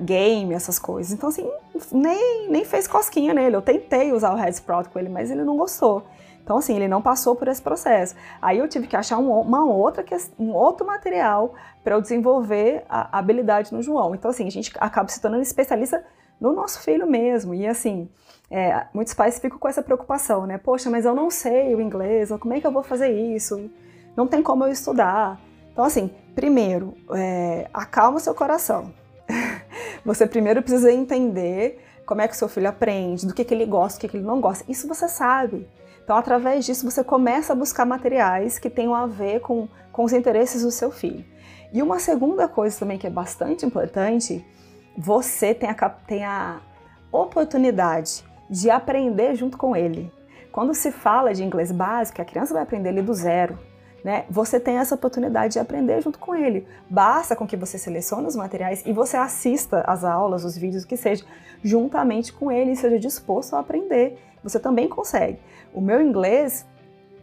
game, 0.00 0.52
essas 0.52 0.78
coisas. 0.78 1.12
Então, 1.12 1.30
assim, 1.30 1.50
nem, 1.90 2.50
nem 2.50 2.64
fez 2.64 2.86
cosquinha 2.86 3.32
nele. 3.32 3.56
Eu 3.56 3.62
tentei 3.62 4.12
usar 4.12 4.34
o 4.34 4.36
Head 4.36 4.52
Sprout 4.54 4.88
com 4.90 4.98
ele, 4.98 5.08
mas 5.08 5.30
ele 5.30 5.44
não 5.44 5.56
gostou. 5.56 6.04
Então, 6.48 6.56
assim, 6.56 6.74
ele 6.74 6.88
não 6.88 7.02
passou 7.02 7.36
por 7.36 7.46
esse 7.46 7.60
processo. 7.60 8.14
Aí 8.40 8.56
eu 8.56 8.66
tive 8.66 8.86
que 8.86 8.96
achar 8.96 9.18
um, 9.18 9.38
uma 9.38 9.66
outra, 9.66 10.02
um 10.38 10.54
outro 10.54 10.86
material 10.86 11.54
para 11.84 11.94
eu 11.94 12.00
desenvolver 12.00 12.86
a, 12.88 13.18
habilidade 13.18 13.70
no 13.70 13.82
João. 13.82 14.14
Então, 14.14 14.30
assim, 14.30 14.46
a 14.46 14.50
gente 14.50 14.72
acaba 14.78 15.10
se 15.10 15.20
tornando 15.20 15.42
especialista 15.42 16.02
no 16.40 16.54
nosso 16.54 16.80
filho 16.80 17.06
mesmo. 17.06 17.52
E, 17.52 17.66
assim, 17.66 18.08
é, 18.50 18.86
muitos 18.94 19.12
pais 19.12 19.38
ficam 19.38 19.58
com 19.58 19.68
essa 19.68 19.82
preocupação, 19.82 20.46
né? 20.46 20.56
Poxa, 20.56 20.88
mas 20.88 21.04
eu 21.04 21.14
não 21.14 21.30
sei 21.30 21.74
o 21.74 21.82
inglês, 21.82 22.30
como 22.40 22.54
é 22.54 22.60
que 22.62 22.66
eu 22.66 22.72
vou 22.72 22.82
fazer 22.82 23.10
isso? 23.10 23.70
Não 24.16 24.26
tem 24.26 24.42
como 24.42 24.64
eu 24.64 24.72
estudar. 24.72 25.38
Então, 25.70 25.84
assim, 25.84 26.10
primeiro, 26.34 26.94
é, 27.14 27.68
acalma 27.74 28.18
seu 28.20 28.34
coração. 28.34 28.90
você 30.02 30.26
primeiro 30.26 30.62
precisa 30.62 30.90
entender 30.90 31.84
como 32.06 32.22
é 32.22 32.26
que 32.26 32.32
o 32.32 32.38
seu 32.38 32.48
filho 32.48 32.70
aprende, 32.70 33.26
do 33.26 33.34
que, 33.34 33.44
que 33.44 33.52
ele 33.52 33.66
gosta, 33.66 33.98
do 33.98 34.00
que, 34.00 34.08
que 34.08 34.16
ele 34.16 34.24
não 34.24 34.40
gosta. 34.40 34.64
Isso 34.66 34.88
você 34.88 35.06
sabe. 35.10 35.68
Então, 36.08 36.16
através 36.16 36.64
disso, 36.64 36.90
você 36.90 37.04
começa 37.04 37.52
a 37.52 37.54
buscar 37.54 37.84
materiais 37.84 38.58
que 38.58 38.70
tenham 38.70 38.94
a 38.94 39.06
ver 39.06 39.40
com, 39.40 39.68
com 39.92 40.04
os 40.04 40.14
interesses 40.14 40.62
do 40.62 40.70
seu 40.70 40.90
filho. 40.90 41.22
E 41.70 41.82
uma 41.82 41.98
segunda 41.98 42.48
coisa 42.48 42.78
também 42.78 42.96
que 42.96 43.06
é 43.06 43.10
bastante 43.10 43.66
importante, 43.66 44.42
você 44.96 45.52
tem 45.52 45.68
a, 45.68 45.74
tem 45.74 46.24
a 46.24 46.62
oportunidade 47.12 48.24
de 48.48 48.70
aprender 48.70 49.34
junto 49.34 49.58
com 49.58 49.76
ele. 49.76 50.10
Quando 50.50 50.72
se 50.72 50.90
fala 50.90 51.34
de 51.34 51.44
inglês 51.44 51.70
básico, 51.70 52.22
a 52.22 52.24
criança 52.24 52.54
vai 52.54 52.62
aprender 52.62 52.88
ali 52.88 53.02
do 53.02 53.12
zero 53.12 53.58
né? 54.04 54.24
Você 54.30 54.60
tem 54.60 54.78
essa 54.78 54.94
oportunidade 54.94 55.54
de 55.54 55.58
aprender 55.58 56.00
junto 56.00 56.18
com 56.18 56.34
ele. 56.34 56.66
Basta 56.88 57.34
com 57.34 57.46
que 57.46 57.56
você 57.56 57.78
selecione 57.78 58.26
os 58.26 58.36
materiais 58.36 58.82
e 58.86 58.92
você 58.92 59.16
assista 59.16 59.82
às 59.86 60.04
aulas, 60.04 60.44
os 60.44 60.56
vídeos, 60.56 60.84
o 60.84 60.86
que 60.86 60.96
seja, 60.96 61.24
juntamente 61.62 62.32
com 62.32 62.50
ele 62.50 62.72
e 62.72 62.76
seja 62.76 62.98
disposto 62.98 63.54
a 63.54 63.60
aprender. 63.60 64.18
Você 64.42 64.58
também 64.58 64.88
consegue. 64.88 65.38
O 65.72 65.80
meu 65.80 66.00
inglês, 66.00 66.66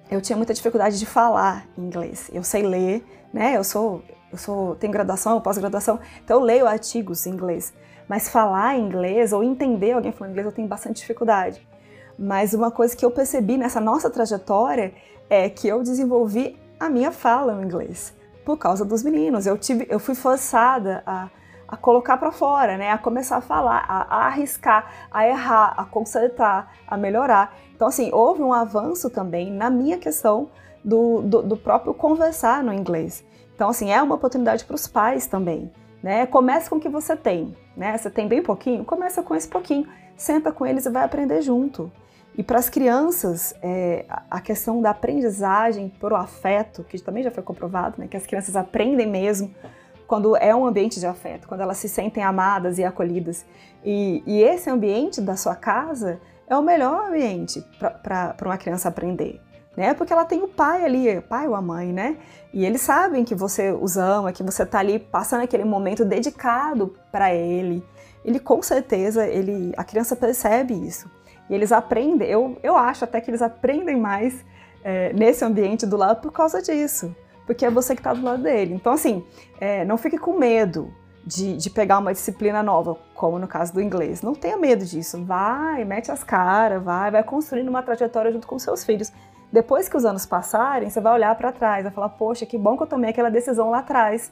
eu 0.09 0.21
tinha 0.21 0.37
muita 0.37 0.53
dificuldade 0.53 0.97
de 0.99 1.05
falar 1.05 1.67
inglês. 1.77 2.29
Eu 2.33 2.43
sei 2.43 2.63
ler, 2.63 3.05
né? 3.33 3.57
Eu 3.57 3.63
sou, 3.63 4.03
eu 4.31 4.37
sou, 4.37 4.75
tenho 4.75 4.93
graduação, 4.93 5.39
pós-graduação, 5.41 5.99
então 6.23 6.39
eu 6.39 6.43
leio 6.43 6.67
artigos 6.67 7.25
em 7.25 7.31
inglês. 7.31 7.73
Mas 8.07 8.29
falar 8.29 8.77
inglês 8.77 9.33
ou 9.33 9.43
entender 9.43 9.93
alguém 9.93 10.11
falando 10.11 10.31
inglês, 10.31 10.45
eu 10.45 10.51
tenho 10.51 10.67
bastante 10.67 10.97
dificuldade. 10.97 11.65
Mas 12.17 12.53
uma 12.53 12.71
coisa 12.71 12.95
que 12.95 13.03
eu 13.03 13.11
percebi 13.11 13.57
nessa 13.57 13.81
nossa 13.81 14.09
trajetória 14.09 14.93
é 15.29 15.49
que 15.49 15.67
eu 15.67 15.81
desenvolvi 15.81 16.57
a 16.79 16.89
minha 16.89 17.11
fala 17.11 17.53
no 17.53 17.63
inglês 17.63 18.13
por 18.45 18.57
causa 18.57 18.85
dos 18.85 19.03
meninos. 19.03 19.47
Eu 19.47 19.57
tive, 19.57 19.87
eu 19.89 19.99
fui 19.99 20.13
forçada 20.13 21.01
a, 21.05 21.29
a 21.67 21.75
colocar 21.75 22.17
para 22.17 22.31
fora, 22.31 22.77
né? 22.77 22.91
A 22.91 22.97
começar 22.97 23.37
a 23.37 23.41
falar, 23.41 23.85
a, 23.87 24.15
a, 24.15 24.25
arriscar, 24.27 24.91
a 25.11 25.27
errar, 25.27 25.73
a 25.77 25.85
consertar, 25.85 26.73
a 26.87 26.97
melhorar. 26.97 27.55
Então, 27.75 27.87
assim, 27.87 28.09
houve 28.13 28.41
um 28.41 28.53
avanço 28.53 29.09
também 29.09 29.51
na 29.51 29.69
minha 29.69 29.97
questão 29.97 30.49
do, 30.83 31.21
do, 31.21 31.41
do 31.41 31.57
próprio 31.57 31.93
conversar 31.93 32.63
no 32.63 32.73
inglês. 32.73 33.25
Então, 33.55 33.69
assim, 33.69 33.91
é 33.91 34.01
uma 34.01 34.15
oportunidade 34.15 34.63
para 34.65 34.75
os 34.75 34.87
pais 34.87 35.27
também, 35.27 35.71
né? 36.03 36.25
Comece 36.25 36.69
com 36.69 36.75
o 36.75 36.79
que 36.79 36.89
você 36.89 37.15
tem, 37.15 37.55
né? 37.75 37.97
Você 37.97 38.09
tem 38.09 38.27
bem 38.27 38.41
pouquinho? 38.41 38.85
Começa 38.85 39.23
com 39.23 39.33
esse 39.33 39.47
pouquinho. 39.47 39.87
Senta 40.15 40.51
com 40.51 40.65
eles 40.65 40.85
e 40.85 40.89
vai 40.89 41.03
aprender 41.03 41.41
junto. 41.41 41.91
E 42.37 42.43
para 42.43 42.59
as 42.59 42.69
crianças, 42.69 43.55
é, 43.61 44.05
a 44.29 44.41
questão 44.41 44.81
da 44.81 44.89
aprendizagem 44.89 45.89
por 45.89 46.13
afeto, 46.13 46.83
que 46.83 47.01
também 47.01 47.23
já 47.23 47.31
foi 47.31 47.41
comprovado, 47.41 47.95
né, 47.97 48.07
que 48.07 48.17
as 48.17 48.25
crianças 48.25 48.55
aprendem 48.57 49.07
mesmo 49.07 49.53
quando 50.07 50.35
é 50.37 50.55
um 50.55 50.65
ambiente 50.65 50.99
de 50.99 51.05
afeto, 51.05 51.47
quando 51.47 51.61
elas 51.61 51.77
se 51.77 51.89
sentem 51.89 52.23
amadas 52.23 52.77
e 52.77 52.83
acolhidas. 52.83 53.45
E, 53.83 54.23
e 54.25 54.41
esse 54.41 54.69
ambiente 54.69 55.21
da 55.21 55.35
sua 55.35 55.55
casa 55.55 56.19
é 56.47 56.55
o 56.55 56.61
melhor 56.61 57.09
ambiente 57.09 57.63
para 57.79 58.35
uma 58.43 58.57
criança 58.57 58.89
aprender. 58.89 59.41
Né? 59.75 59.93
Porque 59.93 60.13
ela 60.13 60.23
tem 60.23 60.41
o 60.41 60.47
pai 60.47 60.85
ali, 60.85 61.17
o 61.17 61.21
pai 61.21 61.47
ou 61.47 61.55
a 61.55 61.61
mãe, 61.61 61.91
né? 61.91 62.17
E 62.53 62.65
eles 62.65 62.81
sabem 62.81 63.25
que 63.25 63.35
você 63.35 63.71
os 63.71 63.97
ama, 63.97 64.31
que 64.31 64.41
você 64.41 64.63
está 64.63 64.79
ali 64.79 64.99
passando 64.99 65.43
aquele 65.43 65.65
momento 65.65 66.05
dedicado 66.05 66.95
para 67.11 67.33
ele. 67.33 67.83
Ele 68.23 68.39
com 68.39 68.61
certeza, 68.61 69.27
ele, 69.27 69.73
a 69.75 69.83
criança 69.83 70.15
percebe 70.15 70.73
isso. 70.73 71.11
E 71.49 71.53
eles 71.53 71.73
aprendem, 71.73 72.27
eu, 72.27 72.57
eu 72.63 72.77
acho 72.77 73.03
até 73.03 73.19
que 73.19 73.29
eles 73.29 73.41
aprendem 73.41 73.97
mais 73.97 74.45
é, 74.83 75.11
nesse 75.13 75.43
ambiente 75.43 75.85
do 75.85 75.97
lado 75.97 76.21
por 76.21 76.31
causa 76.31 76.61
disso. 76.61 77.13
Porque 77.45 77.65
é 77.65 77.69
você 77.69 77.93
que 77.95 77.99
está 77.99 78.13
do 78.13 78.23
lado 78.23 78.43
dele. 78.43 78.73
Então, 78.73 78.93
assim, 78.93 79.23
é, 79.59 79.85
não 79.85 79.97
fique 79.97 80.17
com 80.17 80.37
medo 80.37 80.93
de, 81.25 81.57
de, 81.57 81.69
pegar 81.69 81.99
uma 81.99 82.13
disciplina 82.13 82.61
nova, 82.61 82.97
como 83.13 83.39
no 83.39 83.47
caso 83.47 83.73
do 83.73 83.81
inglês. 83.81 84.21
Não 84.21 84.33
tenha 84.33 84.57
medo 84.57 84.85
disso. 84.85 85.23
Vai, 85.23 85.83
mete 85.85 86.11
as 86.11 86.23
caras, 86.23 86.83
vai, 86.83 87.11
vai 87.11 87.23
construindo 87.23 87.69
uma 87.69 87.83
trajetória 87.83 88.31
junto 88.31 88.47
com 88.47 88.57
seus 88.59 88.83
filhos. 88.83 89.11
Depois 89.51 89.87
que 89.87 89.95
os 89.95 90.05
anos 90.05 90.25
passarem, 90.25 90.89
você 90.89 90.99
vai 90.99 91.13
olhar 91.13 91.33
para 91.35 91.51
trás, 91.51 91.83
vai 91.83 91.91
falar: 91.91 92.09
Poxa, 92.09 92.45
que 92.45 92.57
bom 92.57 92.75
que 92.75 92.83
eu 92.83 92.87
tomei 92.87 93.09
aquela 93.11 93.29
decisão 93.29 93.69
lá 93.69 93.79
atrás 93.79 94.31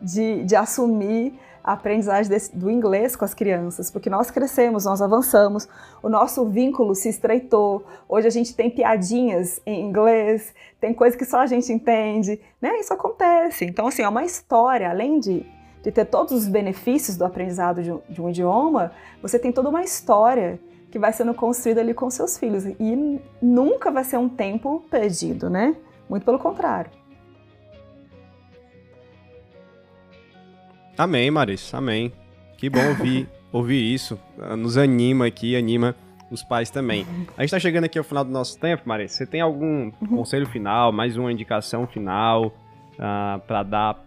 de, 0.00 0.44
de 0.44 0.56
assumir 0.56 1.38
a 1.64 1.72
aprendizagem 1.72 2.30
desse, 2.30 2.54
do 2.54 2.70
inglês 2.70 3.16
com 3.16 3.24
as 3.24 3.32
crianças, 3.32 3.90
porque 3.90 4.10
nós 4.10 4.30
crescemos, 4.30 4.84
nós 4.84 5.00
avançamos, 5.00 5.66
o 6.02 6.10
nosso 6.10 6.44
vínculo 6.44 6.94
se 6.94 7.08
estreitou. 7.08 7.86
Hoje 8.06 8.28
a 8.28 8.30
gente 8.30 8.54
tem 8.54 8.68
piadinhas 8.68 9.62
em 9.64 9.80
inglês, 9.80 10.54
tem 10.78 10.92
coisa 10.92 11.16
que 11.16 11.24
só 11.24 11.38
a 11.38 11.46
gente 11.46 11.72
entende, 11.72 12.38
né? 12.60 12.78
Isso 12.78 12.92
acontece. 12.92 13.64
Então, 13.64 13.86
assim, 13.86 14.02
é 14.02 14.08
uma 14.08 14.24
história, 14.24 14.90
além 14.90 15.18
de, 15.18 15.46
de 15.82 15.90
ter 15.90 16.04
todos 16.04 16.34
os 16.34 16.46
benefícios 16.46 17.16
do 17.16 17.24
aprendizado 17.24 17.82
de 17.82 17.94
de 18.10 18.20
um 18.20 18.28
idioma, 18.28 18.92
você 19.22 19.38
tem 19.38 19.50
toda 19.50 19.70
uma 19.70 19.82
história 19.82 20.60
que 20.90 20.98
vai 20.98 21.12
sendo 21.12 21.32
construída 21.32 21.80
ali 21.80 21.94
com 21.94 22.10
seus 22.10 22.36
filhos 22.38 22.64
e 22.66 23.20
nunca 23.40 23.90
vai 23.90 24.04
ser 24.04 24.18
um 24.18 24.28
tempo 24.28 24.84
perdido, 24.90 25.48
né? 25.48 25.74
Muito 26.08 26.24
pelo 26.24 26.38
contrário. 26.38 26.90
Amém, 30.96 31.30
Maris, 31.30 31.72
amém. 31.74 32.12
Que 32.56 32.70
bom 32.70 32.86
ouvir, 32.88 33.28
ouvir 33.52 33.94
isso. 33.94 34.18
Nos 34.56 34.78
anima 34.78 35.26
aqui, 35.26 35.56
anima 35.56 35.94
os 36.30 36.42
pais 36.42 36.70
também. 36.70 37.06
A 37.36 37.42
gente 37.42 37.46
está 37.46 37.58
chegando 37.58 37.84
aqui 37.84 37.98
ao 37.98 38.04
final 38.04 38.24
do 38.24 38.30
nosso 38.30 38.58
tempo, 38.58 38.82
Maris. 38.86 39.12
Você 39.12 39.26
tem 39.26 39.40
algum 39.40 39.90
uhum. 40.00 40.16
conselho 40.16 40.46
final, 40.46 40.92
mais 40.92 41.16
uma 41.16 41.32
indicação 41.32 41.86
final 41.86 42.46
uh, 42.46 42.52
ah, 42.98 43.40
para 43.46 43.62
dar 43.62 44.04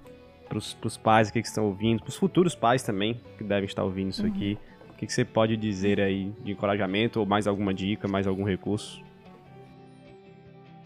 para 0.47 0.57
os 0.57 0.97
pais 0.97 1.27
aqui 1.27 1.41
que 1.41 1.47
estão 1.47 1.65
ouvindo, 1.65 2.01
para 2.01 2.09
os 2.09 2.15
futuros 2.15 2.55
pais 2.55 2.81
também 2.81 3.21
que 3.37 3.43
devem 3.43 3.65
estar 3.65 3.83
ouvindo 3.83 4.11
isso 4.11 4.23
uhum. 4.23 4.29
aqui? 4.29 4.57
O 4.89 4.93
que, 4.97 5.05
que 5.05 5.13
você 5.13 5.25
pode 5.25 5.55
dizer 5.57 5.99
aí 5.99 6.33
de 6.41 6.53
encorajamento 6.53 7.19
ou 7.19 7.25
mais 7.25 7.47
alguma 7.47 7.73
dica, 7.73 8.07
mais 8.07 8.25
algum 8.25 8.43
recurso? 8.43 9.03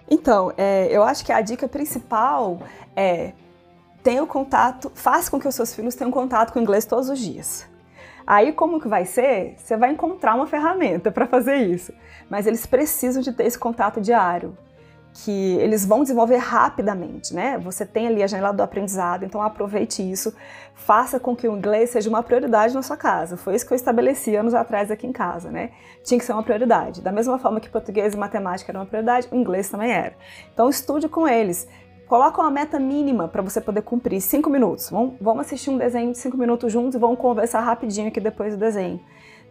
Então, 0.09 0.51
é, 0.57 0.87
eu 0.91 1.03
acho 1.03 1.23
que 1.23 1.31
a 1.31 1.39
dica 1.41 1.67
principal 1.69 2.59
é 2.95 3.33
tenha 4.03 4.23
o 4.23 4.27
contato, 4.27 4.91
faça 4.93 5.29
com 5.29 5.39
que 5.39 5.47
os 5.47 5.55
seus 5.55 5.73
filhos 5.73 5.95
tenham 5.95 6.11
contato 6.11 6.51
com 6.51 6.59
o 6.59 6.61
inglês 6.61 6.85
todos 6.85 7.09
os 7.09 7.19
dias. 7.19 7.69
Aí 8.25 8.53
como 8.53 8.79
que 8.79 8.87
vai 8.87 9.05
ser? 9.05 9.55
Você 9.57 9.75
vai 9.75 9.91
encontrar 9.91 10.35
uma 10.35 10.47
ferramenta 10.47 11.11
para 11.11 11.27
fazer 11.27 11.55
isso, 11.55 11.93
mas 12.29 12.47
eles 12.47 12.65
precisam 12.65 13.21
de 13.21 13.31
ter 13.31 13.45
esse 13.45 13.57
contato 13.57 13.99
diário, 13.99 14.55
que 15.13 15.57
eles 15.57 15.85
vão 15.85 16.03
desenvolver 16.03 16.37
rapidamente, 16.37 17.33
né? 17.33 17.57
Você 17.57 17.85
tem 17.85 18.07
ali 18.07 18.23
a 18.23 18.27
janela 18.27 18.53
do 18.53 18.63
aprendizado, 18.63 19.25
então 19.25 19.41
aproveite 19.41 20.01
isso, 20.01 20.33
faça 20.73 21.19
com 21.19 21.35
que 21.35 21.47
o 21.47 21.57
inglês 21.57 21.89
seja 21.89 22.09
uma 22.09 22.23
prioridade 22.23 22.73
na 22.73 22.81
sua 22.81 22.95
casa. 22.95 23.35
Foi 23.35 23.55
isso 23.55 23.65
que 23.65 23.73
eu 23.73 23.75
estabeleci 23.75 24.35
anos 24.35 24.53
atrás 24.53 24.89
aqui 24.89 25.05
em 25.05 25.11
casa, 25.11 25.51
né? 25.51 25.71
Tinha 26.03 26.17
que 26.17 26.25
ser 26.25 26.31
uma 26.31 26.43
prioridade. 26.43 27.01
Da 27.01 27.11
mesma 27.11 27.37
forma 27.37 27.59
que 27.59 27.69
português 27.69 28.13
e 28.13 28.17
matemática 28.17 28.71
era 28.71 28.79
uma 28.79 28.85
prioridade, 28.85 29.27
o 29.31 29.35
inglês 29.35 29.69
também 29.69 29.91
era. 29.91 30.13
Então 30.53 30.69
estude 30.69 31.09
com 31.09 31.27
eles. 31.27 31.67
Coloca 32.11 32.41
uma 32.41 32.51
meta 32.51 32.77
mínima 32.77 33.25
para 33.25 33.41
você 33.41 33.61
poder 33.61 33.83
cumprir, 33.83 34.19
cinco 34.19 34.49
minutos. 34.49 34.89
Vamos, 34.89 35.13
vamos 35.21 35.45
assistir 35.45 35.69
um 35.69 35.77
desenho 35.77 36.11
de 36.11 36.17
cinco 36.17 36.35
minutos 36.35 36.69
juntos 36.69 36.95
e 36.95 36.97
vamos 36.97 37.17
conversar 37.17 37.61
rapidinho 37.61 38.09
aqui 38.09 38.19
depois 38.19 38.53
do 38.53 38.59
desenho. 38.59 38.99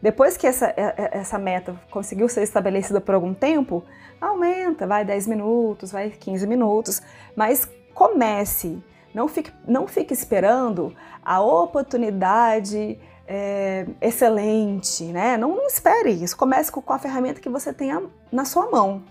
Depois 0.02 0.36
que 0.36 0.46
essa, 0.46 0.66
é, 0.76 0.94
é, 0.94 1.11
essa 1.12 1.38
meta 1.38 1.74
conseguiu 1.90 2.28
ser 2.28 2.42
estabelecida 2.42 3.00
por 3.00 3.14
algum 3.14 3.32
tempo, 3.32 3.82
aumenta, 4.20 4.86
vai 4.86 5.06
10 5.06 5.26
minutos, 5.28 5.90
vai 5.90 6.11
15 6.11 6.46
minutos, 6.46 7.00
mas 7.34 7.66
comece. 7.94 8.78
Não 9.14 9.26
fique, 9.26 9.50
não 9.66 9.88
fique 9.88 10.12
esperando 10.12 10.94
a 11.24 11.40
oportunidade 11.40 13.00
é, 13.26 13.86
excelente, 14.02 15.04
né? 15.04 15.38
Não, 15.38 15.56
não, 15.56 15.66
espere 15.66 16.11
isso. 16.11 16.36
Comece 16.36 16.70
com, 16.70 16.92
a 16.92 16.98
ferramenta 16.98 17.40
que 17.40 17.48
você 17.48 17.72
tenha 17.72 18.02
na 18.30 18.44
sua 18.44 18.70
mão. 18.70 19.02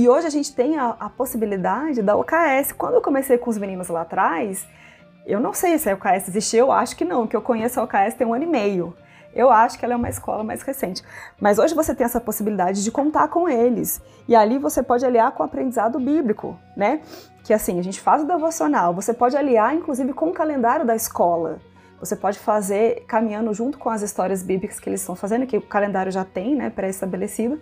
E 0.00 0.08
hoje 0.08 0.26
a 0.26 0.30
gente 0.30 0.54
tem 0.54 0.78
a, 0.78 0.96
a 0.98 1.10
possibilidade 1.10 2.00
da 2.00 2.16
OKS. 2.16 2.72
Quando 2.72 2.94
eu 2.94 3.02
comecei 3.02 3.36
com 3.36 3.50
os 3.50 3.58
meninos 3.58 3.88
lá 3.88 4.00
atrás, 4.00 4.66
eu 5.26 5.38
não 5.38 5.52
sei 5.52 5.76
se 5.76 5.90
a 5.90 5.94
OKS 5.94 6.26
existiu, 6.28 6.60
eu 6.60 6.72
acho 6.72 6.96
que 6.96 7.04
não, 7.04 7.26
que 7.26 7.36
eu 7.36 7.42
conheço 7.42 7.78
a 7.78 7.82
OKS 7.82 8.14
tem 8.14 8.26
um 8.26 8.32
ano 8.32 8.44
e 8.44 8.46
meio. 8.46 8.96
Eu 9.34 9.50
acho 9.50 9.78
que 9.78 9.84
ela 9.84 9.92
é 9.92 9.96
uma 9.98 10.08
escola 10.08 10.42
mais 10.42 10.62
recente. 10.62 11.02
Mas 11.38 11.58
hoje 11.58 11.74
você 11.74 11.94
tem 11.94 12.06
essa 12.06 12.18
possibilidade 12.18 12.82
de 12.82 12.90
contar 12.90 13.28
com 13.28 13.46
eles. 13.46 14.00
E 14.26 14.34
ali 14.34 14.56
você 14.56 14.82
pode 14.82 15.04
aliar 15.04 15.32
com 15.32 15.42
o 15.42 15.46
aprendizado 15.46 16.00
bíblico, 16.00 16.58
né? 16.74 17.02
Que 17.44 17.52
assim, 17.52 17.78
a 17.78 17.82
gente 17.82 18.00
faz 18.00 18.22
o 18.22 18.26
devocional, 18.26 18.94
você 18.94 19.12
pode 19.12 19.36
aliar 19.36 19.74
inclusive 19.74 20.14
com 20.14 20.30
o 20.30 20.32
calendário 20.32 20.86
da 20.86 20.96
escola. 20.96 21.58
Você 21.98 22.16
pode 22.16 22.38
fazer 22.38 23.04
caminhando 23.06 23.52
junto 23.52 23.76
com 23.76 23.90
as 23.90 24.00
histórias 24.00 24.42
bíblicas 24.42 24.80
que 24.80 24.88
eles 24.88 25.00
estão 25.00 25.14
fazendo, 25.14 25.46
que 25.46 25.58
o 25.58 25.60
calendário 25.60 26.10
já 26.10 26.24
tem, 26.24 26.54
né, 26.54 26.70
pré-estabelecido. 26.70 27.60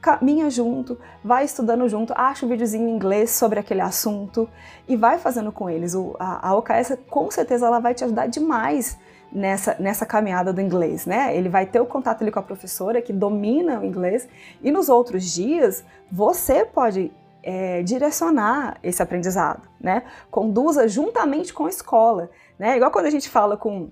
Caminha 0.00 0.48
junto, 0.48 0.98
vai 1.22 1.44
estudando 1.44 1.88
junto, 1.88 2.14
acha 2.16 2.46
um 2.46 2.48
videozinho 2.48 2.88
em 2.88 2.92
inglês 2.92 3.30
sobre 3.30 3.60
aquele 3.60 3.82
assunto 3.82 4.48
e 4.88 4.96
vai 4.96 5.18
fazendo 5.18 5.52
com 5.52 5.68
eles. 5.68 5.94
O, 5.94 6.16
a, 6.18 6.48
a 6.48 6.54
OKS, 6.56 6.96
com 7.08 7.30
certeza, 7.30 7.66
ela 7.66 7.80
vai 7.80 7.94
te 7.94 8.04
ajudar 8.04 8.26
demais 8.26 8.98
nessa, 9.32 9.76
nessa 9.78 10.06
caminhada 10.06 10.52
do 10.52 10.60
inglês, 10.60 11.06
né? 11.06 11.36
Ele 11.36 11.48
vai 11.48 11.66
ter 11.66 11.80
o 11.80 11.86
contato 11.86 12.22
ali 12.22 12.30
com 12.30 12.38
a 12.38 12.42
professora 12.42 13.00
que 13.00 13.12
domina 13.12 13.80
o 13.80 13.84
inglês 13.84 14.28
e 14.62 14.70
nos 14.70 14.88
outros 14.88 15.24
dias 15.32 15.84
você 16.10 16.64
pode 16.64 17.12
é, 17.42 17.82
direcionar 17.82 18.78
esse 18.82 19.02
aprendizado, 19.02 19.68
né? 19.80 20.02
Conduza 20.30 20.88
juntamente 20.88 21.52
com 21.52 21.66
a 21.66 21.68
escola, 21.68 22.30
né? 22.58 22.76
Igual 22.76 22.90
quando 22.90 23.06
a 23.06 23.10
gente 23.10 23.28
fala 23.28 23.56
com, 23.56 23.90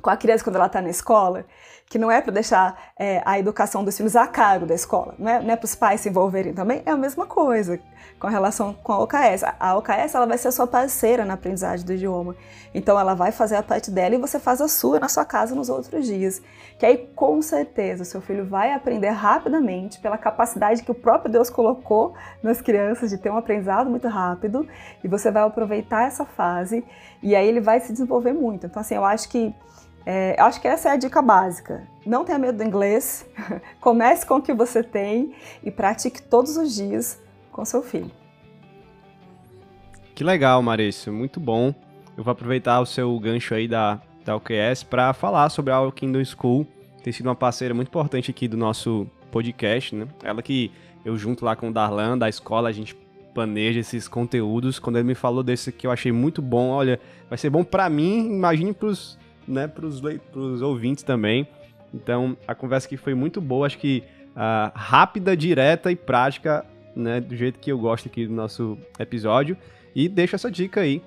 com 0.00 0.10
a 0.10 0.16
criança 0.16 0.44
quando 0.44 0.56
ela 0.56 0.66
está 0.66 0.82
na 0.82 0.90
escola, 0.90 1.46
que 1.86 1.98
não 1.98 2.10
é 2.10 2.20
para 2.20 2.32
deixar 2.32 2.92
é, 2.98 3.22
a 3.24 3.38
educação 3.38 3.84
dos 3.84 3.96
filhos 3.96 4.16
a 4.16 4.26
cargo 4.26 4.66
da 4.66 4.74
escola, 4.74 5.14
não 5.18 5.30
é, 5.30 5.52
é 5.52 5.56
para 5.56 5.64
os 5.64 5.74
pais 5.74 6.00
se 6.00 6.08
envolverem 6.08 6.52
também, 6.52 6.82
é 6.84 6.90
a 6.90 6.96
mesma 6.96 7.26
coisa 7.26 7.78
com 8.18 8.28
relação 8.28 8.72
com 8.72 8.92
a 8.92 8.98
OKS. 9.00 9.44
A 9.58 9.76
OKS 9.76 10.14
ela 10.14 10.26
vai 10.26 10.38
ser 10.38 10.48
a 10.48 10.52
sua 10.52 10.66
parceira 10.66 11.24
na 11.24 11.34
aprendizagem 11.34 11.84
do 11.84 11.92
idioma. 11.92 12.34
Então 12.74 12.98
ela 12.98 13.14
vai 13.14 13.32
fazer 13.32 13.56
a 13.56 13.62
parte 13.62 13.90
dela 13.90 14.14
e 14.14 14.18
você 14.18 14.38
faz 14.38 14.60
a 14.60 14.68
sua 14.68 14.98
na 14.98 15.08
sua 15.08 15.24
casa 15.24 15.54
nos 15.54 15.68
outros 15.68 16.06
dias. 16.06 16.40
Que 16.78 16.86
aí 16.86 16.96
com 17.14 17.40
certeza 17.42 18.02
o 18.02 18.06
seu 18.06 18.20
filho 18.20 18.46
vai 18.46 18.72
aprender 18.72 19.10
rapidamente 19.10 20.00
pela 20.00 20.16
capacidade 20.16 20.82
que 20.82 20.90
o 20.90 20.94
próprio 20.94 21.30
Deus 21.30 21.50
colocou 21.50 22.14
nas 22.42 22.60
crianças 22.60 23.10
de 23.10 23.18
ter 23.18 23.30
um 23.30 23.36
aprendizado 23.36 23.90
muito 23.90 24.08
rápido 24.08 24.66
e 25.02 25.08
você 25.08 25.30
vai 25.30 25.42
aproveitar 25.42 26.06
essa 26.06 26.24
fase 26.24 26.84
e 27.22 27.36
aí 27.36 27.46
ele 27.46 27.60
vai 27.60 27.80
se 27.80 27.92
desenvolver 27.92 28.32
muito. 28.32 28.66
Então 28.66 28.80
assim, 28.80 28.94
eu 28.94 29.04
acho 29.04 29.28
que 29.28 29.54
é, 30.06 30.36
acho 30.38 30.60
que 30.60 30.68
essa 30.68 30.90
é 30.90 30.92
a 30.92 30.96
dica 30.96 31.22
básica. 31.22 31.86
Não 32.04 32.24
tenha 32.24 32.38
medo 32.38 32.58
do 32.58 32.64
inglês, 32.64 33.26
comece 33.80 34.26
com 34.26 34.36
o 34.36 34.42
que 34.42 34.52
você 34.52 34.82
tem 34.82 35.34
e 35.62 35.70
pratique 35.70 36.22
todos 36.22 36.56
os 36.56 36.74
dias 36.74 37.20
com 37.50 37.64
seu 37.64 37.82
filho. 37.82 38.10
Que 40.14 40.22
legal, 40.22 40.62
Marício, 40.62 41.12
muito 41.12 41.40
bom. 41.40 41.74
Eu 42.16 42.22
vou 42.22 42.32
aproveitar 42.32 42.80
o 42.80 42.86
seu 42.86 43.18
gancho 43.18 43.54
aí 43.54 43.66
da, 43.66 44.00
da 44.24 44.36
OQS 44.36 44.84
para 44.84 45.12
falar 45.12 45.48
sobre 45.48 45.72
a 45.72 45.90
Kingdom 45.90 46.24
School. 46.24 46.66
Tem 47.02 47.12
sido 47.12 47.26
uma 47.26 47.34
parceira 47.34 47.74
muito 47.74 47.88
importante 47.88 48.30
aqui 48.30 48.46
do 48.46 48.56
nosso 48.56 49.06
podcast, 49.30 49.94
né? 49.94 50.06
Ela 50.22 50.40
que 50.42 50.70
eu 51.04 51.16
junto 51.18 51.44
lá 51.44 51.56
com 51.56 51.68
o 51.68 51.72
Darlan 51.72 52.16
da 52.16 52.28
escola, 52.28 52.68
a 52.68 52.72
gente 52.72 52.94
planeja 53.34 53.80
esses 53.80 54.06
conteúdos. 54.06 54.78
Quando 54.78 54.96
ele 54.96 55.08
me 55.08 55.14
falou 55.14 55.42
desse 55.42 55.72
que 55.72 55.86
eu 55.86 55.90
achei 55.90 56.12
muito 56.12 56.40
bom, 56.40 56.68
olha, 56.68 57.00
vai 57.28 57.36
ser 57.36 57.50
bom 57.50 57.64
para 57.64 57.90
mim, 57.90 58.26
imagine 58.26 58.72
pros, 58.72 59.18
né, 59.46 59.66
pros, 59.66 60.00
pros 60.32 60.62
ouvintes 60.62 61.02
também. 61.02 61.46
Então, 61.92 62.36
a 62.46 62.54
conversa 62.54 62.86
aqui 62.86 62.96
foi 62.96 63.14
muito 63.14 63.40
boa, 63.40 63.66
acho 63.66 63.78
que 63.78 64.02
uh, 64.30 64.72
rápida, 64.74 65.36
direta 65.36 65.92
e 65.92 65.96
prática 65.96 66.64
né, 66.94 67.20
do 67.20 67.36
jeito 67.36 67.58
que 67.58 67.70
eu 67.70 67.78
gosto 67.78 68.08
aqui 68.08 68.26
do 68.26 68.32
nosso 68.32 68.78
episódio. 68.98 69.56
E 69.94 70.08
deixo 70.08 70.34
essa 70.34 70.50
dica 70.50 70.80
aí 70.80 71.02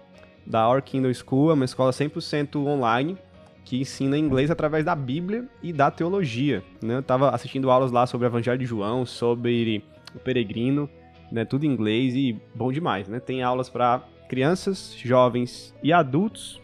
da 0.45 0.69
Our 0.69 0.81
Kindle 0.81 1.13
School, 1.13 1.51
é 1.51 1.53
uma 1.53 1.65
escola 1.65 1.91
100% 1.91 2.55
online 2.55 3.17
que 3.65 3.81
ensina 3.81 4.17
inglês 4.17 4.49
através 4.49 4.85
da 4.85 4.95
Bíblia 4.95 5.45
e 5.61 5.73
da 5.73 5.91
teologia. 5.91 6.63
Né? 6.81 6.95
Eu 6.95 6.99
estava 7.01 7.31
assistindo 7.31 7.69
aulas 7.69 7.91
lá 7.91 8.07
sobre 8.07 8.25
o 8.25 8.29
Evangelho 8.29 8.57
de 8.57 8.65
João, 8.65 9.05
sobre 9.05 9.83
o 10.15 10.19
peregrino, 10.19 10.89
né? 11.29 11.43
tudo 11.43 11.65
em 11.65 11.69
inglês 11.69 12.15
e 12.15 12.39
bom 12.55 12.71
demais. 12.71 13.09
Né? 13.09 13.19
Tem 13.19 13.43
aulas 13.43 13.69
para 13.69 14.01
crianças, 14.29 14.95
jovens 14.97 15.75
e 15.83 15.91
adultos 15.91 16.61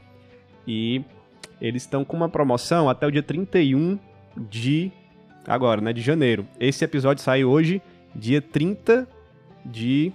e 0.65 1.03
eles 1.63 1.83
estão 1.83 2.03
com 2.03 2.17
uma 2.17 2.27
promoção 2.27 2.89
até 2.89 3.07
o 3.07 3.11
dia 3.11 3.23
31 3.23 3.97
de 4.35 4.91
agora, 5.47 5.79
né, 5.79 5.93
de 5.93 6.01
janeiro. 6.01 6.45
Esse 6.59 6.83
episódio 6.83 7.23
sai 7.23 7.45
hoje, 7.45 7.81
dia 8.13 8.41
30 8.41 9.07
de. 9.65 10.11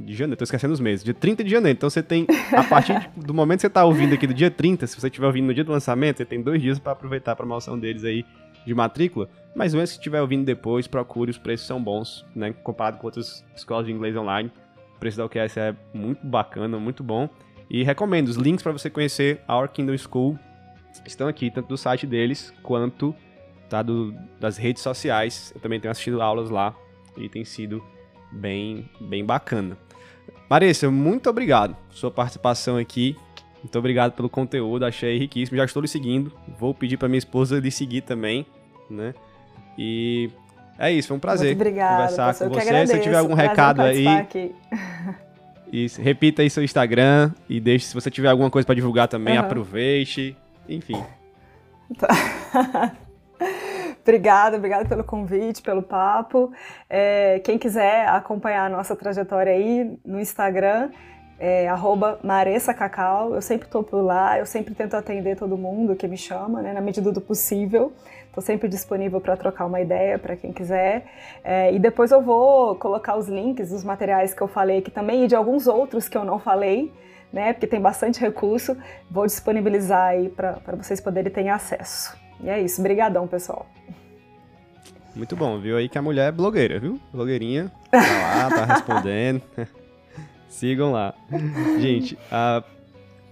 De 0.00 0.14
janeiro, 0.14 0.38
tô 0.38 0.44
esquecendo 0.44 0.72
os 0.72 0.80
meses. 0.80 1.04
Dia 1.04 1.12
30 1.12 1.42
de 1.42 1.50
janeiro. 1.50 1.76
Então 1.76 1.90
você 1.90 2.02
tem, 2.02 2.24
a 2.56 2.62
partir 2.62 3.10
do 3.18 3.34
momento 3.34 3.58
que 3.58 3.62
você 3.62 3.70
tá 3.70 3.84
ouvindo 3.84 4.14
aqui 4.14 4.28
do 4.28 4.32
dia 4.32 4.50
30, 4.50 4.86
se 4.86 4.98
você 4.98 5.08
estiver 5.08 5.26
ouvindo 5.26 5.46
no 5.46 5.54
dia 5.54 5.64
do 5.64 5.72
lançamento, 5.72 6.18
você 6.18 6.24
tem 6.24 6.40
dois 6.40 6.62
dias 6.62 6.78
para 6.78 6.92
aproveitar 6.92 7.32
a 7.32 7.36
promoção 7.36 7.76
deles 7.76 8.04
aí 8.04 8.24
de 8.64 8.72
matrícula. 8.74 9.28
Mas 9.56 9.74
mesmo 9.74 9.88
se 9.88 9.94
estiver 9.94 10.22
ouvindo 10.22 10.44
depois, 10.44 10.86
procure, 10.86 11.32
os 11.32 11.36
preços 11.36 11.66
são 11.66 11.82
bons, 11.82 12.24
né? 12.34 12.52
Comparado 12.62 12.98
com 12.98 13.08
outras 13.08 13.44
escolas 13.56 13.86
de 13.86 13.92
inglês 13.92 14.16
online. 14.16 14.52
O 14.94 14.98
preço 15.00 15.18
da 15.18 15.26
UQS 15.26 15.56
é 15.56 15.74
muito 15.92 16.24
bacana, 16.24 16.78
muito 16.78 17.02
bom. 17.02 17.28
E 17.70 17.82
recomendo, 17.82 18.28
os 18.28 18.36
links 18.36 18.62
para 18.62 18.72
você 18.72 18.88
conhecer 18.88 19.40
a 19.46 19.56
Our 19.58 19.68
Kingdom 19.68 19.96
School 19.98 20.38
estão 21.06 21.28
aqui, 21.28 21.50
tanto 21.50 21.68
do 21.68 21.76
site 21.76 22.06
deles 22.06 22.52
quanto 22.62 23.14
tá, 23.68 23.82
do, 23.82 24.14
das 24.40 24.56
redes 24.56 24.82
sociais. 24.82 25.52
Eu 25.54 25.60
também 25.60 25.78
tenho 25.78 25.92
assistido 25.92 26.22
aulas 26.22 26.50
lá 26.50 26.74
e 27.16 27.28
tem 27.28 27.44
sido 27.44 27.84
bem, 28.32 28.88
bem 29.00 29.24
bacana. 29.24 29.76
Marissa, 30.48 30.90
muito 30.90 31.28
obrigado 31.28 31.76
por 31.88 31.94
sua 31.94 32.10
participação 32.10 32.76
aqui. 32.76 33.16
Muito 33.62 33.78
obrigado 33.78 34.12
pelo 34.12 34.30
conteúdo, 34.30 34.84
achei 34.84 35.18
riquíssimo. 35.18 35.58
Já 35.58 35.64
estou 35.64 35.82
lhe 35.82 35.88
seguindo. 35.88 36.32
Vou 36.58 36.72
pedir 36.72 36.96
para 36.96 37.08
minha 37.08 37.18
esposa 37.18 37.58
lhe 37.58 37.70
seguir 37.70 38.02
também, 38.02 38.46
né? 38.88 39.12
E 39.76 40.30
é 40.78 40.92
isso, 40.92 41.08
foi 41.08 41.16
um 41.16 41.20
prazer 41.20 41.48
muito 41.48 41.60
obrigado, 41.60 41.96
conversar 41.96 42.34
com 42.34 42.48
você. 42.48 42.86
Se 42.86 43.00
tiver 43.00 43.18
algum 43.18 43.34
recado 43.34 43.82
aí, 43.82 44.04
isso, 45.72 46.00
repita 46.00 46.42
aí 46.42 46.50
seu 46.50 46.62
Instagram 46.62 47.32
e 47.48 47.60
deixe 47.60 47.86
se 47.86 47.94
você 47.94 48.10
tiver 48.10 48.28
alguma 48.28 48.50
coisa 48.50 48.66
para 48.66 48.74
divulgar 48.74 49.08
também, 49.08 49.38
uhum. 49.38 49.44
aproveite, 49.44 50.36
enfim. 50.68 51.02
Tá. 51.98 52.08
Obrigada, 54.02 54.56
obrigada 54.56 54.88
pelo 54.88 55.04
convite, 55.04 55.60
pelo 55.60 55.82
papo. 55.82 56.50
É, 56.88 57.40
quem 57.40 57.58
quiser 57.58 58.08
acompanhar 58.08 58.64
a 58.64 58.68
nossa 58.70 58.96
trajetória 58.96 59.52
aí 59.52 59.98
no 60.02 60.18
Instagram, 60.18 60.90
é 61.38 61.68
Maressa 62.24 62.72
Cacau. 62.72 63.34
Eu 63.34 63.42
sempre 63.42 63.66
estou 63.66 63.84
por 63.84 64.00
lá, 64.00 64.38
eu 64.38 64.46
sempre 64.46 64.74
tento 64.74 64.94
atender 64.94 65.36
todo 65.36 65.58
mundo 65.58 65.94
que 65.94 66.08
me 66.08 66.16
chama, 66.16 66.62
né, 66.62 66.72
na 66.72 66.80
medida 66.80 67.12
do 67.12 67.20
possível. 67.20 67.92
Estou 68.28 68.42
sempre 68.42 68.68
disponível 68.68 69.20
para 69.20 69.36
trocar 69.36 69.66
uma 69.66 69.80
ideia 69.80 70.18
para 70.18 70.36
quem 70.36 70.52
quiser. 70.52 71.06
É, 71.42 71.72
e 71.72 71.78
depois 71.78 72.10
eu 72.12 72.22
vou 72.22 72.76
colocar 72.76 73.16
os 73.16 73.28
links 73.28 73.70
dos 73.70 73.82
materiais 73.82 74.32
que 74.32 74.40
eu 74.40 74.48
falei 74.48 74.78
aqui 74.78 74.90
também 74.90 75.24
e 75.24 75.26
de 75.26 75.34
alguns 75.34 75.66
outros 75.66 76.08
que 76.08 76.16
eu 76.16 76.24
não 76.24 76.38
falei, 76.38 76.92
né, 77.32 77.52
porque 77.52 77.66
tem 77.66 77.80
bastante 77.80 78.20
recurso. 78.20 78.76
Vou 79.10 79.26
disponibilizar 79.26 80.08
aí 80.08 80.28
para 80.28 80.60
vocês 80.76 81.00
poderem 81.00 81.32
ter 81.32 81.48
acesso. 81.48 82.16
E 82.40 82.48
é 82.48 82.60
isso. 82.60 82.80
Obrigadão, 82.80 83.26
pessoal. 83.26 83.66
Muito 85.14 85.34
bom, 85.34 85.58
viu 85.58 85.76
aí 85.76 85.88
que 85.88 85.98
a 85.98 86.02
mulher 86.02 86.28
é 86.28 86.32
blogueira, 86.32 86.78
viu? 86.78 87.00
Blogueirinha, 87.12 87.72
tá 87.90 87.98
lá, 87.98 88.48
tá 88.50 88.64
respondendo. 88.74 89.42
Sigam 90.48 90.92
lá. 90.92 91.12
Gente, 91.80 92.14
uh, 92.14 92.64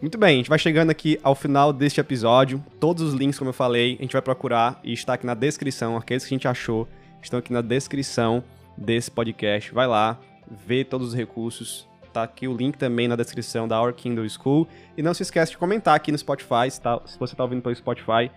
muito 0.01 0.19
bem, 0.19 0.35
a 0.35 0.37
gente 0.37 0.49
vai 0.49 0.59
chegando 0.59 0.91
aqui 0.91 1.19
ao 1.23 1.35
final 1.35 1.73
deste 1.73 2.01
episódio. 2.01 2.63
Todos 2.79 3.03
os 3.03 3.15
links, 3.15 3.39
como 3.39 3.49
eu 3.49 3.55
falei, 3.55 3.97
a 3.99 4.03
gente 4.03 4.13
vai 4.13 4.21
procurar 4.21 4.79
e 4.85 4.93
está 4.93 5.15
aqui 5.15 5.25
na 5.25 5.35
descrição. 5.35 5.97
Aqueles 5.97 6.25
que 6.25 6.35
a 6.35 6.37
gente 6.37 6.47
achou 6.47 6.87
estão 7.23 7.39
aqui 7.39 7.53
na 7.53 7.63
descrição 7.63 8.45
desse 8.77 9.11
podcast. 9.11 9.73
Vai 9.73 9.87
lá, 9.87 10.19
vê 10.67 10.85
todos 10.85 11.09
os 11.09 11.15
recursos. 11.15 11.89
Tá 12.13 12.23
aqui 12.23 12.47
o 12.47 12.55
link 12.55 12.77
também 12.77 13.09
na 13.09 13.17
descrição 13.17 13.67
da 13.67 13.81
Our 13.81 13.95
Kindle 13.95 14.29
School. 14.29 14.69
E 14.97 15.03
não 15.03 15.15
se 15.15 15.23
esquece 15.23 15.53
de 15.53 15.59
comentar 15.59 15.95
aqui 15.95 16.13
no 16.13 16.19
Spotify, 16.19 16.71
se, 16.71 16.81
tá, 16.81 17.01
se 17.07 17.19
você 17.19 17.33
está 17.33 17.43
ouvindo 17.43 17.63
pelo 17.63 17.75
Spotify. 17.75 18.31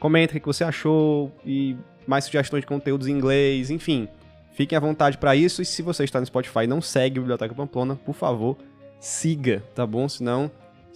Comenta 0.00 0.36
o 0.36 0.40
que 0.40 0.46
você 0.46 0.64
achou 0.64 1.32
e 1.44 1.76
mais 2.06 2.24
sugestões 2.24 2.62
de 2.62 2.66
conteúdos 2.66 3.06
em 3.06 3.12
inglês, 3.12 3.70
enfim. 3.70 4.08
Fiquem 4.52 4.76
à 4.76 4.80
vontade 4.80 5.16
para 5.18 5.34
isso. 5.34 5.62
E 5.62 5.64
se 5.64 5.80
você 5.80 6.04
está 6.04 6.18
no 6.18 6.26
Spotify 6.26 6.60
e 6.64 6.66
não 6.66 6.80
segue 6.80 7.18
a 7.18 7.20
Biblioteca 7.20 7.54
Pamplona, 7.54 7.96
por 7.96 8.14
favor, 8.14 8.56
siga, 9.00 9.62
tá 9.74 9.86
bom? 9.86 10.08
Senão, 10.08 10.50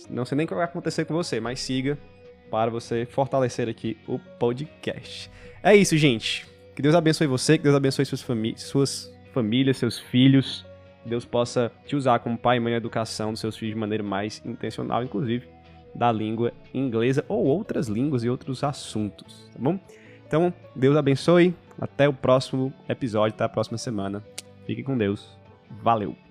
não 0.09 0.24
sei 0.24 0.36
nem 0.36 0.44
o 0.44 0.49
que 0.49 0.55
vai 0.55 0.64
acontecer 0.64 1.05
com 1.05 1.14
você, 1.14 1.40
mas 1.40 1.61
siga 1.61 1.99
para 2.51 2.70
você 2.70 3.07
fortalecer 3.07 3.68
aqui 3.68 3.96
o 4.07 4.18
podcast. 4.18 5.30
É 5.62 5.74
isso, 5.74 5.96
gente. 5.96 6.46
Que 6.74 6.82
Deus 6.82 6.94
abençoe 6.94 7.26
você, 7.26 7.59
que 7.59 7.64
Deus 7.64 7.74
abençoe 7.74 8.05
suas, 8.05 8.22
famí 8.22 8.55
suas 8.57 9.12
famílias, 9.32 9.76
seus 9.76 9.99
filhos. 9.99 10.64
Deus 11.05 11.24
possa 11.24 11.72
te 11.86 11.96
usar 11.96 12.18
como 12.20 12.36
pai 12.36 12.59
e 12.59 12.61
mãe 12.61 12.72
na 12.72 12.76
educação 12.76 13.32
dos 13.32 13.40
seus 13.40 13.57
filhos 13.57 13.74
de 13.74 13.80
maneira 13.80 14.05
mais 14.05 14.42
intencional, 14.44 15.03
inclusive 15.03 15.49
da 15.94 16.12
língua 16.12 16.53
inglesa 16.72 17.24
ou 17.28 17.44
outras 17.44 17.88
línguas 17.88 18.22
e 18.22 18.30
outros 18.30 18.62
assuntos, 18.62 19.49
tá 19.53 19.59
bom? 19.59 19.78
Então, 20.26 20.53
Deus 20.76 20.96
abençoe. 20.96 21.55
Até 21.80 22.09
o 22.09 22.12
próximo 22.12 22.72
episódio, 22.88 23.34
até 23.34 23.44
a 23.44 23.49
próxima 23.49 23.78
semana. 23.78 24.22
Fique 24.66 24.82
com 24.82 24.99
Deus. 24.99 25.36
Valeu! 25.82 26.28